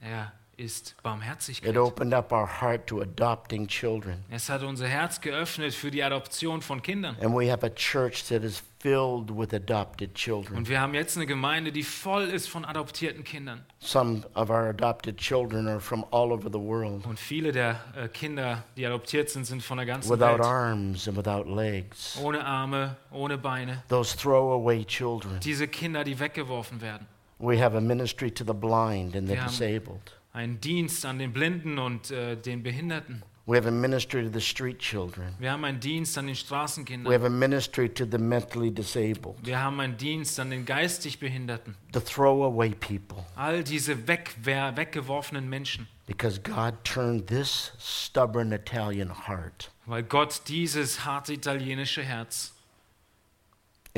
Er 0.00 0.32
ist 0.58 0.94
Barmherzigkeit. 1.02 1.70
It 1.70 1.76
opened 1.76 2.12
up 2.12 2.32
our 2.32 2.48
heart 2.60 2.86
to 2.88 3.00
adopting 3.00 3.66
children. 3.68 4.24
Es 4.30 4.48
hat 4.48 4.62
unser 4.62 4.88
Herz 4.88 5.20
geöffnet 5.20 5.72
für 5.72 5.90
die 5.90 6.02
Adoption 6.02 6.60
von 6.60 6.82
Kindern. 6.82 7.16
And 7.22 7.34
we 7.34 7.50
have 7.50 7.64
a 7.64 7.70
church 7.70 8.24
that 8.28 8.42
is 8.42 8.62
filled 8.80 9.30
with 9.30 9.54
adopted 9.54 10.14
children. 10.14 10.56
Und 10.56 10.68
wir 10.68 10.80
haben 10.80 10.94
jetzt 10.94 11.16
eine 11.16 11.26
Gemeinde, 11.26 11.70
die 11.72 11.82
voll 11.84 12.24
ist 12.24 12.48
von 12.48 12.64
adoptierten 12.64 13.24
Kindern. 13.24 13.64
Some 13.78 14.22
of 14.34 14.50
our 14.50 14.68
adopted 14.68 15.16
children 15.16 15.68
are 15.68 15.80
from 15.80 16.04
all 16.10 16.32
over 16.32 16.48
the 16.52 16.58
world 16.60 17.06
Und 17.06 17.18
viele 17.18 17.52
der 17.52 17.80
äh, 17.96 18.08
Kinder, 18.08 18.64
die 18.76 18.84
adoptiert 18.84 19.30
sind, 19.30 19.44
sind 19.46 19.62
von 19.62 19.78
der 19.78 19.86
ganzen 19.86 20.10
without 20.10 20.38
Welt. 20.38 20.44
arms 20.44 21.08
and 21.08 21.16
without 21.16 21.44
legs. 21.48 22.18
Ohne 22.20 22.44
Arme, 22.44 22.96
ohne 23.12 23.38
Beine. 23.38 23.84
Those 23.88 24.16
throwaway 24.16 24.84
children. 24.84 25.38
Diese 25.40 25.68
Kinder, 25.68 26.02
die 26.02 26.18
weggeworfen 26.18 26.80
werden. 26.80 27.06
We 27.40 27.62
have 27.62 27.76
a 27.76 27.80
ministry 27.80 28.32
to 28.32 28.44
the 28.44 28.52
blind 28.52 29.14
and 29.14 29.28
the 29.28 29.36
disabled. 29.36 30.17
Ein 30.32 30.60
Dienst 30.60 31.04
an 31.06 31.18
den 31.18 31.32
Blinden 31.32 31.78
und 31.78 32.10
äh, 32.10 32.36
den 32.36 32.62
Behinderten. 32.62 33.22
We 33.46 33.56
have 33.56 33.66
a 33.66 33.70
ministry 33.70 34.22
to 34.22 34.30
the 34.30 34.42
street 34.42 34.78
children. 34.78 35.34
Wir 35.38 35.52
haben 35.52 35.64
einen 35.64 35.80
Dienst 35.80 36.18
an 36.18 36.26
den 36.26 36.34
We 36.34 36.38
Straßenkindern. 36.38 37.10
have 37.10 37.24
a 37.24 37.30
ministry 37.30 37.88
to 37.88 38.04
the 38.04 38.18
mentally 38.18 38.70
disabled, 38.70 39.36
Wir 39.42 39.58
haben 39.58 39.80
einen 39.80 39.96
Dienst 39.96 40.38
an 40.38 40.50
den 40.50 40.66
geistig 40.66 41.18
Behinderten. 41.18 41.74
the 41.94 42.00
throwaway 42.00 42.68
people. 42.74 43.24
All 43.36 43.64
diese 43.64 44.06
wegwer 44.06 44.76
weggeworfenen 44.76 45.48
Menschen. 45.48 45.88
Because 46.06 46.38
God 46.40 46.74
turned 46.84 47.26
this 47.28 47.72
stubborn 47.80 48.52
Italian 48.52 49.10
heart 49.26 49.70
Weil 49.86 50.02
Gott 50.02 50.42
dieses 50.48 51.06
harte 51.06 51.32
italienische 51.32 52.02
Herz 52.02 52.52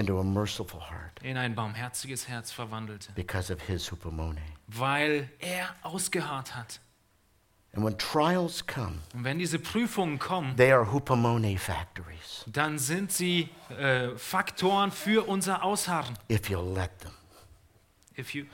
into 0.01 0.19
a 0.19 0.25
merciful 0.25 0.81
heart 0.81 1.23
in 1.23 1.37
ein 1.37 1.55
barmherziges 1.55 2.27
Herz 2.29 2.51
verwandelte. 2.51 3.13
because 3.15 3.53
of 3.53 3.61
his 3.69 3.91
hupomone. 3.93 4.41
Weil 4.67 5.29
er 5.39 5.69
ausgeharrt 5.83 6.55
hat. 6.57 6.81
And 7.73 7.85
when 7.85 7.97
trials 7.99 8.67
come, 8.67 8.99
Und 9.15 9.23
wenn 9.23 9.39
diese 9.39 9.61
Prüfungen 9.61 10.19
kommen, 10.19 10.57
they 10.57 10.73
are 10.73 10.91
hupomone 10.91 11.57
factories 11.57 12.45
dann 12.47 12.79
sind 12.81 13.13
sie 13.13 13.49
äh, 13.79 14.09
Faktoren 14.17 14.91
für 14.91 15.29
unser 15.29 15.63
Ausharren. 15.63 16.17
if 16.29 16.49
you'll 16.51 16.75
let 16.75 16.91
them. 16.99 17.13
If 18.19 18.35
you, 18.35 18.47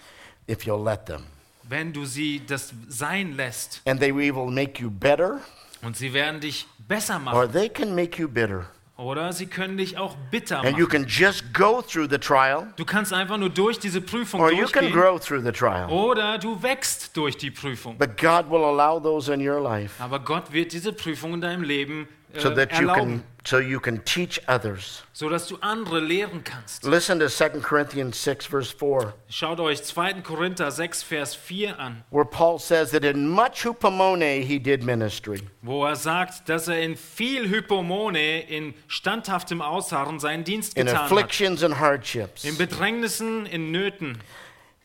If 0.49 0.65
you'll 0.67 0.85
let 0.85 1.07
them. 1.07 1.25
wenn 1.63 1.93
du 1.95 2.05
sie 2.05 2.45
das 2.47 2.75
sein 2.89 3.33
lässt. 3.37 3.81
And 3.87 3.99
they 4.01 4.15
will 4.15 4.51
make 4.51 4.83
you 4.83 4.91
better 4.91 5.41
Und 5.83 5.97
sie 5.97 6.13
werden 6.13 6.41
dich 6.41 6.67
besser 6.87 7.15
or 7.17 7.21
machen. 7.21 7.53
they 7.53 7.69
can 7.71 7.95
make 7.95 8.21
you 8.21 8.29
bitter. 8.29 8.67
Oder 8.99 9.33
sie 9.35 9.47
können 9.47 9.77
dich 9.77 9.99
auch 9.99 10.17
bitter 10.31 10.61
And 10.61 10.79
you 10.79 10.87
machen. 10.87 11.03
can 11.03 11.07
just 11.07 11.53
go 11.53 11.83
through 11.83 12.09
the 12.09 12.17
trial 12.19 12.69
Du 12.77 12.85
kannst 12.87 13.13
einfach 13.13 13.37
nur 13.37 13.51
durch 13.51 13.79
diese 13.79 14.01
Prüfung 14.01 14.41
or 14.41 14.51
you 14.51 14.65
can 14.67 14.85
durchgehen. 14.85 14.93
grow 14.93 15.19
through 15.21 15.43
the 15.45 15.53
trial. 15.53 15.91
Oder 15.91 16.39
du 16.39 16.63
wächst 16.63 17.15
durch 17.17 17.37
die 17.37 17.51
Prüfung. 17.51 17.99
But 17.99 18.17
God 18.17 18.51
will 18.51 18.65
allow 18.65 18.99
those 18.99 19.31
in 19.33 19.47
your 19.47 19.61
life 19.61 20.03
Aber 20.03 20.19
Gott 20.21 20.51
wird 20.53 20.73
diese 20.73 20.95
Prüfung 20.95 21.35
in 21.35 21.41
deinem 21.43 21.63
Leben 21.63 22.09
so 22.43 22.51
that 22.51 22.73
you 22.73 22.89
erlauben, 22.89 22.95
can 22.97 23.23
so 23.45 23.59
you 23.59 23.79
can 23.79 24.03
teach 24.05 24.41
others. 24.49 25.05
sodass 25.13 25.47
du 25.49 25.57
andere 25.61 26.01
lehren 26.01 26.43
kannst. 26.43 26.85
Listen 26.85 27.19
to 27.21 27.29
2 27.29 27.61
Corinthians 27.63 28.17
6 28.17 28.47
verse 28.47 28.73
4 28.73 29.15
Schaut 29.29 29.61
euch 29.61 29.83
2. 29.85 30.23
Korinther 30.23 30.71
6, 30.71 31.03
Vers 31.05 31.35
4 31.35 31.79
an, 31.79 32.03
where 32.11 32.25
Paul 32.25 32.59
says 32.59 32.91
that 32.91 33.05
in 33.05 33.29
much 33.29 33.65
hupomone 33.65 34.43
he 34.43 34.59
did 34.59 34.83
ministry. 34.83 35.41
wo 35.63 35.85
er 35.85 35.97
sagt, 35.97 36.49
dass 36.49 36.69
er 36.69 36.81
in 36.81 36.97
viel 36.97 37.49
Hypomone, 37.49 38.41
in 38.49 38.75
standhaftem 38.89 39.61
Ausharren 39.63 40.19
seinen 40.19 40.45
Dienst 40.45 40.77
in 40.77 40.87
getan 40.87 40.99
hat. 41.03 41.11
afflictions 41.13 41.63
and 41.63 41.79
hardships. 41.79 42.45
In 42.45 42.57
Bedrängnissen, 42.57 43.47
in 43.47 43.71
Nöten. 43.71 44.19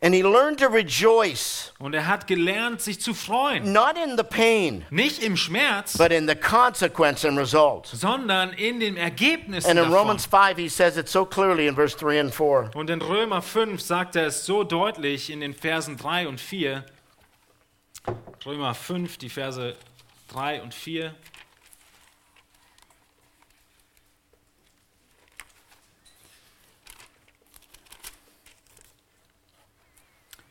And 0.03 0.15
he 0.15 0.23
learned 0.23 0.57
to 0.59 0.67
rejoice 0.67 1.71
Und 1.79 1.93
er 1.93 2.07
hat 2.07 2.25
gelernt, 2.25 2.81
sich 2.81 2.99
zu 2.99 3.13
freuen. 3.13 3.71
not 3.71 3.95
in 4.03 4.17
the 4.17 4.23
pain, 4.23 4.83
Nicht 4.89 5.21
im 5.21 5.37
Schmerz, 5.37 5.95
but 5.95 6.11
in 6.11 6.27
the 6.27 6.33
consequence 6.35 7.23
and 7.23 7.37
result. 7.37 7.85
sondern 7.85 8.51
in 8.53 8.79
den 8.79 8.97
Ergebnissen 8.97 9.69
And 9.69 9.77
in 9.79 9.85
davon. 9.85 9.93
Romans 9.99 10.25
5 10.25 10.57
he 10.57 10.69
says 10.69 10.97
it 10.97 11.07
so 11.07 11.23
clearly 11.23 11.67
in 11.67 11.75
verse 11.75 11.95
3 11.95 12.19
and 12.19 12.33
4. 12.33 12.71
Und 12.73 12.89
in 12.89 12.99
Römer 12.99 13.43
5 13.43 13.79
sagt 13.79 14.15
er 14.15 14.25
es 14.25 14.43
so 14.43 14.63
deutlich 14.63 15.29
in 15.29 15.39
den 15.39 15.53
Versen 15.53 15.97
3 15.97 16.27
und 16.27 16.41
4. 16.41 16.83
Römer 18.43 18.73
5, 18.73 19.17
die 19.19 19.29
Verse 19.29 19.75
3 20.29 20.63
und 20.63 20.73
4. 20.73 21.13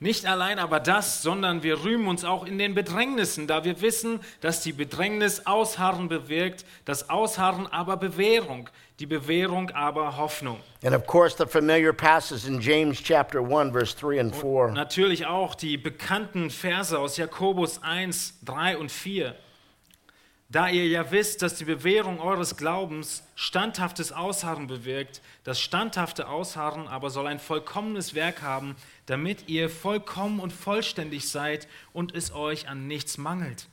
Nicht 0.02 0.24
allein 0.24 0.58
aber 0.58 0.80
das, 0.80 1.20
sondern 1.20 1.62
wir 1.62 1.84
rühmen 1.84 2.08
uns 2.08 2.24
auch 2.24 2.46
in 2.46 2.56
den 2.56 2.74
Bedrängnissen, 2.74 3.46
da 3.46 3.64
wir 3.64 3.82
wissen, 3.82 4.20
dass 4.40 4.62
die 4.62 4.72
Bedrängnis 4.72 5.46
Ausharren 5.46 6.08
bewirkt, 6.08 6.64
das 6.86 7.10
Ausharren 7.10 7.66
aber 7.66 7.98
Bewährung, 7.98 8.70
die 8.98 9.04
Bewährung 9.04 9.68
aber 9.72 10.16
Hoffnung. 10.16 10.58
And 10.82 10.94
of 10.94 11.06
course 11.06 11.36
the 11.36 11.44
familiar 11.44 11.92
passages 11.92 12.46
in 12.46 12.62
James 12.62 13.02
chapter 13.02 13.40
1 13.40 13.72
verse 13.72 13.94
3 13.94 14.20
and 14.20 14.34
4. 14.34 14.68
Natürlich 14.68 15.26
auch 15.26 15.54
die 15.54 15.76
bekannten 15.76 16.48
Verse 16.48 16.98
aus 16.98 17.18
Jakobus 17.18 17.82
1, 17.82 18.38
3 18.46 18.78
und 18.78 18.90
4. 18.90 19.34
Da 20.52 20.68
ihr 20.68 20.88
ja 20.88 21.12
wisst, 21.12 21.42
dass 21.42 21.54
die 21.54 21.64
Bewährung 21.64 22.18
eures 22.18 22.56
Glaubens 22.56 23.22
standhaftes 23.36 24.10
Ausharren 24.10 24.66
bewirkt, 24.66 25.20
das 25.44 25.60
standhafte 25.60 26.26
Ausharren 26.26 26.88
aber 26.88 27.10
soll 27.10 27.28
ein 27.28 27.38
vollkommenes 27.38 28.16
Werk 28.16 28.42
haben, 28.42 28.74
damit 29.10 29.48
ihr 29.48 29.68
vollkommen 29.68 30.38
und 30.40 30.52
vollständig 30.52 31.28
seid 31.28 31.66
und 31.92 32.14
es 32.14 32.32
euch 32.32 32.68
an 32.68 32.86
nichts 32.86 33.18
mangelt. 33.18 33.68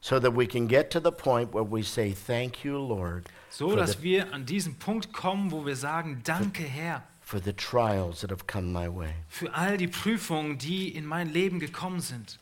So 0.00 0.20
that 0.20 0.36
we 0.36 0.46
can 0.46 0.68
get 0.68 0.90
to 0.90 1.00
the 1.00 1.10
point 1.10 1.52
where 1.54 1.64
we 1.64 1.82
say, 1.82 2.12
Thank 2.14 2.64
you, 2.64 2.76
Lord, 2.78 3.26
So 3.50 3.74
dass 3.74 4.02
wir 4.02 4.32
an 4.32 4.44
diesen 4.44 4.78
Punkt 4.78 5.12
kommen, 5.12 5.50
wo 5.50 5.64
wir 5.64 5.76
sagen, 5.76 6.20
danke 6.24 6.62
Herr 6.62 7.02
for 7.20 7.40
the 7.42 7.52
trials 7.52 8.20
that 8.20 8.30
have 8.30 8.46
come 8.46 8.72
my 8.72 8.88
way. 8.88 9.14
für 9.28 9.52
all 9.54 9.76
die 9.76 9.88
Prüfungen, 9.88 10.58
die 10.58 10.88
in 10.94 11.06
mein 11.06 11.32
Leben 11.32 11.58
gekommen 11.58 12.00
sind. 12.00 12.38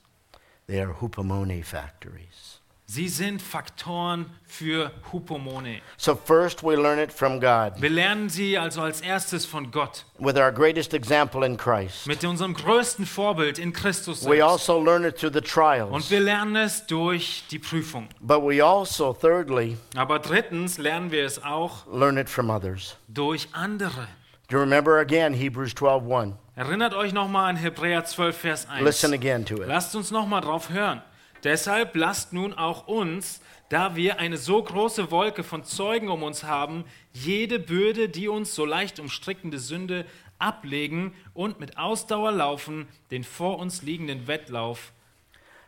They 0.67 0.81
are 0.81 1.01
hupomone 1.01 1.63
factories. 1.63 2.61
Sie 2.87 3.09
sind 3.09 3.41
Faktoren 3.41 4.27
für 4.47 4.91
Hupomone. 5.11 5.81
So 5.97 6.15
first 6.15 6.63
we 6.63 6.75
learn 6.77 6.99
it 6.99 7.11
from 7.11 7.41
God 7.41 7.73
Wir 7.81 7.89
lernen 7.89 8.29
sie 8.29 8.59
also 8.59 8.83
als 8.83 9.01
erstes 9.01 9.47
von 9.47 9.71
Gott, 9.71 10.05
with 10.19 10.37
our 10.37 10.53
greatest 10.53 10.93
example 10.93 11.47
in 11.47 11.57
Christ. 11.57 12.07
mit 12.07 12.23
unserem 12.25 12.53
größten 12.53 13.07
Vorbild 13.07 13.59
in 13.59 13.73
Christus 13.73 14.21
We 14.27 14.37
selbst. 14.37 14.43
also 14.45 14.79
learn 14.85 15.05
it 15.05 15.17
through 15.19 15.33
the 15.33 15.39
Und 15.39 15.47
trials. 15.49 16.11
wir 16.11 16.21
lernen 16.21 16.57
es 16.57 16.87
durch 16.87 17.45
die 17.51 17.59
Prüfung. 17.59 18.07
But 18.21 18.43
we 18.43 18.63
also, 18.63 19.15
thirdly, 19.15 19.79
Aber 19.97 20.19
drittens 20.19 20.77
lernen 20.77 21.11
wir 21.11 21.25
es 21.25 21.43
auch 21.43 21.87
learn 21.91 22.19
it 22.19 22.29
from 22.29 22.51
others. 22.51 22.99
durch 23.09 23.49
andere. 23.53 24.09
Do 24.49 24.57
you 24.57 24.61
remember 24.61 24.99
again 25.01 25.33
Hebrews 25.33 25.73
12:1? 25.75 26.35
Erinnert 26.55 26.93
euch 26.93 27.15
nochmal 27.15 27.49
an 27.49 27.57
Hebräer 27.57 28.05
12, 28.05 28.37
Vers 28.37 28.69
1. 28.69 28.85
Listen 28.85 29.15
again 29.15 29.43
to 29.47 29.55
it. 29.55 29.67
Lasst 29.69 29.97
uns 29.97 30.11
nochmal 30.11 30.43
drauf 30.43 30.69
hören. 30.69 31.01
Deshalb 31.45 31.95
lasst 31.95 32.33
nun 32.33 32.55
auch 32.55 32.87
uns, 32.89 33.41
da 33.69 33.97
wir 33.97 34.19
eine 34.19 34.39
so 34.39 34.63
große 34.63 35.11
Wolke 35.11 35.45
von 35.45 35.63
Zeugen 35.65 36.09
um 36.09 36.23
uns 36.23 36.45
haben, 36.45 36.85
jede 37.13 37.59
Bürde, 37.59 38.09
die 38.09 38.29
uns 38.29 38.55
so 38.55 38.65
leicht 38.65 38.99
umstrickende 38.99 39.59
Sünde 39.59 40.07
ablegen 40.39 41.15
und 41.35 41.61
mit 41.61 41.77
Ausdauer 41.77 42.33
laufen, 42.33 42.89
den 43.11 43.25
vor 43.25 43.59
uns 43.59 43.83
liegenden 43.83 44.27
Wettlauf. 44.27 44.93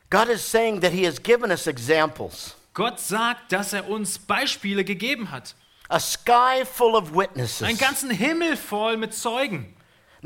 God 0.09 0.29
is 0.29 0.51
saying 0.51 0.81
that 0.81 0.93
He 0.93 1.07
has 1.07 1.23
given 1.23 1.51
us 1.51 1.67
examples, 1.67 2.57
Gott 2.75 3.01
sagt, 3.01 3.53
dass 3.53 3.73
er 3.73 3.89
uns 3.89 4.19
Beispiele 4.19 4.85
gegeben 4.85 5.31
hat. 5.31 5.55
a 5.89 6.01
sky 6.01 6.65
full 6.65 6.97
of 6.97 7.09
Einen 7.09 7.19
witnesses, 7.19 7.79
ganzen 7.79 8.11
Himmel 8.11 8.57
voll 8.57 8.97
mit 8.97 9.15
Zeugen. 9.15 9.76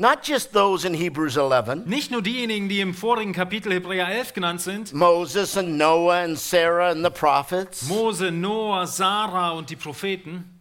Not 0.01 0.23
just 0.27 0.51
those 0.51 0.83
in 0.85 0.93
Hebrews 0.93 1.37
11, 1.37 1.85
Nicht 1.85 2.11
nur 2.11 2.21
diejenigen, 2.21 2.67
die 2.67 2.79
im 2.81 2.93
vorigen 2.93 3.33
Kapitel 3.33 3.71
Hebräer 3.71 4.07
11 4.09 4.33
genannt 4.33 4.61
sind. 4.61 4.91
Moses 4.93 5.55
and 5.55 5.77
Noah 5.77 6.23
and 6.23 6.37
Sarah 6.37 6.89
and 6.89 7.05
the 7.05 7.11
prophets, 7.11 7.87
Mose, 7.87 8.31
Noah, 8.31 8.87
Sarah 8.87 9.51
und 9.51 9.69
die 9.69 9.75
Propheten. 9.75 10.57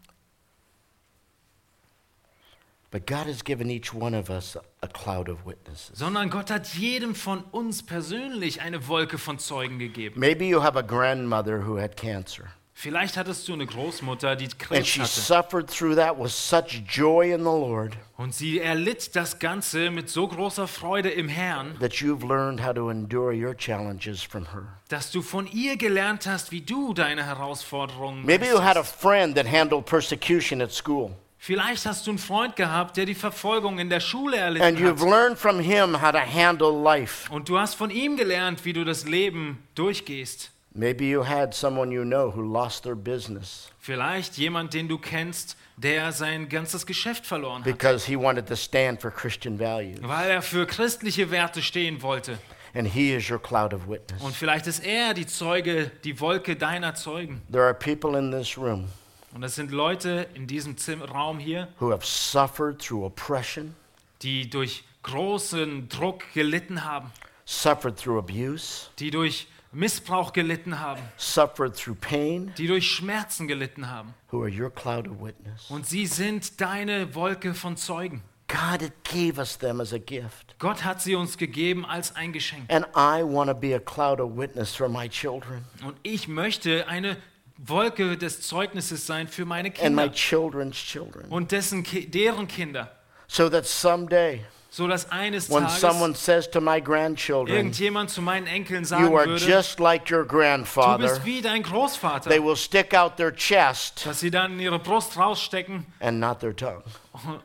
but 2.93 3.07
God 3.07 3.27
has 3.29 3.43
given 3.45 3.71
each 3.71 3.95
one 3.95 4.15
of 4.15 4.29
us 4.31 4.57
a 4.83 4.89
cloud 4.89 5.29
of 5.29 5.47
witnesses. 5.47 5.97
sondern 5.97 6.29
Gott 6.29 6.51
hat 6.51 6.67
jedem 6.75 7.15
von 7.15 7.45
uns 7.53 7.85
persönlich 7.85 8.63
eine 8.63 8.89
Wolke 8.89 9.17
von 9.17 9.39
Zeugen 9.39 9.79
gegeben. 9.79 10.19
Maybe 10.19 10.45
you 10.47 10.61
have 10.63 10.77
a 10.77 10.83
grandmother 10.83 11.65
who 11.67 11.79
had 11.79 11.97
cancer. 11.97 12.49
Vielleicht 12.83 13.19
hattest 13.19 13.47
du 13.47 13.53
eine 13.53 13.67
Großmutter, 13.67 14.37
die 14.37 14.47
and 14.47 14.59
Krebs 14.59 14.89
she 14.89 15.01
hatte. 15.03 15.11
suffered 15.21 15.69
through 15.69 15.95
that 15.97 16.19
with 16.19 16.33
such 16.33 16.83
joy 16.89 17.31
in 17.31 17.41
the 17.41 17.45
Lord 17.45 17.93
Und 18.17 18.35
sie 18.35 18.59
erlitt 18.59 19.15
das 19.15 19.39
Ganze 19.39 19.91
mit 19.91 20.09
so 20.09 20.27
großer 20.27 20.67
Freude 20.67 21.11
im 21.11 21.29
Herrn, 21.29 21.77
that 21.81 21.93
you've 21.97 22.27
learned 22.27 22.65
how 22.65 22.73
to 22.73 22.89
endure 22.89 23.35
your 23.35 23.55
challenges 23.55 24.23
from 24.23 24.47
her. 24.53 24.79
dass 24.89 25.11
du 25.11 25.21
von 25.21 25.47
ihr 25.47 25.77
gelernt 25.77 26.27
hast, 26.27 26.53
wie 26.53 26.63
du 26.63 26.95
deine 26.95 27.23
Herausforderungen 27.27 28.25
Maybe 28.25 28.47
you 28.47 28.63
had 28.63 28.79
a 28.79 28.83
friend 28.83 29.37
that 29.37 29.47
handled 29.47 29.85
persecution 29.85 30.63
at 30.63 30.73
school, 30.73 31.11
Vielleicht 31.37 31.85
hast 31.85 32.07
du 32.07 32.13
einen 32.13 32.19
Freund 32.19 32.57
gehabt, 32.57 32.97
der 32.97 33.05
die 33.05 33.15
Verfolgung 33.15 33.79
in 33.79 33.91
der 33.91 34.01
Schule 34.01 34.43
and 34.43 34.57
erlitten 34.59 34.79
you've 34.87 35.01
hat. 35.03 35.11
learned 35.11 35.39
from 35.39 35.59
him 35.61 36.01
how 36.01 36.13
to 36.13 36.19
handle 36.19 36.73
life. 36.83 37.31
Und 37.31 37.51
du 37.51 37.59
hast 37.59 37.75
von 37.75 37.91
ihm 37.91 38.17
gelernt, 38.17 38.65
wie 38.65 38.73
du 38.73 38.85
das 38.85 39.05
Leben 39.07 39.63
durchgehst. 39.75 40.51
Maybe 40.73 41.09
you 41.09 41.25
had 41.27 41.53
someone 41.53 41.91
you 41.91 42.05
know 42.05 42.31
who 42.35 42.43
lost 42.43 42.85
their 42.85 42.95
business 42.95 43.71
Vielleicht 43.81 44.37
jemand, 44.39 44.73
den 44.73 44.87
du 44.89 44.99
kennst, 44.99 45.57
der 45.77 46.13
sein 46.13 46.49
ganzes 46.49 46.87
Geschäft 46.87 47.27
verloren 47.27 47.65
hat, 47.65 47.65
because 47.65 48.07
he 48.07 48.17
wanted 48.17 48.47
to 48.47 48.55
stand 48.57 49.01
for 49.01 49.11
Christian 49.11 49.59
values, 49.59 49.99
weil 50.03 50.31
er 50.31 50.43
für 50.43 50.67
christliche 50.67 51.31
Werte 51.33 51.61
stehen 51.63 52.03
wollte. 52.03 52.39
and 52.73 52.87
he 52.87 53.13
is 53.13 53.29
your 53.29 53.41
cloud 53.41 53.75
of 53.75 53.89
witness. 53.89 54.23
Und 54.23 54.37
vielleicht 54.37 54.69
ist 54.69 54.85
er 54.87 55.13
die 55.13 55.27
Zeuge, 55.27 55.91
die 56.05 56.21
Wolke 56.21 56.55
deiner 56.55 56.95
Zeugen. 56.95 57.43
There 57.51 57.65
are 57.65 57.75
people 57.75 58.17
in 58.17 58.31
this 58.31 58.57
room 58.57 58.87
Und 59.35 59.41
das 59.43 59.57
sind 59.57 59.73
Leute 59.73 60.29
in 60.35 60.47
diesem 60.47 60.77
Zim 60.77 61.03
Raum 61.03 61.41
hier, 61.41 61.67
who 61.81 61.91
have 61.91 62.07
suffered 62.07 62.79
through 62.81 63.05
oppression, 63.07 63.75
die 64.23 64.49
durch 64.49 64.85
großen 65.03 65.89
Druck 65.89 66.23
gelitten 66.33 66.85
haben, 66.85 67.11
suffered 67.45 67.97
through 67.97 68.19
abuse, 68.19 68.89
die 69.01 69.11
durch 69.11 69.49
Missbrauch 69.73 70.33
gelitten 70.33 70.81
haben, 70.81 71.01
suffered 71.17 71.77
through 71.77 71.97
pain, 72.01 72.53
die 72.59 72.67
durch 72.67 72.91
Schmerzen 72.91 73.47
gelitten 73.47 73.89
haben. 73.89 74.15
who 74.33 74.43
are 74.43 74.51
your 74.51 74.71
cloud 74.71 75.07
of 75.09 75.21
witness. 75.23 75.71
Und 75.71 75.87
sie 75.87 76.07
sind 76.07 76.61
deine 76.61 77.15
Wolke 77.15 77.55
von 77.55 77.77
Zeugen. 77.77 78.23
God 78.49 78.91
gave 79.05 79.39
us 79.39 79.57
them 79.59 79.81
as 79.81 79.93
a 79.93 79.99
gift. 79.99 80.57
Gott 80.59 80.83
hat 80.85 81.01
sie 81.01 81.15
uns 81.15 81.39
gegeben 81.39 81.87
als 81.87 82.17
ein 82.17 82.33
Geschenk. 82.33 82.65
And 82.73 82.85
I 82.97 83.23
want 83.23 83.49
to 83.49 83.55
be 83.55 83.75
a 83.77 83.79
cloud 83.79 84.21
of 84.21 84.37
witness 84.37 84.75
for 84.75 84.89
my 84.89 85.09
children 85.09 85.65
Und 85.85 85.97
ich 86.03 86.27
möchte 86.27 86.89
eine 86.89 87.17
Wolke 87.59 88.17
des 88.19 88.41
Zeugnisses 88.41 89.07
sein 89.07 89.29
für 89.29 89.45
meine 89.45 89.69
and 89.81 89.95
my 89.95 90.03
Kinder 90.09 90.13
children's 90.13 90.77
children. 90.77 91.27
und 91.29 91.53
dessen, 91.53 91.85
deren 92.09 92.49
Kinder, 92.49 92.91
So 93.29 93.49
that 93.49 93.65
someday, 93.67 94.45
so 94.73 94.87
dass 94.87 95.11
eines 95.11 95.51
when 95.51 95.65
Tages 95.65 95.81
someone 95.81 96.15
says 96.15 96.49
to 96.51 96.61
my 96.61 96.81
grandchildren, 96.81 97.57
irgendjemand 97.57 98.09
zu 98.11 98.23
meinen 98.23 98.47
Enkeln 98.47 98.85
sagen 98.85 99.05
You 99.05 99.17
are 99.17 99.27
würde, 99.27 99.45
just 99.45 99.81
like 99.81 100.11
your 100.11 100.23
du 100.23 100.29
grandfather, 100.29 100.99
bist 101.09 101.25
wie 101.25 101.43
dein 101.43 101.63
Großvater, 101.63 102.31
they 102.31 102.43
will 102.43 102.57
stick 102.57 102.95
out 102.95 103.17
their 103.17 103.33
chest 103.35 104.07
dass 104.07 104.21
sie 104.21 104.31
dann 104.31 104.59
ihre 104.61 104.79
Brust 104.79 105.17
rausstecken 105.19 105.87
and 106.01 106.21
not 106.21 106.39
their 106.41 106.55
tongue. 106.55 106.83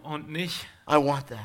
und- 0.04 0.30
nicht 0.30 0.66
I 0.88 0.98
want 0.98 1.28
that. 1.30 1.40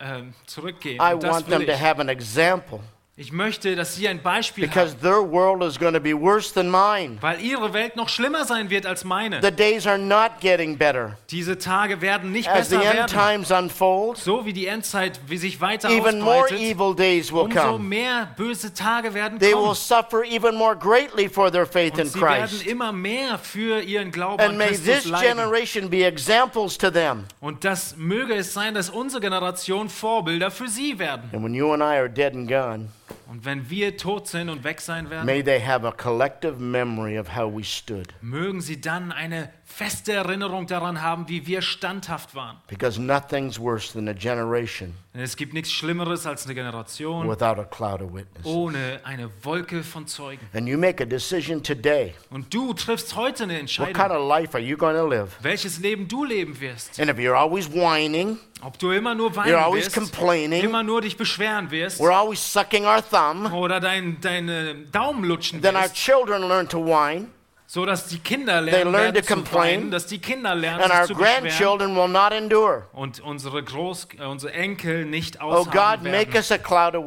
ähm, 0.00 0.34
zurückgehen. 0.46 0.96
I 1.00 1.14
want 1.14 1.48
them 1.48 1.64
to 1.64 1.72
have 1.78 2.00
an 2.00 2.08
example 2.08 2.80
ich 3.16 3.30
möchte, 3.30 3.76
dass 3.76 3.94
sie 3.94 4.08
ein 4.08 4.20
Beispiel 4.22 4.66
because 4.66 4.92
haben, 4.94 5.00
their 5.02 5.22
world 5.22 5.62
is 5.62 5.78
going 5.78 5.94
to 5.94 6.00
be 6.00 6.12
worse 6.20 6.52
than 6.52 6.68
mine. 6.68 7.16
weil 7.20 7.40
ihre 7.40 7.72
Welt 7.72 7.94
noch 7.94 8.08
schlimmer 8.08 8.44
sein 8.44 8.70
wird 8.70 8.86
als 8.86 9.04
meine. 9.04 9.40
The 9.40 9.52
days 9.52 9.86
are 9.86 9.96
not 9.98 10.40
getting 10.40 10.76
better. 10.76 11.16
Diese 11.30 11.56
Tage 11.56 12.00
werden 12.00 12.32
nicht 12.32 12.48
As 12.48 12.70
the 12.70 12.76
besser 12.76 12.88
end 12.90 13.12
werden. 13.12 13.12
times 13.16 13.50
unfold, 13.52 14.16
So 14.18 14.44
wie 14.44 14.52
die 14.52 14.66
Endzeit, 14.66 15.20
wie 15.28 15.36
sich 15.36 15.60
weiter 15.60 15.90
even 15.90 16.20
more 16.20 16.42
ausbreitet, 16.42 16.58
evil 16.60 16.92
days 16.96 17.30
will 17.32 17.42
umso 17.42 17.60
come. 17.60 17.84
mehr 17.88 18.34
böse 18.36 18.74
Tage 18.74 19.14
werden 19.14 19.38
They 19.38 19.52
will 19.52 19.62
kommen. 19.62 19.74
suffer 19.76 20.24
even 20.24 20.56
more 20.56 20.74
greatly 20.74 21.28
for 21.28 21.52
their 21.52 21.66
faith 21.66 21.92
Und 21.94 22.00
in 22.00 22.06
sie 22.08 22.20
werden 22.20 22.48
Christ. 22.48 22.66
immer 22.66 22.90
mehr 22.90 23.38
für 23.38 23.80
ihren 23.80 24.10
Glauben 24.10 24.40
And 24.40 24.50
an 24.54 24.56
may 24.58 24.66
Christus 24.70 24.86
this 24.86 25.04
leiden. 25.04 25.28
generation 25.38 25.88
be 25.88 26.04
examples 26.04 26.76
to 26.76 26.90
them. 26.90 27.26
Und 27.40 27.64
das 27.64 27.94
möge 27.96 28.34
es 28.34 28.52
sein, 28.52 28.74
dass 28.74 28.90
unsere 28.90 29.20
Generation 29.20 29.88
Vorbilder 29.88 30.50
für 30.50 30.66
sie 30.66 30.98
werden. 30.98 31.30
And 31.32 31.44
when 31.44 31.54
you 31.54 31.72
and 31.72 31.80
I 31.80 31.96
are 31.96 32.10
dead 32.10 32.34
and 32.34 32.48
gone, 32.48 32.88
Und 33.28 33.44
wenn 33.44 33.68
wir 33.68 33.96
tot 33.96 34.28
sind 34.28 34.48
und 34.48 34.64
weg 34.64 34.80
sein 34.80 35.10
werden, 35.10 35.26
may 35.26 35.42
they 35.42 35.60
have 35.60 35.86
a 35.86 35.92
collective 35.92 36.58
memory 36.58 37.18
of 37.18 37.34
how 37.34 37.52
we 37.52 37.64
stood. 37.64 38.08
mögen 38.20 38.60
sie 38.60 38.80
dann 38.80 39.12
eine 39.12 39.50
feste 39.76 40.12
Erinnerung 40.12 40.66
daran 40.66 41.02
haben, 41.02 41.28
wie 41.28 41.46
wir 41.46 41.60
standhaft 41.60 42.34
waren. 42.34 42.58
Because 42.68 43.00
nothing's 43.00 43.58
worse 43.58 43.92
than 43.92 44.08
a 44.08 44.12
generation 44.12 44.94
Denn 45.12 45.22
es 45.22 45.36
gibt 45.36 45.52
nichts 45.52 45.72
Schlimmeres 45.72 46.26
als 46.26 46.44
eine 46.44 46.54
Generation 46.54 47.28
without 47.28 47.60
a 47.60 47.64
cloud 47.64 48.00
of 48.00 48.14
witness. 48.14 48.44
ohne 48.44 49.00
eine 49.04 49.30
Wolke 49.42 49.82
von 49.82 50.06
Zeugen. 50.06 50.46
And 50.54 50.68
you 50.68 50.78
make 50.78 51.02
a 51.02 51.06
decision 51.06 51.62
today. 51.62 52.14
Und 52.30 52.54
du 52.54 52.72
triffst 52.74 53.16
heute 53.16 53.44
eine 53.44 53.54
What 53.54 53.58
kind 53.58 53.78
Entscheidung, 53.78 54.16
of 54.16 54.28
life 54.28 54.54
are 54.54 54.62
you 54.64 54.76
going 54.76 54.96
to 54.96 55.06
live? 55.06 55.30
welches 55.42 55.78
Leben 55.80 56.06
du 56.06 56.24
leben 56.24 56.60
wirst. 56.60 57.00
And 57.00 57.10
if 57.10 57.16
you're 57.16 57.36
always 57.36 57.68
whining, 57.70 58.38
Ob 58.62 58.78
du 58.78 58.92
immer 58.92 59.14
nur 59.14 59.30
you're 59.30 59.36
weinen 59.36 59.54
always 59.56 59.86
wirst, 59.86 59.96
complaining, 59.96 60.62
immer 60.62 60.82
nur 60.84 61.00
dich 61.00 61.16
beschweren 61.16 61.70
wirst 61.70 62.00
we're 62.00 62.14
always 62.14 62.40
sucking 62.40 62.84
our 62.84 63.02
thumb, 63.02 63.52
oder 63.52 63.80
dein, 63.80 64.20
deine 64.20 64.74
Daumen 64.92 65.24
lutschen 65.24 65.60
then 65.60 65.74
our 65.74 65.82
wirst, 65.82 65.96
children 65.96 66.42
learn 66.48 66.68
to 66.68 66.78
whine, 66.78 67.26
so 67.74 67.84
dass 67.84 68.06
die 68.06 68.20
Kinder 68.20 68.60
lernen 68.60 68.92
learn 68.92 69.14
werden 69.14 69.14
to 69.16 69.26
zu 69.26 69.34
complain, 69.34 69.80
weinen, 69.80 69.90
dass 69.90 70.06
die 70.06 70.20
Kinder 70.20 70.54
lernen 70.54 70.84
and 70.84 70.92
our 70.94 71.06
zu 71.06 71.14
grandchildren 71.14 71.96
will 71.96 72.06
not 72.06 72.30
endure. 72.30 72.86
und 72.92 73.18
unsere 73.18 73.64
Groß, 73.64 74.06
äh, 74.16 74.22
unsere 74.26 74.52
Enkel 74.52 75.04
nicht 75.06 75.42
Oh 75.42 75.64
God, 75.64 75.68
aushalten 75.74 76.04
make 76.04 76.32
werden. 76.32 76.36
us 76.36 76.52
a 76.52 76.58
cloud 76.58 76.94
of. 76.94 77.04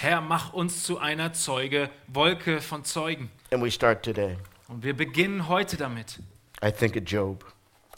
Herr, 0.00 0.22
mach 0.22 0.54
uns 0.54 0.82
zu 0.82 0.98
einer 0.98 1.34
Zeuge, 1.34 1.90
Wolke 2.06 2.62
von 2.62 2.86
Zeugen. 2.86 3.30
And 3.52 3.62
we 3.62 3.70
start 3.70 4.02
today. 4.02 4.38
Und 4.68 4.82
wir 4.82 4.96
beginnen 4.96 5.46
heute 5.46 5.76
damit. 5.76 6.20
I 6.64 6.72
think 6.72 6.96
of 6.96 7.02
Job. 7.02 7.44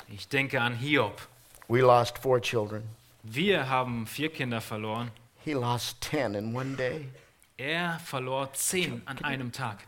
Ich 0.08 0.26
denke 0.26 0.60
an 0.60 0.74
Hiob. 0.74 1.20
We 1.68 1.78
lost 1.78 2.18
four 2.18 2.40
children. 2.40 2.82
Wir 3.22 3.68
haben 3.68 4.08
vier 4.08 4.30
Kinder 4.30 4.60
verloren. 4.60 5.12
He 5.44 5.52
lost 5.52 6.02
10 6.10 6.34
in 6.34 6.56
one 6.56 6.74
day. 6.74 7.08
Er 7.56 8.00
verlor 8.04 8.52
zehn 8.52 9.00
an 9.04 9.22
einem 9.22 9.52
Tag. 9.52 9.86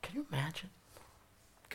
Can 0.00 0.16
you 0.16 0.24
imagine? 0.32 0.70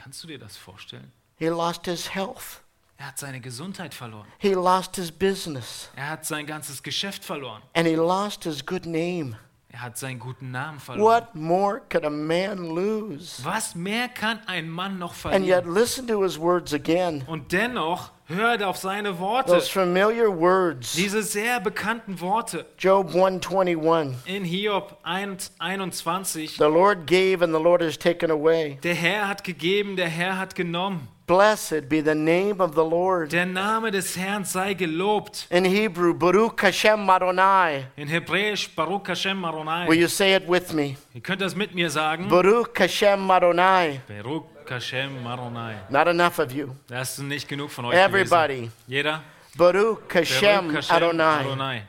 Kannst 0.09 0.23
du 0.23 0.27
dir 0.27 0.39
das 0.39 0.57
vorstellen? 0.57 1.11
He 1.35 1.49
lost 1.49 1.85
his 1.85 2.15
health. 2.15 2.63
Er 2.97 3.09
hat 3.09 3.19
seine 3.19 3.39
Gesundheit 3.39 3.93
verloren. 3.93 4.25
He 4.39 4.55
lost 4.55 4.95
his 4.95 5.11
business. 5.11 5.91
Er 5.95 6.09
hat 6.09 6.25
sein 6.25 6.47
ganzes 6.47 6.81
Geschäft 6.81 7.23
verloren. 7.23 7.61
And 7.75 7.87
he 7.87 7.93
lost 7.93 8.43
his 8.43 8.65
good 8.65 8.87
name. 8.87 9.37
Er 9.71 9.83
hat 9.83 9.99
seinen 9.99 10.17
guten 10.17 10.49
Namen 10.49 10.79
verloren. 10.79 11.05
What 11.27 11.35
more 11.35 11.81
could 11.91 12.03
a 12.05 12.09
man 12.09 12.57
lose? 12.73 13.45
Was 13.45 13.75
mehr 13.75 14.07
kann 14.09 14.39
ein 14.47 14.67
Mann 14.67 14.97
noch 14.97 15.13
And 15.25 15.45
yet, 15.45 15.63
verlieren? 15.63 15.73
listen 15.75 16.07
to 16.07 16.23
his 16.23 16.39
words 16.39 16.73
again. 16.73 17.23
Und 17.27 17.51
dennoch 17.51 18.09
hört 18.29 18.63
auf 18.63 18.77
seine 18.77 19.19
Worte. 19.19 19.51
Those 19.53 19.69
familiar 19.69 20.27
words. 20.29 20.93
Diese 20.93 21.21
sehr 21.23 21.59
bekannten 21.59 22.19
Worte 22.21 22.65
Job 22.77 23.07
121. 23.13 24.15
in 24.25 24.43
Hiob 24.45 24.97
1, 25.03 25.51
21. 25.59 26.57
The 26.57 26.63
Lord 26.65 27.05
gave 27.07 27.43
and 27.43 27.53
the 27.53 27.61
Lord 27.61 27.81
has 27.81 27.97
taken 27.97 28.31
away. 28.31 28.79
Der 28.83 28.95
Herr 28.95 29.27
hat 29.27 29.43
gegeben, 29.43 29.95
der 29.95 30.07
Herr 30.09 30.37
hat 30.37 30.55
genommen. 30.55 31.07
Blessed 31.29 31.87
be 31.89 32.01
the 32.01 32.15
name 32.15 32.59
of 32.59 32.73
the 32.73 32.83
Lord. 32.83 33.31
Der 33.31 33.45
Name 33.45 33.91
des 33.91 34.17
Herrn 34.17 34.45
sei 34.45 34.73
gelobt. 34.73 35.45
In 35.51 35.63
Hebrew, 35.63 36.11
Baruch 36.15 36.59
Hashem 36.59 37.07
Adonai. 37.07 37.85
In 37.97 38.07
Hebräisch 38.07 38.67
Baruch 38.75 39.09
Hashem 39.09 39.37
Will 39.39 39.51
Maronai. 39.51 39.93
you 39.93 40.07
say 40.07 40.33
it 40.33 40.49
with 40.49 40.73
me? 40.73 40.95
Ihr 41.13 41.21
könnt 41.21 41.41
das 41.41 41.55
mit 41.55 41.75
mir 41.75 41.91
sagen. 41.91 42.27
Baruch 42.29 42.69
Hashem 42.79 43.29
Adonai. 43.29 44.01
Baruch 44.07 44.45
Maronai. 44.69 45.75
Not 45.89 46.07
enough 46.07 46.39
of 46.39 46.51
you. 46.51 46.75
Das 46.87 47.17
ist 47.17 47.19
nicht 47.19 47.47
genug 47.47 47.71
von 47.71 47.85
euch 47.85 47.91
gewesen. 47.91 48.05
Everybody. 48.09 48.71
Jeder. 48.87 49.21
Baruch 49.57 49.99
Baruch 50.01 50.13
Hashem 50.13 50.73
Hashem 50.73 50.95
Adonai. 50.95 51.41
Adonai. 51.41 51.83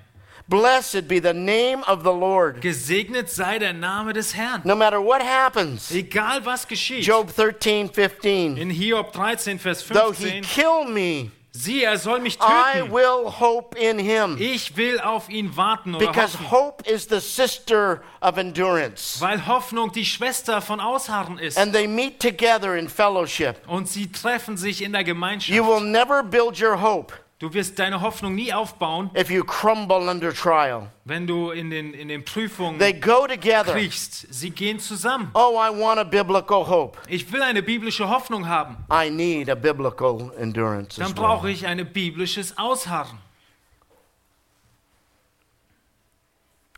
Blessed 0.48 1.06
be 1.06 1.20
the 1.20 1.32
name 1.32 1.84
of 1.86 2.02
the 2.02 2.12
Lord. 2.12 2.60
Gesegnet 2.60 3.30
sei 3.30 3.58
der 3.60 3.72
Name 3.72 4.12
des 4.12 4.32
Herrn. 4.32 4.62
No 4.64 4.74
matter 4.74 5.00
what 5.00 5.22
happens. 5.22 5.92
Egal 5.92 6.44
was 6.44 6.66
geschieht. 6.66 7.04
Job 7.04 7.32
13, 7.32 7.88
15. 7.88 8.56
In 8.56 8.70
Hiob 8.70 9.12
13, 9.12 9.60
Vers 9.60 9.86
Though 9.86 10.10
he 10.10 10.42
15. 10.42 10.42
kill 10.42 10.84
me, 10.86 11.30
Sieh, 11.52 11.82
er 11.82 11.98
soll 11.98 12.20
mich 12.20 12.36
I 12.40 12.78
töten. 12.78 12.92
will 12.92 13.28
hope 13.40 13.76
in 13.76 13.98
him. 13.98 14.36
Ich 14.38 14.76
will 14.76 15.00
auf 15.00 15.28
ihn 15.28 15.56
warten 15.56 15.94
oder 15.96 16.06
Because 16.06 16.34
hoffen. 16.38 16.50
hope 16.50 16.88
is 16.88 17.08
the 17.08 17.18
sister 17.20 18.02
of 18.20 18.36
endurance. 18.38 19.20
Weil 19.20 19.46
Hoffnung 19.46 19.90
die 19.92 20.04
Schwester 20.04 20.60
von 20.62 20.78
Ausharren 20.80 21.38
ist. 21.38 21.58
And 21.58 21.72
they 21.72 21.88
meet 21.88 22.20
together 22.20 22.76
in 22.76 22.88
fellowship. 22.88 23.56
Und 23.66 23.88
sie 23.88 24.10
treffen 24.12 24.56
sich 24.56 24.80
in 24.82 24.92
der 24.92 25.00
You 25.00 25.06
Gemeinschaft. 25.08 25.58
will 25.66 25.80
never 25.80 26.22
build 26.22 26.60
your 26.62 26.80
hope 26.80 27.12
Du 27.40 27.54
wirst 27.54 27.78
deine 27.78 28.02
Hoffnung 28.02 28.34
nie 28.34 28.52
aufbauen, 28.52 29.10
if 29.18 29.30
you 29.30 29.42
crumble 29.42 30.10
under 30.10 30.30
trial. 30.32 30.90
wenn 31.06 31.26
du 31.26 31.50
in 31.52 31.70
den, 31.70 31.94
in 31.94 32.08
den 32.08 32.22
Prüfungen 32.22 32.78
They 32.78 32.92
go 32.92 33.26
together. 33.26 33.72
kriechst. 33.72 34.26
Sie 34.32 34.50
gehen 34.50 34.78
zusammen. 34.78 35.30
Oh, 35.32 35.58
I 35.58 35.70
want 35.70 35.98
a 35.98 36.04
biblical 36.04 36.68
hope. 36.68 36.98
Ich 37.08 37.32
will 37.32 37.40
eine 37.40 37.62
biblische 37.62 38.10
Hoffnung 38.10 38.46
haben. 38.46 38.76
I 38.92 39.08
need 39.10 39.48
a 39.48 39.54
biblical 39.54 40.30
endurance 40.38 40.96
Dann 41.00 41.12
as 41.12 41.16
well. 41.16 41.24
brauche 41.24 41.50
ich 41.50 41.66
ein 41.66 41.90
biblisches 41.90 42.58
Ausharren. 42.58 43.18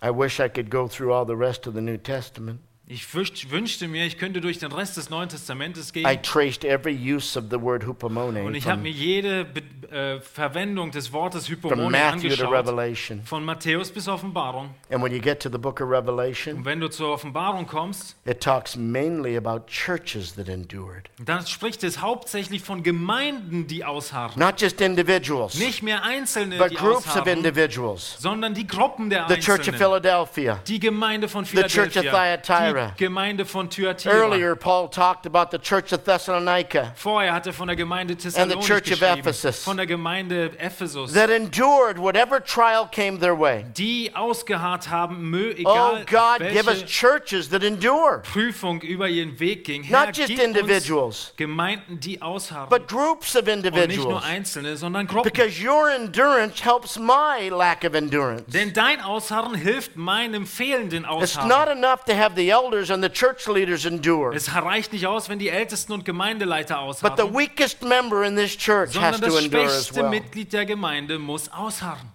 I 0.01 0.11
wish 0.11 0.39
I 0.41 0.49
could 0.49 0.71
go 0.71 0.87
through 0.87 1.13
all 1.13 1.25
the 1.27 1.35
rest 1.37 1.67
of 1.67 1.75
the 1.75 1.81
New 1.81 1.97
Testament, 1.97 2.61
Ich 2.87 3.05
wünscht- 3.15 3.51
wünschte 3.51 3.87
mir, 3.89 4.05
ich 4.05 4.19
könnte 4.19 4.41
durch 4.41 4.59
den 4.59 4.73
Rest 4.73 4.97
des 4.97 5.09
Neuen 5.11 5.29
Testamentes 5.29 5.91
I 5.91 6.03
gehen 6.03 6.23
traced 6.23 6.65
every 6.65 6.93
use 6.95 7.39
of 7.39 7.47
the 7.51 7.61
word 7.61 7.85
hupomone 7.87 8.43
und 8.43 8.55
ich 8.55 8.65
habe 8.67 8.75
from, 8.77 8.83
mir 8.83 8.91
jede 8.91 9.45
Be 9.45 9.63
äh, 9.93 10.21
Verwendung 10.21 10.91
des 10.91 11.13
Wortes 11.13 11.47
to 11.47 11.69
angeschaut. 11.69 13.21
Von 13.25 13.45
Matthäus 13.45 13.91
bis 13.93 14.09
Offenbarung. 14.09 14.71
And 14.91 15.03
when 15.03 15.13
you 15.13 15.21
get 15.21 15.41
to 15.41 15.49
the 15.51 15.59
book 15.59 15.81
of 15.81 15.89
Revelation, 15.89 16.57
Und 16.59 16.65
wenn 16.65 16.81
du 16.81 16.89
zur 16.89 17.13
Offenbarung 17.13 17.67
kommst, 17.67 18.17
it 18.25 18.41
talks 18.41 18.77
mainly 18.77 19.37
about 19.37 19.67
churches 19.67 20.35
that 20.35 20.49
endured, 20.49 21.11
dann 21.25 21.47
spricht 21.47 21.85
es 21.85 22.01
hauptsächlich 22.01 22.63
von 22.63 22.83
Gemeinden, 22.83 23.67
die 23.67 23.85
ausharren. 23.85 24.39
not 24.39 24.61
just 24.61 24.81
individuals, 24.81 25.55
Nicht 25.59 25.83
mehr 25.83 26.03
Einzelne, 26.03 26.57
but 26.59 26.71
die 26.71 26.77
groups 26.77 27.07
of 27.07 27.17
ausharren, 27.17 27.39
individuals. 27.39 28.17
sondern 28.19 28.55
die 28.55 28.67
Gruppen 28.67 29.11
der 29.11 29.27
The 29.29 29.35
Church 29.37 29.61
of 29.69 29.75
Einzelnen. 29.75 29.79
Philadelphia. 29.79 30.61
Die 30.67 30.81
Gemeinde 30.81 31.29
von 31.29 31.45
The 31.45 31.63
Church 31.65 31.97
of 31.97 32.05
Philadelphia, 32.05 32.37
Thyatira. 32.39 32.87
die 32.99 33.05
Gemeinde 33.05 33.45
von 33.45 33.69
Thyatira. 33.71 34.15
Earlier, 34.15 34.57
Paul 34.57 34.89
talked 34.91 35.27
about 35.27 35.49
the 35.51 35.59
Church 35.59 35.93
of 35.93 36.05
Thessalonica 36.05 36.93
Vorher 36.95 37.33
hat 37.33 37.47
er 37.47 37.53
von 37.53 37.67
der 37.69 37.77
Gemeinde 37.77 38.15
Church 38.15 38.35
Thessalonich 38.35 38.71
of 38.73 38.83
geschrieben, 38.83 39.19
Ephesus. 39.21 39.65
von 39.65 39.77
der 39.83 39.87
Gemeinde 39.97 40.51
Ephesus, 40.59 41.13
that 41.13 41.29
endured 41.31 41.99
whatever 41.99 42.41
trial 42.43 42.87
came 42.91 43.19
their 43.19 43.39
way. 43.39 43.65
die 43.77 44.11
ausgeharrt 44.15 44.89
haben, 44.89 45.33
Oh 45.35 45.51
egal 45.59 46.05
God, 46.07 46.39
give 46.53 46.69
us 46.69 46.85
churches 46.85 47.49
that 47.51 47.63
endure, 47.65 48.23
Prüfung 48.23 48.81
über 48.83 49.09
ihren 49.09 49.39
Weg 49.41 49.65
ging. 49.65 49.83
Herr, 49.83 50.07
not 50.07 50.17
just 50.17 50.31
individuals, 50.31 51.33
Gemeinden, 51.37 51.99
die 52.01 52.21
ausharren. 52.23 52.69
but 52.71 52.87
groups 52.89 53.35
of 53.35 53.43
Und 53.43 53.47
nicht 53.49 53.67
individuals. 53.67 54.09
nur 54.09 54.23
Einzelne, 54.23 54.77
sondern 54.77 55.07
Gruppen. 55.07 55.31
Because 55.33 55.61
your 55.61 55.91
endurance 55.91 56.63
helps 56.65 56.99
my 56.99 57.49
lack 57.51 57.85
of 57.85 57.95
endurance. 57.95 58.45
Denn 58.47 58.73
dein 58.73 59.01
Ausharren 59.01 59.55
hilft 59.55 59.97
meinem 59.97 60.47
fehlenden 60.47 61.05
It's 61.05 61.37
Ausharren. 61.37 61.49
not 61.49 61.69
enough 61.69 62.05
to 62.05 62.15
have 62.15 62.35
the 62.37 62.49
elders 62.51 62.91
and 62.91 63.03
the 63.03 63.11
church 63.11 63.47
leaders 63.49 63.85
endure, 63.85 64.35
Es 64.35 64.55
reicht 64.55 64.93
nicht 64.93 65.07
aus, 65.07 65.29
wenn 65.29 65.39
die 65.39 65.49
Ältesten 65.49 65.93
und 65.93 66.05
Gemeindeleiter 66.05 66.77
but 66.87 67.17
the 67.17 67.23
ausharren, 67.23 67.35
weakest 67.35 67.83
member 67.83 68.23
in 68.25 68.37
this 68.37 68.57
church 68.57 68.97
has 69.01 69.21
to 69.21 69.37
endure 69.37 69.69
well. 69.95 70.11
Mitglied 70.11 70.53
der 70.53 70.65
Gemeinde 70.67 71.19
muss 71.19 71.49
ausharren. 71.49 72.09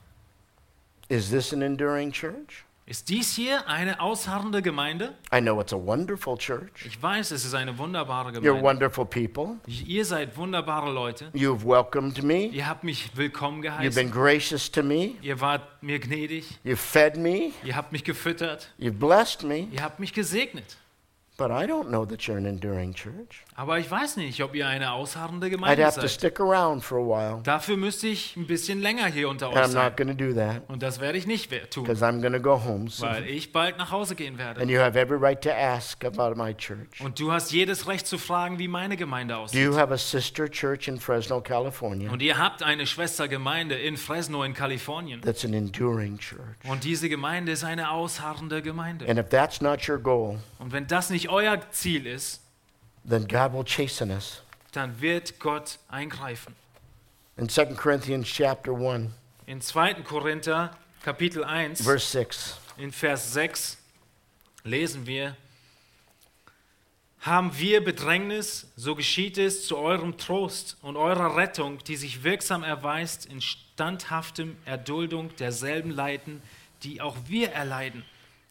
Is 1.09 1.29
this 1.29 1.53
an 1.53 1.61
enduring 1.61 2.11
church? 2.11 2.63
Ist 2.89 3.09
dies 3.09 3.33
hier 3.35 3.67
eine 3.67 3.99
ausharrende 3.99 4.61
Gemeinde? 4.61 5.13
I 5.33 5.41
know 5.41 5.59
it's 5.59 5.73
a 5.73 5.77
wonderful 5.77 6.37
church. 6.37 6.85
Ich 6.85 7.01
weiß, 7.03 7.31
es 7.31 7.43
ist 7.43 7.53
eine 7.53 7.77
wunderbare 7.77 8.29
You're 8.29 8.41
Gemeinde. 8.41 8.63
wonderful 8.63 9.05
people. 9.05 9.57
Ihr 9.67 10.05
seid 10.05 10.37
wunderbare 10.37 10.89
Leute. 10.89 11.29
You've 11.33 11.65
welcomed 11.65 12.23
me. 12.23 12.45
Ihr 12.47 12.65
habt 12.65 12.85
mich 12.85 13.09
willkommen 13.17 13.61
You've 13.61 13.93
been 13.95 14.09
geheißen. 14.09 14.11
gracious 14.11 14.71
to 14.71 14.83
me. 14.83 15.15
Ihr 15.21 15.41
wart 15.41 15.63
mir 15.83 15.99
gnädig. 15.99 16.45
You've 16.63 16.77
fed 16.77 17.17
me. 17.17 17.51
Ihr 17.65 17.75
habt 17.75 17.91
mich 17.91 18.05
gefüttert. 18.05 18.69
You've 18.77 18.97
blessed 18.99 19.43
me. 19.43 19.67
Ihr 19.73 19.83
habt 19.83 19.99
mich 19.99 20.13
gesegnet. 20.13 20.77
But 21.37 21.51
I 21.51 21.65
don't 21.67 21.89
know 21.89 22.05
that 22.05 22.21
you're 22.25 22.37
an 22.37 22.45
enduring 22.45 22.93
church. 22.93 23.43
Aber 23.59 23.79
ich 23.79 23.89
weiß 23.89 24.17
nicht, 24.17 24.43
ob 24.43 24.53
ihr 24.53 24.67
eine 24.67 24.91
ausharrende 24.91 25.47
I'd 25.47 25.49
Gemeinde 25.49 25.83
have 25.83 25.95
to 25.95 26.01
seid. 26.01 26.11
stick 26.11 26.39
around 26.39 26.83
for 26.85 26.99
a 26.99 27.01
while. 27.33 27.41
Dafür 27.41 27.75
müsste 27.75 28.07
ich 28.07 28.35
ein 28.37 28.45
bisschen 28.45 28.79
länger 28.83 29.07
hier 29.07 29.27
unter 29.29 29.47
And 29.47 29.55
euch 29.57 29.61
I'm 29.63 29.67
not 29.73 29.73
sein. 29.73 29.95
going 29.95 30.15
to 30.15 30.25
do 30.25 30.33
that 30.35 30.61
Und 30.69 30.83
das 30.83 30.99
werde 30.99 31.17
ich 31.17 31.25
nicht 31.25 31.49
we- 31.49 31.67
tun, 31.67 31.83
because 31.85 32.05
I'm 32.05 32.21
going 32.21 32.33
to 32.33 32.39
go 32.39 32.63
home 32.63 32.85
weil 32.99 33.23
soon. 33.23 33.27
ich 33.27 33.51
bald 33.51 33.79
nach 33.79 33.89
Hause 33.91 34.13
gehen 34.13 34.37
werde. 34.37 34.61
And 34.61 34.69
you 34.69 34.79
have 34.79 34.95
every 34.95 35.17
right 35.17 35.41
to 35.41 35.49
ask 35.49 36.05
about 36.05 36.35
my 36.35 36.53
church. 36.53 37.01
Und 37.03 37.19
du 37.19 37.31
hast 37.31 37.51
jedes 37.51 37.87
Recht 37.87 38.05
zu 38.05 38.19
fragen, 38.19 38.59
wie 38.59 38.67
meine 38.67 38.95
Gemeinde 38.95 39.33
Do 39.33 39.39
aussieht. 39.41 39.59
you 39.63 39.75
have 39.75 39.91
a 39.91 39.97
sister 39.97 40.47
church 40.51 40.87
in 40.87 40.99
Fresno, 40.99 41.41
California 41.41 42.11
Und 42.11 42.21
ihr 42.21 42.37
habt 42.37 42.61
eine 42.61 42.85
Schwestergemeinde 42.85 43.73
in 43.73 43.97
Fresno 43.97 44.43
in 44.43 44.53
Kalifornien. 44.53 45.19
that's 45.21 45.43
an 45.43 45.53
enduring 45.55 46.19
church? 46.19 46.43
Und 46.69 46.83
diese 46.83 47.09
Gemeinde 47.09 47.53
ist 47.53 47.63
eine 47.63 47.89
ausharrende 47.89 48.61
Gemeinde. 48.61 49.09
And 49.09 49.17
if 49.17 49.29
that's 49.29 49.61
not 49.61 49.89
your 49.89 49.97
goal, 49.97 50.37
Und 50.59 50.71
wenn 50.73 50.85
das 50.85 51.09
nicht 51.09 51.29
euer 51.29 51.59
Ziel 51.71 52.05
ist, 52.05 52.43
then 53.09 53.27
God 53.27 53.53
will 53.53 53.63
chasten 53.63 54.11
us. 54.11 54.41
dann 54.73 54.99
wird 55.01 55.39
Gott 55.39 55.79
eingreifen. 55.87 56.55
In 57.37 57.49
2 57.49 57.65
Corinthians 57.75 58.27
chapter 58.27 58.73
1, 58.73 59.11
In 59.45 59.61
2. 59.61 59.95
Korinther 60.03 60.75
Kapitel 61.03 61.43
1 61.43 61.81
verse 61.81 62.05
6, 62.11 62.57
in 62.77 62.91
Vers 62.91 63.33
6 63.33 63.77
lesen 64.63 65.05
wir, 65.05 65.35
haben 67.21 67.57
wir 67.57 67.83
Bedrängnis, 67.83 68.67
so 68.75 68.95
geschieht 68.95 69.37
es 69.37 69.67
zu 69.67 69.77
eurem 69.77 70.17
Trost 70.17 70.77
und 70.81 70.97
eurer 70.97 71.35
Rettung, 71.35 71.79
die 71.85 71.95
sich 71.95 72.23
wirksam 72.23 72.63
erweist 72.63 73.25
in 73.25 73.41
standhaftem 73.41 74.57
Erduldung 74.65 75.35
derselben 75.37 75.91
Leiden, 75.91 76.41
die 76.83 77.01
auch 77.01 77.15
wir 77.27 77.51
erleiden. 77.51 78.03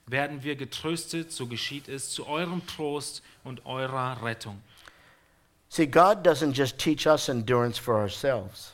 Werden 0.09 0.45
wir 0.45 0.55
getröstet, 0.55 1.33
so 1.33 1.47
geschieht 1.49 1.89
es 1.89 2.11
zu 2.11 2.29
eurem 2.29 2.65
Trost 2.69 3.25
und 3.43 3.67
eurer 3.67 4.23
Rettung. 4.23 4.63
See, 5.69 5.87
God 5.87 6.25
doesn't 6.25 6.53
just 6.53 6.79
teach 6.79 7.07
us 7.09 7.29
endurance 7.29 7.77
for 7.81 7.97
ourselves, 7.97 8.73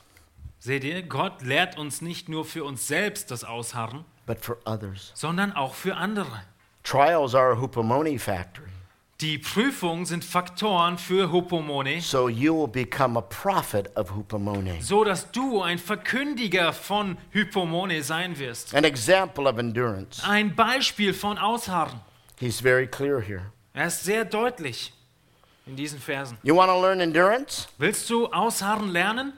Seht 0.58 0.84
ihr, 0.84 1.02
Gott 1.02 1.40
lehrt 1.40 1.78
uns 1.78 2.02
nicht 2.02 2.28
nur 2.28 2.44
für 2.44 2.64
uns 2.64 2.86
selbst 2.86 3.30
das 3.30 3.44
Ausharren, 3.44 4.04
but 4.26 4.44
for 4.44 4.58
others. 4.66 5.10
sondern 5.14 5.52
auch 5.52 5.74
für 5.74 5.96
andere. 5.96 6.42
Trials 6.84 7.34
are 7.34 7.52
a 7.54 7.60
hupomone 7.60 8.18
factory, 8.18 8.68
Die 9.22 9.38
Prüfungen 9.38 10.04
sind 10.04 10.24
Faktoren 10.24 10.98
für 10.98 11.30
Hopomone, 11.30 12.00
so 12.00 12.28
you 12.28 12.52
will 12.52 12.66
become 12.66 13.16
a 13.16 13.22
prophet 13.22 13.88
of 13.96 14.10
hupomone, 14.16 14.82
so 14.82 15.04
dass 15.04 15.30
du 15.30 15.62
ein 15.62 15.78
Verkündiger 15.78 16.72
von 16.72 17.16
Hypomone 17.30 18.02
sein 18.02 18.36
wirst. 18.40 18.74
an 18.74 18.82
example 18.82 19.48
of 19.48 19.58
endurance. 19.58 20.24
Ein 20.24 20.56
Beispiel 20.56 21.14
von 21.14 21.38
Ausharren. 21.38 22.00
He's 22.40 22.58
very 22.60 22.88
clear 22.88 23.20
here. 23.20 23.52
Er 23.74 23.86
ist 23.86 24.02
sehr 24.02 24.24
deutlich 24.24 24.92
in 25.66 25.76
diesen 25.76 26.00
Versen. 26.00 26.36
You 26.42 26.56
want 26.56 26.72
to 26.72 26.82
learn 26.82 26.98
endurance? 26.98 27.68
Willst 27.78 28.10
du 28.10 28.26
Ausharren 28.26 28.88
lernen? 28.88 29.34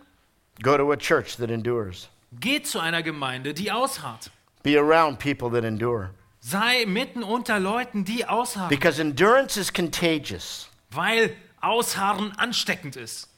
Go 0.63 0.79
to 0.79 0.93
a 0.93 0.97
church 0.97 1.37
that 1.37 1.51
endures. 1.51 2.09
Geh 2.41 2.63
zu 2.63 2.81
einer 2.81 3.03
Gemeinde, 3.03 3.53
die 3.53 3.71
ausharrt. 3.71 4.31
Be 4.63 4.79
around 4.79 5.19
people 5.19 5.51
that 5.51 5.63
endure. 5.63 6.15
Sei 6.47 6.85
mitten 6.87 7.23
unter 7.23 7.59
Leuten, 7.59 8.05
die 8.05 8.27
ausharren, 8.27 8.69
Because 8.69 9.01
endurance 9.01 9.59
is 9.59 9.73
contagious, 9.73 10.69
weil 10.91 11.35
Ausharren 11.63 12.33
ansteckend 12.37 12.97
ist. 12.97 13.29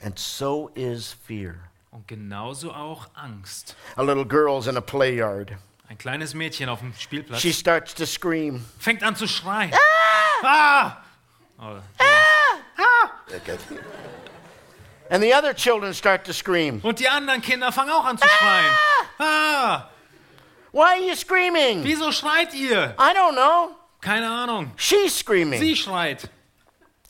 and 0.00 0.16
so 0.16 0.70
is 0.76 1.16
fear. 1.26 1.56
Und 1.90 2.06
genauso 2.06 2.72
auch 2.72 3.08
Angst. 3.14 3.74
A 3.96 4.02
little 4.02 4.24
girl's 4.24 4.68
in 4.68 4.76
a 4.76 4.80
play 4.80 5.16
yard. 5.16 5.52
Ein 5.88 5.98
kleines 5.98 6.34
Mädchen 6.34 6.68
auf 6.68 6.78
dem 6.78 6.94
Spielplatz 6.94 7.40
She 7.40 7.52
starts 7.52 7.92
to 7.94 8.06
scream. 8.06 8.64
fängt 8.78 9.02
an 9.02 9.16
zu 9.16 9.26
schreien. 9.26 9.72
Ah! 10.44 10.98
Oh, 11.58 11.78
And 15.10 15.22
the 15.22 15.34
other 15.34 15.52
children 15.52 15.92
start 15.94 16.24
to 16.26 16.32
scream. 16.32 16.80
Und 16.82 16.98
die 17.00 17.08
anderen 17.08 17.42
Kinder 17.42 17.70
fangen 17.72 17.90
auch 17.90 18.04
an 18.04 18.16
zu 18.18 18.26
schreien. 18.28 18.72
Ah! 19.18 19.88
Why 20.72 20.96
are 20.96 21.00
you 21.00 21.14
screaming? 21.14 21.84
Wieso 21.84 22.10
schreit 22.10 22.54
ihr? 22.54 22.94
I 22.98 23.12
don't 23.12 23.34
know. 23.34 23.76
Keine 24.00 24.26
Ahnung. 24.26 24.70
She's 24.76 25.14
screaming. 25.14 25.60
Sie 25.60 25.76
schreit. 25.76 26.28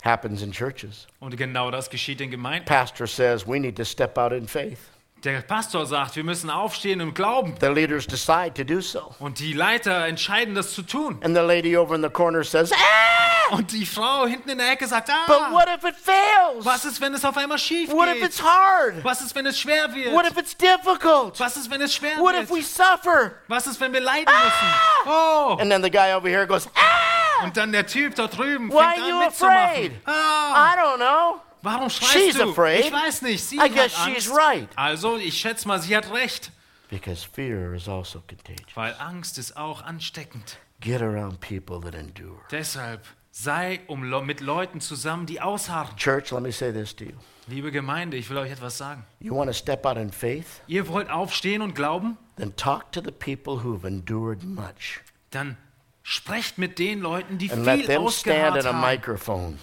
Happens 0.02 0.42
in 0.42 0.50
churches. 0.50 1.06
Und 1.20 1.36
genau 1.36 1.70
das 1.70 1.88
geschieht 1.88 2.20
in 2.20 2.30
Gemeinden. 2.30 2.66
Pastor 2.66 3.06
says 3.06 3.46
we 3.46 3.60
need 3.60 3.76
to 3.76 3.84
step 3.84 4.18
out 4.18 4.32
in 4.32 4.48
faith. 4.48 4.91
Der 5.24 5.40
Pastor 5.40 5.86
sagt, 5.86 6.16
wir 6.16 6.24
müssen 6.24 6.50
aufstehen 6.50 7.00
und 7.00 7.14
glauben. 7.14 7.54
The 7.60 7.68
leaders 7.68 8.08
decide 8.08 8.54
to 8.54 8.64
do 8.64 8.80
so. 8.80 9.14
Und 9.20 9.38
die 9.38 9.52
Leiter 9.52 10.06
entscheiden, 10.08 10.56
das 10.56 10.74
zu 10.74 10.82
tun. 10.82 11.20
And 11.22 11.36
the 11.36 11.42
lady 11.42 11.76
over 11.76 11.94
in 11.94 12.02
the 12.02 12.08
corner 12.10 12.42
says, 12.42 12.72
Ah! 12.72 13.54
Und 13.54 13.70
die 13.70 13.86
Frau 13.86 14.26
hinten 14.26 14.48
in 14.50 14.58
der 14.58 14.72
Ecke 14.72 14.86
sagt, 14.88 15.06
But 15.28 15.36
ah, 15.40 15.52
what 15.52 15.68
if 15.68 15.84
it 15.84 15.94
fails? 15.94 16.64
was 16.64 16.84
ist, 16.84 17.00
wenn 17.00 17.14
es 17.14 17.24
auf 17.24 17.36
einmal 17.36 17.58
schief 17.58 17.92
What 17.92 18.08
if 18.08 18.14
geht? 18.14 18.24
it's 18.24 18.42
hard? 18.42 19.04
Was 19.04 19.20
ist, 19.20 19.32
wenn 19.36 19.46
es 19.46 19.60
schwer 19.60 19.84
What 19.90 20.24
wird? 20.24 20.32
if 20.32 20.38
it's 20.38 20.56
difficult? 20.56 21.38
Was 21.38 21.56
ist, 21.56 21.70
wenn 21.70 21.82
es 21.82 21.94
schwer 21.94 22.18
What 22.18 22.34
if 22.34 22.50
we 22.50 22.56
wird? 22.56 22.64
suffer? 22.66 23.32
Was 23.46 23.68
ist, 23.68 23.78
wenn 23.80 23.92
wir 23.92 24.00
leiden 24.00 24.32
müssen? 24.34 24.74
Oh! 25.06 25.56
And 25.60 25.70
then 25.70 25.82
the 25.84 25.90
guy 25.90 26.12
over 26.16 26.28
here 26.28 26.46
goes, 26.48 26.66
Ah! 26.74 27.44
Und 27.44 27.56
dann 27.56 27.70
der 27.70 27.86
Typ 27.86 28.16
da 28.16 28.26
drüben 28.26 28.70
Why 28.72 28.76
fängt 28.78 28.98
are 28.98 29.02
an 29.04 29.08
you 29.08 29.24
mitzumachen. 29.24 29.66
afraid? 29.68 29.92
Ah, 30.04 30.72
I 30.72 30.76
don't 30.78 30.96
know. 30.96 31.40
Warum 31.62 31.88
schreist 31.90 32.12
She's 32.12 32.36
du? 32.36 32.50
afraid. 32.50 32.84
Ich 32.86 32.92
weiß 32.92 33.22
nicht. 33.22 33.44
Sie 33.44 33.56
I 33.56 33.68
guess 33.68 33.96
hat 33.96 34.08
she's 34.14 34.30
Angst. 34.30 34.38
right. 34.38 34.68
Also, 34.76 35.16
ich 35.16 35.38
schätze 35.38 35.66
mal, 35.68 35.80
sie 35.80 35.96
hat 35.96 36.12
recht. 36.12 36.50
Because 36.90 37.24
fear 37.26 37.74
is 37.74 37.88
also 37.88 38.22
contagious. 38.28 38.74
Weil 38.76 38.94
Angst 38.98 39.38
ist 39.38 39.56
auch 39.56 39.82
ansteckend. 39.82 40.58
Get 40.80 41.00
around 41.00 41.40
people 41.40 41.80
that 41.80 41.94
endure. 41.94 42.40
Deshalb 42.50 43.06
sei 43.30 43.80
um, 43.86 44.00
mit 44.26 44.40
Leuten 44.40 44.80
zusammen, 44.80 45.24
die 45.26 45.40
ausharren. 45.40 45.96
Church, 45.96 46.30
let 46.32 46.42
me 46.42 46.52
say 46.52 46.72
this 46.72 46.94
to 46.96 47.04
you. 47.04 47.12
Liebe 47.46 47.72
Gemeinde, 47.72 48.16
ich 48.16 48.28
will 48.30 48.36
euch 48.36 48.50
etwas 48.50 48.78
sagen. 48.78 49.04
You 49.20 49.34
want 49.34 49.48
to 49.48 49.54
step 49.54 49.84
out 49.86 49.96
in 49.96 50.12
faith? 50.12 50.60
Ihr 50.66 50.86
wollt 50.88 51.08
aufstehen 51.10 51.62
und 51.62 51.74
glauben? 51.74 52.18
Then 52.36 52.54
talk 52.56 52.92
to 52.92 53.00
the 53.02 53.10
people 53.10 53.62
who've 53.64 53.86
endured 53.86 54.44
much. 54.44 55.00
Dann 55.30 55.56
sprecht 56.02 56.58
mit 56.58 56.78
den 56.78 57.00
Leuten, 57.00 57.38
die 57.38 57.50
And 57.50 57.64
let 57.64 57.78
viel 57.78 57.86
them 57.86 57.94
stand 57.94 58.06
ausgeharrt 58.06 58.56
at 58.58 58.66
a 58.66 58.72
haben. 58.72 58.80
microphone 58.80 59.58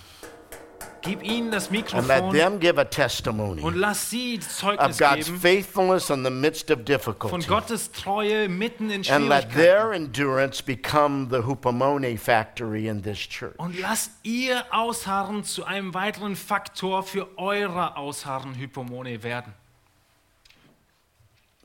Gib 1.02 1.24
ihnen 1.24 1.52
das 1.52 1.68
and 1.70 2.08
let 2.08 2.24
Mikrofon 2.24 2.32
them 2.34 2.60
give 2.60 2.78
a 2.78 2.86
testimony 2.86 3.62
und 3.62 3.76
lass 3.76 4.10
sie 4.10 4.38
of 4.38 4.48
Zeugnis 4.48 4.98
God's 4.98 5.26
geben 5.28 5.40
faithfulness 5.40 6.10
in 6.10 6.24
the 6.24 6.30
midst 6.30 6.70
of 6.72 6.80
von 6.80 6.86
difficulty. 6.86 7.48
Gottes 7.48 7.92
Treue 7.92 8.50
mitten 8.50 8.90
in 8.90 9.04
And 9.10 9.30
let 9.30 9.52
Schwierigkeiten. 9.52 9.56
their 9.56 9.94
endurance 9.94 10.62
become 10.62 11.30
the 11.30 11.44
hupomone 11.44 12.18
factory 12.18 12.88
in 12.88 13.02
this 13.02 13.20
church. 13.20 13.56
Und 13.58 13.80
lasst 13.80 14.12
ihr 14.24 14.64
Ausharren 14.72 15.44
zu 15.44 15.66
einem 15.66 15.94
weiteren 15.94 16.36
Faktor 16.36 17.04
für 17.04 17.28
eure 17.38 17.96
Ausharren 17.98 18.56
Hypomone 18.56 19.24
werden. 19.24 19.54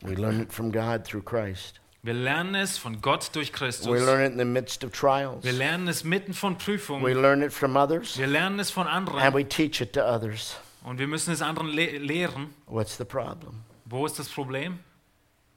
We 0.02 0.14
learn 0.14 0.40
it 0.40 0.52
from 0.52 0.70
God 0.70 1.04
through 1.04 1.22
Christ. 1.24 1.80
Wir 2.04 2.12
lernen 2.12 2.54
es 2.54 2.76
von 2.76 3.00
Gott 3.00 3.30
durch 3.34 3.48
We 3.48 3.52
Christus. 3.52 3.86
learn 3.86 4.20
it 4.26 4.32
in 4.32 4.38
the 4.38 4.44
midst 4.44 4.84
of 4.84 4.92
trials. 4.92 5.42
Wir 5.42 5.52
lernen 5.54 5.88
es 5.88 6.04
mitten 6.04 6.34
von 6.34 6.52
We 6.52 6.58
Prüfungen. 6.58 7.14
learn 7.14 7.40
it 7.40 7.50
from 7.50 7.76
others. 7.76 8.18
Wir 8.18 8.26
lernen 8.26 8.60
es 8.60 8.70
von 8.70 8.86
And 8.86 9.08
anderen. 9.08 9.32
we 9.32 9.42
teach 9.48 9.80
it 9.80 9.94
to 9.94 10.02
others. 10.02 10.56
Und 10.84 10.98
wir 10.98 11.06
müssen 11.06 11.32
es 11.32 11.40
anderen 11.40 11.70
le 11.70 11.96
lehren. 11.96 12.52
What's 12.66 12.98
the 12.98 13.06
problem? 13.06 13.64
Wo 13.86 14.04
ist 14.04 14.18
das 14.18 14.28
Problem? 14.28 14.80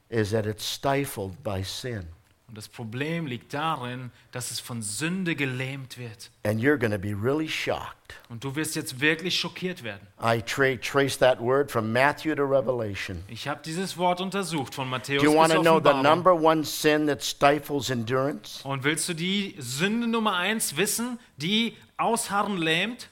Is 0.08 0.32
that 0.32 0.46
it's 0.46 0.64
stifled 0.66 1.44
by 1.44 1.64
sin. 1.66 2.08
Und 2.50 2.58
das 2.58 2.70
Problem 2.70 3.26
liegt 3.28 3.54
darin, 3.54 4.10
dass 4.32 4.52
es 4.52 4.62
von 4.62 4.82
Sünde 4.82 5.36
gelähmt 5.36 5.98
wird. 5.98 6.32
And 6.46 6.62
you're 6.62 6.78
going 6.78 6.94
to 6.94 6.98
be 6.98 7.12
really 7.14 7.50
shocked. 7.50 8.16
Und 8.30 8.42
du 8.46 8.56
wirst 8.56 8.78
jetzt 8.78 9.02
wirklich 9.02 9.38
schockiert 9.38 9.84
werden. 9.84 10.08
I 10.22 10.42
tra- 10.42 10.80
trace 10.80 11.18
that 11.20 11.42
word 11.42 11.70
from 11.70 11.92
Matthew 11.92 12.36
to 12.36 12.44
Revelation. 12.46 13.22
Ich 13.28 13.50
habe 13.50 13.60
dieses 13.66 13.98
Wort 13.98 14.22
untersucht 14.22 14.74
von 14.76 14.90
Matthäus 14.90 15.22
Do 15.22 15.30
you 15.30 15.36
want 15.36 15.50
bis 15.50 15.58
to 15.58 15.62
know 15.62 15.80
the 15.82 15.90
Offenbarung. 15.90 16.04
number 16.04 16.34
one 16.34 16.64
sin 16.64 17.06
that 17.08 17.22
stifles 17.22 17.90
endurance? 17.90 18.66
Und 18.66 18.86
willst 18.86 19.10
du 19.10 19.14
die 19.14 19.56
Sünde 19.60 20.08
Nummer 20.08 20.38
eins 20.38 20.78
wissen, 20.78 21.20
die 21.36 21.76
Ausharren 21.98 22.58
lähmt? 22.58 23.10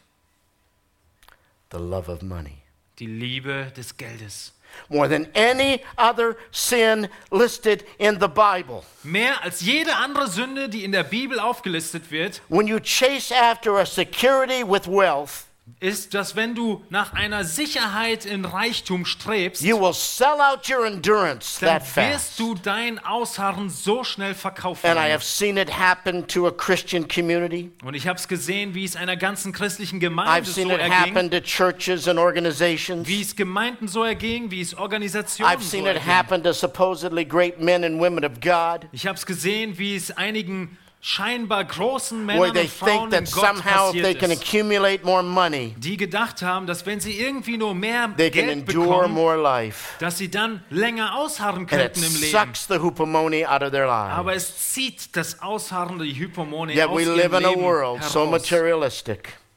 The 1.74 1.78
love 1.78 2.10
of 2.10 2.22
money. 2.22 2.60
Die 3.00 3.08
Liebe 3.08 3.74
des 3.76 3.98
Geldes. 3.98 4.54
More 4.90 5.08
than 5.08 5.28
any 5.34 5.82
other 5.98 6.38
sin 6.52 7.08
listed 7.32 7.84
in 7.98 8.20
the 8.20 8.28
Bible. 8.28 8.84
Mehr 9.04 9.44
als 9.44 9.62
jede 9.62 9.96
andere 9.96 10.28
Sünde, 10.28 10.70
die 10.70 10.84
in 10.84 10.92
der 10.92 11.04
Bibel 11.04 11.40
aufgelistet 11.40 12.12
wird, 12.12 12.42
When 12.50 12.68
you 12.68 12.80
chase 12.80 13.32
after 13.32 13.78
a 13.80 13.86
security 13.86 14.64
with 14.64 14.88
wealth, 14.88 15.45
ist, 15.80 16.14
dass 16.14 16.36
wenn 16.36 16.54
du 16.54 16.84
nach 16.90 17.14
einer 17.14 17.44
Sicherheit 17.44 18.26
in 18.26 18.46
Reichtum 18.46 19.04
strebst, 19.06 19.64
you 19.64 19.80
will 19.80 19.94
sell 19.94 20.40
out 20.40 20.70
your 20.70 20.86
endurance 20.86 21.60
dann 21.60 21.80
that 21.80 21.96
wirst 21.96 22.40
du 22.40 22.54
dein 22.54 23.00
Ausharren 23.04 23.70
so 23.70 24.04
schnell 24.04 24.36
verkaufen. 24.36 24.88
And 24.88 25.00
I 25.00 25.12
have 25.12 25.24
seen 25.24 25.58
it 25.58 25.76
happen 25.78 26.28
to 26.28 26.48
a 26.48 26.52
Christian 26.52 27.08
community. 27.08 27.72
Und 27.84 27.96
ich 27.96 28.08
habe 28.08 28.20
es 28.20 28.28
gesehen, 28.28 28.76
wie 28.76 28.86
es 28.86 28.96
einer 28.96 29.18
ganzen 29.18 29.54
christlichen 29.54 29.98
I've 29.98 30.02
Gemeinde 30.02 30.46
so 30.46 30.54
seen 30.54 30.70
it 30.70 30.80
erging, 30.80 30.94
happen 31.16 31.32
to 31.32 31.40
churches 31.42 32.08
and 32.08 32.20
organizations. 32.20 33.08
wie 33.08 33.22
es 33.22 33.36
Gemeinden 33.36 33.88
so 33.88 34.04
erging, 34.04 34.52
wie 34.52 34.62
es 34.62 34.76
Organisationen 34.78 35.52
I've 35.52 35.62
so 35.64 35.70
seen 35.70 35.86
it 35.88 35.96
erging. 35.96 36.06
happen 36.06 36.44
to 36.44 36.54
supposedly 36.54 37.26
great 37.26 37.60
men 37.60 37.84
and 37.84 38.00
women 38.00 38.24
of 38.24 38.40
God, 38.40 38.88
Ich 38.92 39.08
habe 39.08 39.18
es 39.18 39.26
gesehen, 39.26 39.78
wie 39.80 39.96
es 39.96 40.12
einigen 40.12 40.78
scheinbar 41.06 41.64
großen 41.66 42.26
Männern 42.26 42.58
und 42.58 42.70
Frauen 42.70 43.12
in 43.14 43.26
Gott 43.26 43.28
somehow 43.28 43.90
if 43.90 44.02
they 44.02 44.02
passiert 44.02 44.20
can 44.20 44.32
ist, 44.32 44.42
accumulate 44.42 45.06
more 45.06 45.22
money, 45.22 45.76
die 45.78 45.98
gedacht 45.98 46.42
haben, 46.42 46.66
dass 46.66 46.84
wenn 46.88 47.00
sie 47.00 47.20
irgendwie 47.20 47.58
nur 47.58 47.76
mehr 47.76 48.08
Geld 48.18 48.66
bekommen, 48.66 49.14
more 49.14 49.38
life. 49.40 49.96
dass 50.00 50.18
sie 50.18 50.32
dann 50.32 50.64
länger 50.72 51.16
ausharren 51.16 51.68
könnten 51.68 52.04
im 52.04 52.16
Leben. 52.16 52.32
sucks 52.32 52.66
the 52.68 52.80
hupomone 52.80 53.48
out 53.48 53.62
of 53.62 53.70
their 53.70 53.88
Aber 53.88 54.34
es 54.34 54.74
zieht 54.74 55.16
das 55.16 55.44
Ausharren, 55.44 56.00
die 56.00 56.14
Hypomone 56.14 56.74
aus 56.88 56.98
we 56.98 57.04
ihrem 57.04 57.16
live 57.18 57.26
in 57.28 57.34
a 57.46 57.50
Leben 57.50 57.62
heraus. 57.62 58.00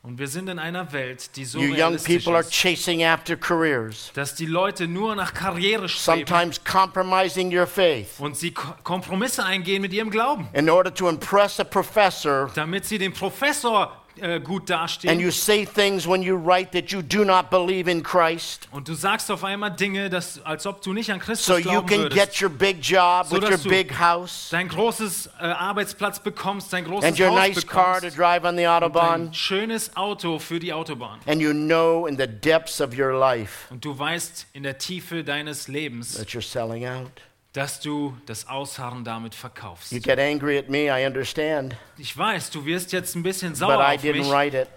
Und 0.02 0.18
wir 0.18 0.28
sind 0.28 0.48
in 0.48 0.58
einer 0.58 0.92
Welt, 0.92 1.34
die 1.36 1.44
so 1.44 1.58
You 1.58 1.70
young 1.70 1.74
realistisch 1.74 2.16
people 2.24 2.32
are 2.34 2.40
ist, 2.42 2.52
chasing 2.52 3.04
after 3.04 3.36
careers, 3.36 4.10
dass 4.14 4.34
die 4.34 4.46
Leute 4.46 4.86
nur 4.86 5.14
nach 5.16 5.34
Karriere 5.34 5.88
streben 5.88 6.24
sometimes 6.26 6.62
compromising 6.64 7.54
your 7.54 7.66
faith 7.66 8.08
und 8.18 8.36
sie 8.36 8.52
Ko- 8.52 8.74
Kompromisse 8.84 9.44
eingehen 9.44 9.82
mit 9.82 9.92
ihrem 9.92 10.10
Glauben, 10.10 10.48
in 10.52 10.70
order 10.70 10.94
to 10.94 11.08
impress 11.08 11.58
a 11.60 11.64
professor. 11.64 12.48
damit 12.54 12.84
sie 12.86 12.96
den 12.98 13.12
Professor 13.12 13.92
äh, 14.20 14.40
gut 14.40 14.70
And 14.70 14.80
dastehen. 14.82 15.20
you 15.20 15.30
say 15.30 15.64
things 15.64 16.06
when 16.06 16.22
you 16.22 16.36
write 16.36 16.70
that 16.72 16.90
you 16.90 17.02
do 17.02 17.24
not 17.24 17.50
believe 17.50 17.90
in 17.90 18.02
Christ. 18.02 18.68
Und 18.70 18.88
du 18.88 18.94
sagst 18.94 19.30
auf 19.30 19.44
einmal 19.44 19.70
Dinge, 19.70 20.10
dass, 20.10 20.40
als 20.44 20.66
ob 20.66 20.82
du 20.82 20.92
nicht 20.92 21.10
an 21.10 21.18
Christus 21.18 21.46
So 21.46 21.58
you 21.58 21.82
can 21.82 22.02
würdest. 22.02 22.14
get 22.16 22.42
your 22.42 22.48
big 22.50 22.80
job 22.82 23.26
So 23.26 23.36
with 23.36 23.48
your 23.50 23.58
big 23.70 23.92
house 23.98 24.48
dein 24.50 24.68
großes 24.68 25.30
äh, 25.40 25.44
Arbeitsplatz 25.44 26.20
bekommst, 26.20 26.72
dein 26.72 26.84
großes 26.84 27.04
and 27.08 27.18
your 27.20 27.28
Haus 27.30 27.36
nice 27.36 27.66
car 27.66 28.00
to 28.00 28.10
drive 28.10 28.44
on 28.44 28.56
the 28.56 28.66
Autobahn. 28.66 29.28
ein 29.28 29.34
schönes 29.34 29.96
Auto 29.96 30.38
für 30.38 30.58
die 30.58 30.72
Autobahn. 30.72 31.20
And 31.26 31.40
you 31.40 31.52
know 31.52 32.06
in 32.06 32.16
the 32.16 32.26
depths 32.26 32.80
of 32.80 32.96
your 32.98 33.12
life 33.18 33.66
Und 33.70 33.84
du 33.84 33.98
weißt 33.98 34.46
in 34.52 34.62
der 34.62 34.78
Tiefe 34.78 35.24
deines 35.24 35.68
Lebens, 35.68 36.14
that 36.16 36.28
you're 36.28 36.42
selling 36.42 36.86
out. 36.86 37.10
Dass 37.52 37.80
du 37.80 38.16
das 38.26 38.46
Ausharren 38.48 39.04
damit 39.04 39.34
verkaufst. 39.34 39.90
You 39.92 40.00
get 40.00 40.18
angry 40.18 40.58
at 40.58 40.68
me, 40.68 40.86
I 40.86 41.06
understand, 41.06 41.74
Ich 41.96 42.16
weiß, 42.16 42.50
du 42.50 42.64
wirst 42.64 42.92
jetzt 42.92 43.14
ein 43.16 43.22
bisschen 43.22 43.50
but 43.50 43.58
sauer 43.58 43.80
I 43.92 43.96
auf 43.96 44.02
didn't 44.02 44.18
mich, 44.18 44.30
write 44.30 44.56
it. 44.62 44.68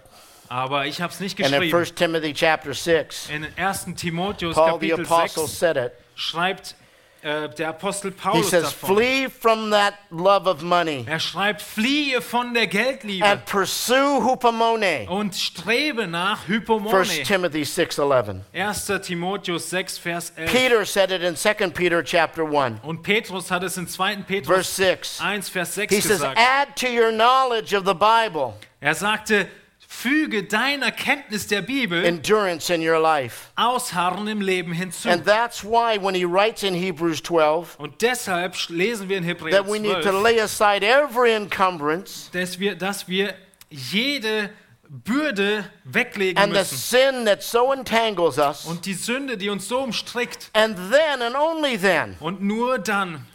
aber 0.48 0.86
ich 0.86 1.00
habe 1.00 1.12
es 1.12 1.20
nicht 1.20 1.38
And 1.38 1.48
in 1.48 1.60
geschrieben. 1.60 1.78
1 1.78 1.94
Timothy 1.94 2.32
chapter 2.34 2.74
6, 2.74 3.28
In 3.30 3.46
1. 3.56 3.86
Timotheus 3.96 4.54
Paul 4.54 4.80
the 4.80 4.88
Kapitel 4.90 5.04
apostle 5.04 5.46
6 5.46 5.58
said 5.58 5.76
it. 5.76 5.92
schreibt 6.14 6.74
äh, 7.22 7.48
der 7.50 7.68
Apostel 7.70 8.10
He 8.10 8.16
Paulus 8.20 8.50
says, 8.50 8.64
davon. 8.64 8.96
Flee 8.96 9.28
from 9.28 9.70
that 9.70 9.94
love 10.10 10.46
of 10.48 10.62
money 10.62 11.04
Er 11.08 11.20
schreibt, 11.20 11.62
fliehe 11.62 12.20
von 12.20 12.52
der 12.54 12.66
Geldliebe 12.66 13.24
and 13.24 13.44
pursue 13.46 14.22
hupomone. 14.24 15.06
und 15.08 15.34
strebe 15.34 16.06
nach 16.06 16.40
1 16.40 16.48
Hypomone. 16.48 17.22
Timothy 17.24 17.62
6:11. 17.62 18.40
1. 18.52 18.86
Timotheus 19.02 19.70
6, 19.70 19.98
Vers 19.98 20.32
11. 20.36 20.52
Peter 20.52 20.84
said 20.84 21.10
it 21.10 21.22
in 21.22 21.36
2 21.36 21.70
Peter 21.70 22.02
chapter 22.02 22.44
1, 22.44 22.80
Und 22.82 23.02
Petrus 23.02 23.50
hat 23.50 23.62
es 23.62 23.76
in 23.76 23.86
2. 23.86 24.16
verse 24.16 24.24
Petrus 24.26 24.76
6. 24.76 25.20
1, 25.20 25.48
Vers 25.48 25.74
6 25.74 25.94
He 25.94 26.00
says, 26.00 26.18
gesagt. 26.20 26.38
Add 26.38 26.74
to 26.76 26.88
your 26.88 27.12
knowledge 27.12 27.72
of 27.72 27.84
the 27.86 27.94
Bible 27.94 28.54
Er 28.80 28.94
sagte, 28.94 29.46
füge 29.92 30.44
deiner 30.44 30.90
Kenntnis 30.90 31.46
der 31.46 31.60
Bibel 31.60 32.04
endurance 32.04 32.72
in 32.72 32.80
your 32.86 32.98
life. 32.98 33.50
Ausharren 33.56 34.26
im 34.26 34.40
Leben 34.40 34.72
hinzu. 34.72 35.10
And 35.10 35.24
that's 35.24 35.62
why 35.62 35.98
when 36.00 36.14
he 36.14 36.24
writes 36.24 36.62
in 36.62 36.74
Hebrews 36.74 37.22
12 37.22 37.78
Und 37.78 38.00
deshalb 38.00 38.56
lesen 38.68 39.08
wir 39.08 39.18
in 39.18 39.24
Hebräer 39.24 39.62
that 39.62 39.70
we 39.70 39.78
need 39.78 40.02
to 40.02 40.10
12, 40.10 40.22
lay 40.22 40.40
aside 40.40 40.82
every 40.84 41.32
encumbrance 41.34 42.30
dass 42.32 42.58
wir, 42.58 42.74
dass 42.74 43.06
wir 43.06 43.34
jede 43.68 44.50
Bürde 44.88 45.64
weglegen 45.84 46.42
and 46.42 46.52
the 46.52 46.58
müssen. 46.60 46.76
sin 46.76 47.24
that 47.26 47.42
so 47.42 47.72
entangles 47.72 48.38
us. 48.38 48.66
Und 48.66 48.84
die 48.86 48.94
Sünde, 48.94 49.36
die 49.36 49.50
uns 49.50 49.68
so 49.68 49.80
umstrickt. 49.80 50.50
And 50.54 50.76
then 50.90 51.22
and 51.22 51.36
only 51.36 51.78
then 51.78 52.16
Und 52.20 52.42
nur 52.42 52.78
dann 52.78 53.26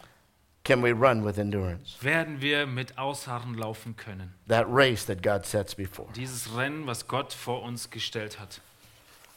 can 0.68 0.82
we 0.84 0.91
run 0.91 1.24
with 1.24 1.38
endurance. 1.38 1.95
werden 2.01 2.41
wir 2.41 2.68
mit 2.68 2.97
Ausharren 2.97 3.53
laufen 3.55 3.95
können. 3.95 4.34
That 4.47 4.65
race 4.68 5.05
that 5.05 5.24
God 5.24 5.45
sets 5.45 5.74
before. 5.74 6.09
Dieses 6.13 6.53
Rennen, 6.55 6.86
was 6.86 7.07
Gott 7.07 7.34
vor 7.34 7.63
uns 7.63 7.89
gestellt 7.89 8.38
hat. 8.39 8.59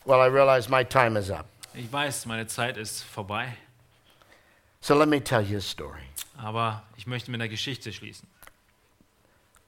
Well, 0.04 0.18
I 0.20 0.26
realize 0.26 0.68
my 0.68 0.82
time 0.84 1.16
is 1.16 1.30
up. 1.30 1.46
Ich 1.72 1.90
weiß, 1.92 2.26
meine 2.26 2.46
Zeit 2.48 2.76
ist 2.76 3.02
vorbei, 3.02 3.56
So 4.80 4.96
let 4.96 5.08
me 5.08 5.20
tell 5.22 5.42
you 5.42 5.58
a 5.58 5.60
story. 5.60 6.02
aber 6.36 6.82
ich 6.96 7.06
möchte 7.06 7.30
mit 7.30 7.40
einer 7.40 7.48
Geschichte 7.48 7.92
schließen. 7.92 8.26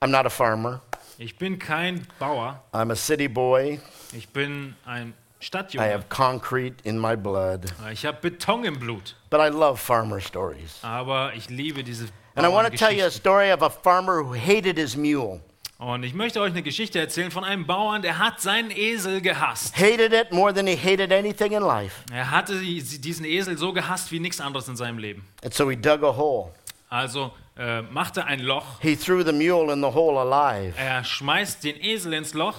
I'm 0.00 0.08
not 0.08 0.26
a 0.26 0.30
farmer. 0.30 0.80
Ich 1.18 1.36
bin 1.38 1.58
kein 1.60 2.06
Bauer, 2.18 2.60
I'm 2.72 2.90
a 2.90 2.96
city 2.96 3.28
boy. 3.28 3.80
ich 4.12 4.28
bin 4.30 4.74
ein 4.84 5.14
I 5.42 5.44
Stadtjunge. 5.44 5.80
have 5.92 6.08
concrete 6.08 6.76
in 6.84 6.98
my 6.98 7.16
blood. 7.16 7.64
Ich 7.92 8.06
habe 8.06 8.18
Beton 8.20 8.64
im 8.64 8.78
Blut, 8.78 9.16
But 9.30 9.40
I 9.40 9.48
love 9.48 9.78
farmer 9.78 10.20
stories. 10.20 10.78
aber 10.82 11.32
ich 11.34 11.48
liebe 11.50 11.82
diese 11.82 12.06
And 12.34 12.46
I 12.46 12.48
want 12.50 12.70
to 12.70 12.76
tell 12.76 12.92
you 12.96 13.04
a 13.04 13.10
story 13.10 13.52
of 13.52 13.60
a 13.62 13.68
farmer 13.70 14.22
who 14.24 14.34
hated 14.34 14.78
his 14.78 14.96
mule. 14.96 15.40
Und 15.78 16.04
ich 16.04 16.14
möchte 16.14 16.40
euch 16.40 16.52
eine 16.52 16.62
Geschichte 16.62 17.00
erzählen 17.00 17.32
von 17.32 17.42
einem 17.42 17.66
Bauern, 17.66 18.02
der 18.02 18.18
hat 18.20 18.40
seinen 18.40 18.70
Esel 18.70 19.20
gehasst. 19.20 19.76
Hated 19.76 20.12
it 20.12 20.30
more 20.32 20.54
than 20.54 20.66
he 20.68 20.76
hated 20.76 21.12
anything 21.12 21.52
in 21.52 21.62
life. 21.62 22.04
Er 22.12 22.30
hatte 22.30 22.60
die- 22.60 22.80
diesen 23.00 23.24
Esel 23.26 23.58
so 23.58 23.72
gehasst 23.72 24.12
wie 24.12 24.20
nichts 24.20 24.40
anderes 24.40 24.68
in 24.68 24.76
seinem 24.76 24.98
Leben. 24.98 25.26
And 25.44 25.52
so 25.52 25.68
he 25.68 25.74
dug 25.76 26.04
a 26.04 26.16
hole. 26.16 26.52
Also 26.88 27.32
äh, 27.58 27.82
machte 27.82 28.24
ein 28.24 28.38
Loch, 28.40 28.80
He 28.80 28.94
threw 28.96 29.24
the 29.24 29.32
mule 29.32 29.72
in 29.72 29.80
the 29.82 29.88
hole 29.92 30.18
alive. 30.20 30.74
er 30.78 31.02
schmeißt 31.02 31.64
den 31.64 31.82
Esel 31.82 32.12
ins 32.12 32.32
Loch 32.32 32.54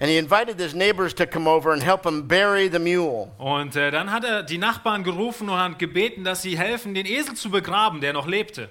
And 0.00 0.08
he 0.08 0.16
invited 0.16 0.58
his 0.58 0.74
neighbors 0.74 1.12
to 1.16 1.26
come 1.26 1.46
over 1.46 1.72
and 1.72 1.82
help 1.82 2.06
him 2.06 2.26
bury 2.26 2.68
the 2.70 2.78
mule. 2.78 3.30
und 3.38 3.76
äh, 3.76 3.90
dann 3.90 4.10
hat 4.10 4.24
er 4.24 4.42
die 4.42 4.56
Nachbarn 4.56 5.04
gerufen 5.04 5.48
und 5.50 5.58
hat 5.58 5.78
gebeten, 5.78 6.24
dass 6.24 6.40
sie 6.40 6.56
helfen, 6.58 6.94
den 6.94 7.04
Esel 7.04 7.34
zu 7.34 7.50
begraben, 7.50 8.00
der 8.00 8.14
noch 8.14 8.26
lebte. 8.26 8.70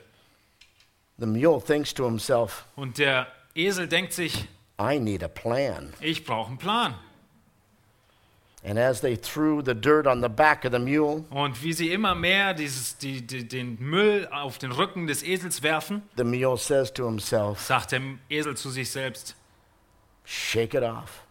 The 1.19 1.27
mule 1.27 1.61
thinks 1.61 1.93
to 1.93 2.05
himself, 2.05 2.65
Und 2.75 2.97
der 2.97 3.27
Esel 3.53 3.87
denkt 3.87 4.13
sich, 4.13 4.47
I 4.81 4.97
need 4.99 5.23
a 5.23 5.27
plan. 5.27 5.93
ich 6.01 6.23
brauche 6.25 6.47
einen 6.47 6.57
Plan. 6.57 6.95
And 8.63 8.77
as 8.77 8.99
they 8.99 9.15
threw 9.15 9.61
the 9.63 9.73
dirt 9.73 10.05
on 10.07 10.21
the 10.21 10.27
back 10.29 10.65
of 10.65 10.71
the 10.73 10.79
mule, 10.79 11.23
Und 11.29 11.61
wie 11.63 11.71
sie 11.73 11.91
immer 11.93 12.13
mehr 12.15 12.53
dieses, 12.53 12.97
die, 12.97 13.21
die, 13.25 13.47
den 13.47 13.77
Müll 13.79 14.27
auf 14.31 14.57
den 14.57 14.71
Rücken 14.71 15.07
des 15.07 15.23
Esels 15.23 15.61
werfen, 15.63 16.01
the 16.17 16.23
mule 16.25 16.57
says 16.57 16.91
to 16.93 17.05
himself, 17.05 17.59
sagt 17.61 17.91
der 17.93 18.01
Esel 18.29 18.57
zu 18.57 18.69
sich 18.69 18.89
selbst, 18.89 19.35
Shake 20.31 20.75
it 20.77 20.83
off. 20.83 21.23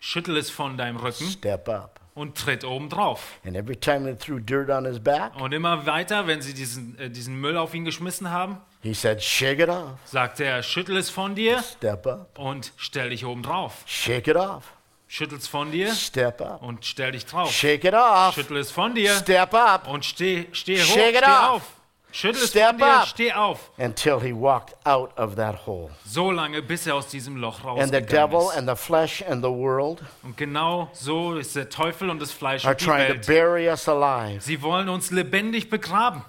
schüttel 0.00 0.36
es 0.38 0.48
von 0.50 0.78
deinem 0.78 0.96
Rücken 0.96 1.26
Step 1.30 1.68
up. 1.68 2.00
und 2.14 2.36
tritt 2.36 2.64
oben 2.64 2.88
drauf. 2.88 3.34
And 3.44 3.54
every 3.56 3.76
time 3.76 4.04
they 4.04 4.16
threw 4.16 4.38
dirt 4.40 4.70
on 4.70 4.84
his 4.86 4.98
back, 4.98 5.32
Und 5.38 5.52
immer 5.52 5.84
weiter, 5.86 6.26
wenn 6.26 6.40
sie 6.40 6.54
diesen, 6.54 6.98
äh, 6.98 7.10
diesen 7.10 7.34
Müll 7.40 7.56
auf 7.58 7.74
ihn 7.74 7.84
geschmissen 7.84 8.30
haben, 8.30 8.56
he 8.82 8.94
said, 8.94 9.22
Shake 9.22 9.58
it 9.60 9.68
off. 9.68 9.98
sagte 10.06 10.44
er, 10.44 10.62
schüttel 10.62 10.96
es 10.96 11.10
von 11.10 11.34
dir 11.34 11.62
Step 11.62 12.06
up. 12.06 12.38
und 12.38 12.72
stell 12.78 13.10
dich 13.10 13.24
oben 13.26 13.42
drauf. 13.42 13.82
Shake 13.86 14.28
it 14.28 14.36
off. 14.36 14.64
Schüttel 15.10 15.38
es 15.38 15.46
von 15.48 15.70
dir 15.70 15.92
Step 15.94 16.40
up. 16.40 16.62
und 16.62 16.84
stell 16.84 17.12
dich 17.12 17.26
drauf. 17.26 17.52
Shake 17.52 17.84
it 17.84 17.94
off. 17.94 18.34
Schüttel 18.34 18.56
es 18.58 18.70
von 18.70 18.94
dir 18.94 19.14
Step 19.16 19.52
up 19.54 19.86
und 19.88 20.04
steh, 20.04 20.46
steh 20.52 20.80
hoch, 20.80 20.86
Shake 20.94 21.14
it 21.16 21.24
steh 21.24 21.26
off. 21.30 21.48
auf. 21.50 21.62
Schüttel 22.20 22.42
es 22.42 22.50
Step 22.50 22.70
von 22.70 22.78
dir, 22.78 22.86
up. 23.00 23.06
steh 23.06 23.32
auf. 23.32 23.70
until 23.78 24.18
he 24.20 24.32
walked 24.32 24.74
out 24.84 25.16
of 25.16 25.36
that 25.36 25.66
hole. 25.66 25.90
So 26.04 26.32
lange, 26.32 26.60
bis 26.62 26.84
er 26.88 26.96
aus 26.96 27.06
diesem 27.06 27.36
Loch 27.36 27.62
And 27.64 27.92
the 27.92 27.98
rausgegangen 27.98 28.06
devil 28.08 28.48
ist. 28.50 28.56
and 28.56 28.68
the 28.68 28.74
flesh 28.74 29.22
and 29.22 29.40
the 29.44 29.50
world 29.50 30.02
Und 30.24 30.36
genau 30.36 30.90
so 30.92 31.36
ist 31.36 31.54
der 31.54 31.68
Teufel 31.70 32.10
und 32.10 32.18
das 32.20 32.32
Fleisch 32.32 32.64
are 32.64 32.72
und 32.74 32.80
die 32.80 32.84
trying 32.84 33.06
to 33.06 33.14
Welt. 33.14 33.26
bury 33.26 33.68
us 33.68 33.88
alive. 33.88 34.40
Sie 34.40 34.60
wollen 34.62 34.88
uns 34.88 35.12
lebendig 35.12 35.70
begraben. 35.70 36.24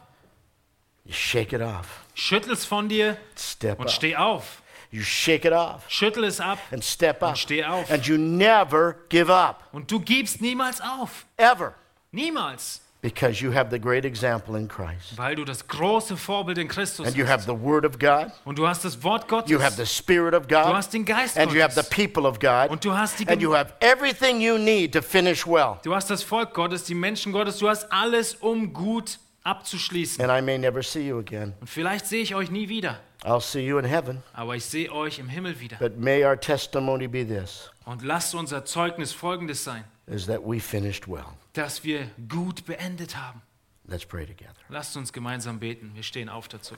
You 1.05 1.13
shake 1.13 1.53
it 1.53 1.61
off. 1.61 2.01
Schüttel 2.13 2.53
es 2.53 2.65
von 2.65 2.87
dir 2.87 3.17
Step 3.35 3.79
und 3.79 3.87
up. 3.87 3.91
steh 3.91 4.15
auf. 4.15 4.61
You 4.91 5.01
shake 5.01 5.45
it 5.45 5.53
off 5.53 5.83
Schüttel 5.87 6.23
es 6.25 6.39
ab 6.39 6.59
and 6.71 6.83
step 6.83 7.23
up. 7.23 7.29
und 7.29 7.37
steh 7.39 7.63
auf. 7.65 7.89
And 7.89 8.05
you 8.05 8.17
never 8.17 8.95
give 9.09 9.33
up. 9.33 9.63
Und 9.71 9.89
du 9.89 9.99
gibst 9.99 10.39
niemals 10.39 10.81
auf. 10.81 11.25
Ever. 11.35 11.73
Niemals. 12.11 12.81
Because 13.01 13.41
you 13.41 13.53
have 13.53 13.69
the 13.69 13.79
great 13.79 14.03
example 14.03 14.57
in 14.57 14.67
Christ. 14.67 15.17
Weil 15.17 15.35
du 15.35 15.45
das 15.45 15.65
große 15.65 16.17
Vorbild 16.17 16.57
in 16.57 16.67
Christus 16.67 17.07
And 17.07 17.15
you 17.15 17.23
hast. 17.23 17.31
have 17.31 17.43
the 17.45 17.57
Word 17.57 17.85
of 17.85 17.97
God. 17.97 18.31
Und 18.43 18.57
du 18.59 18.67
hast 18.67 18.83
das 18.83 19.01
Wort 19.03 19.29
Gottes. 19.29 19.49
You 19.49 19.61
have 19.61 19.77
the 19.77 19.85
Spirit 19.85 20.33
of 20.33 20.49
God. 20.49 20.65
du 20.65 20.75
hast 20.75 20.93
den 20.93 21.05
Geist 21.05 21.37
And 21.37 21.53
you 21.53 21.61
have 21.61 21.73
the 21.81 21.87
people 21.89 22.27
of 22.27 22.39
God. 22.39 22.69
Und 22.69 22.83
du 22.83 22.93
hast 22.93 23.17
die 23.19 23.27
And 23.29 23.41
you 23.41 23.55
have 23.55 23.73
everything 23.79 24.41
you 24.41 24.57
need 24.57 24.91
to 24.93 25.01
finish 25.01 25.47
well. 25.47 25.77
Du 25.83 25.95
hast 25.95 26.09
das 26.09 26.23
Volk 26.23 26.53
Gottes, 26.53 26.83
die 26.83 26.93
Menschen 26.93 27.31
Gottes. 27.31 27.59
Du 27.59 27.69
hast 27.69 27.89
alles, 27.89 28.35
um 28.35 28.73
gut 28.73 29.17
abzuschließen. 29.43 30.23
And 30.23 30.31
I 30.37 30.41
may 30.43 30.57
never 30.57 30.83
see 30.83 31.07
you 31.07 31.19
again. 31.19 31.53
Und 31.61 31.69
vielleicht 31.69 32.05
sehe 32.05 32.21
ich 32.21 32.35
euch 32.35 32.51
nie 32.51 32.67
wieder. 32.67 32.99
I'll 33.23 33.41
see 33.41 33.65
you 33.65 33.77
in 33.77 33.85
heaven. 33.85 34.23
Aber 34.33 34.55
ich 34.55 34.65
sehe 34.65 34.91
euch 34.91 35.19
im 35.19 35.29
Himmel 35.29 35.59
wieder. 35.59 35.77
But 35.77 35.97
may 35.97 36.25
our 36.25 36.39
testimony 36.39 37.07
be 37.07 37.25
this 37.25 37.69
Und 37.85 38.03
lasst 38.03 38.35
unser 38.35 38.65
Zeugnis 38.65 39.13
folgendes 39.13 39.63
sein. 39.63 39.83
is 40.07 40.25
that 40.25 40.41
we 40.45 40.59
finished 40.59 41.07
well. 41.07 41.37
Dass 41.53 41.83
wir 41.83 42.09
gut 42.27 42.65
beendet 42.65 43.17
haben. 43.17 43.41
Let's 43.85 44.05
pray 44.05 44.25
together. 44.25 44.53
Lasst 44.69 44.95
uns 44.97 45.11
gemeinsam 45.11 45.59
beten. 45.59 45.91
Wir 45.95 46.03
stehen 46.03 46.29
auf 46.29 46.47
dazu. 46.47 46.75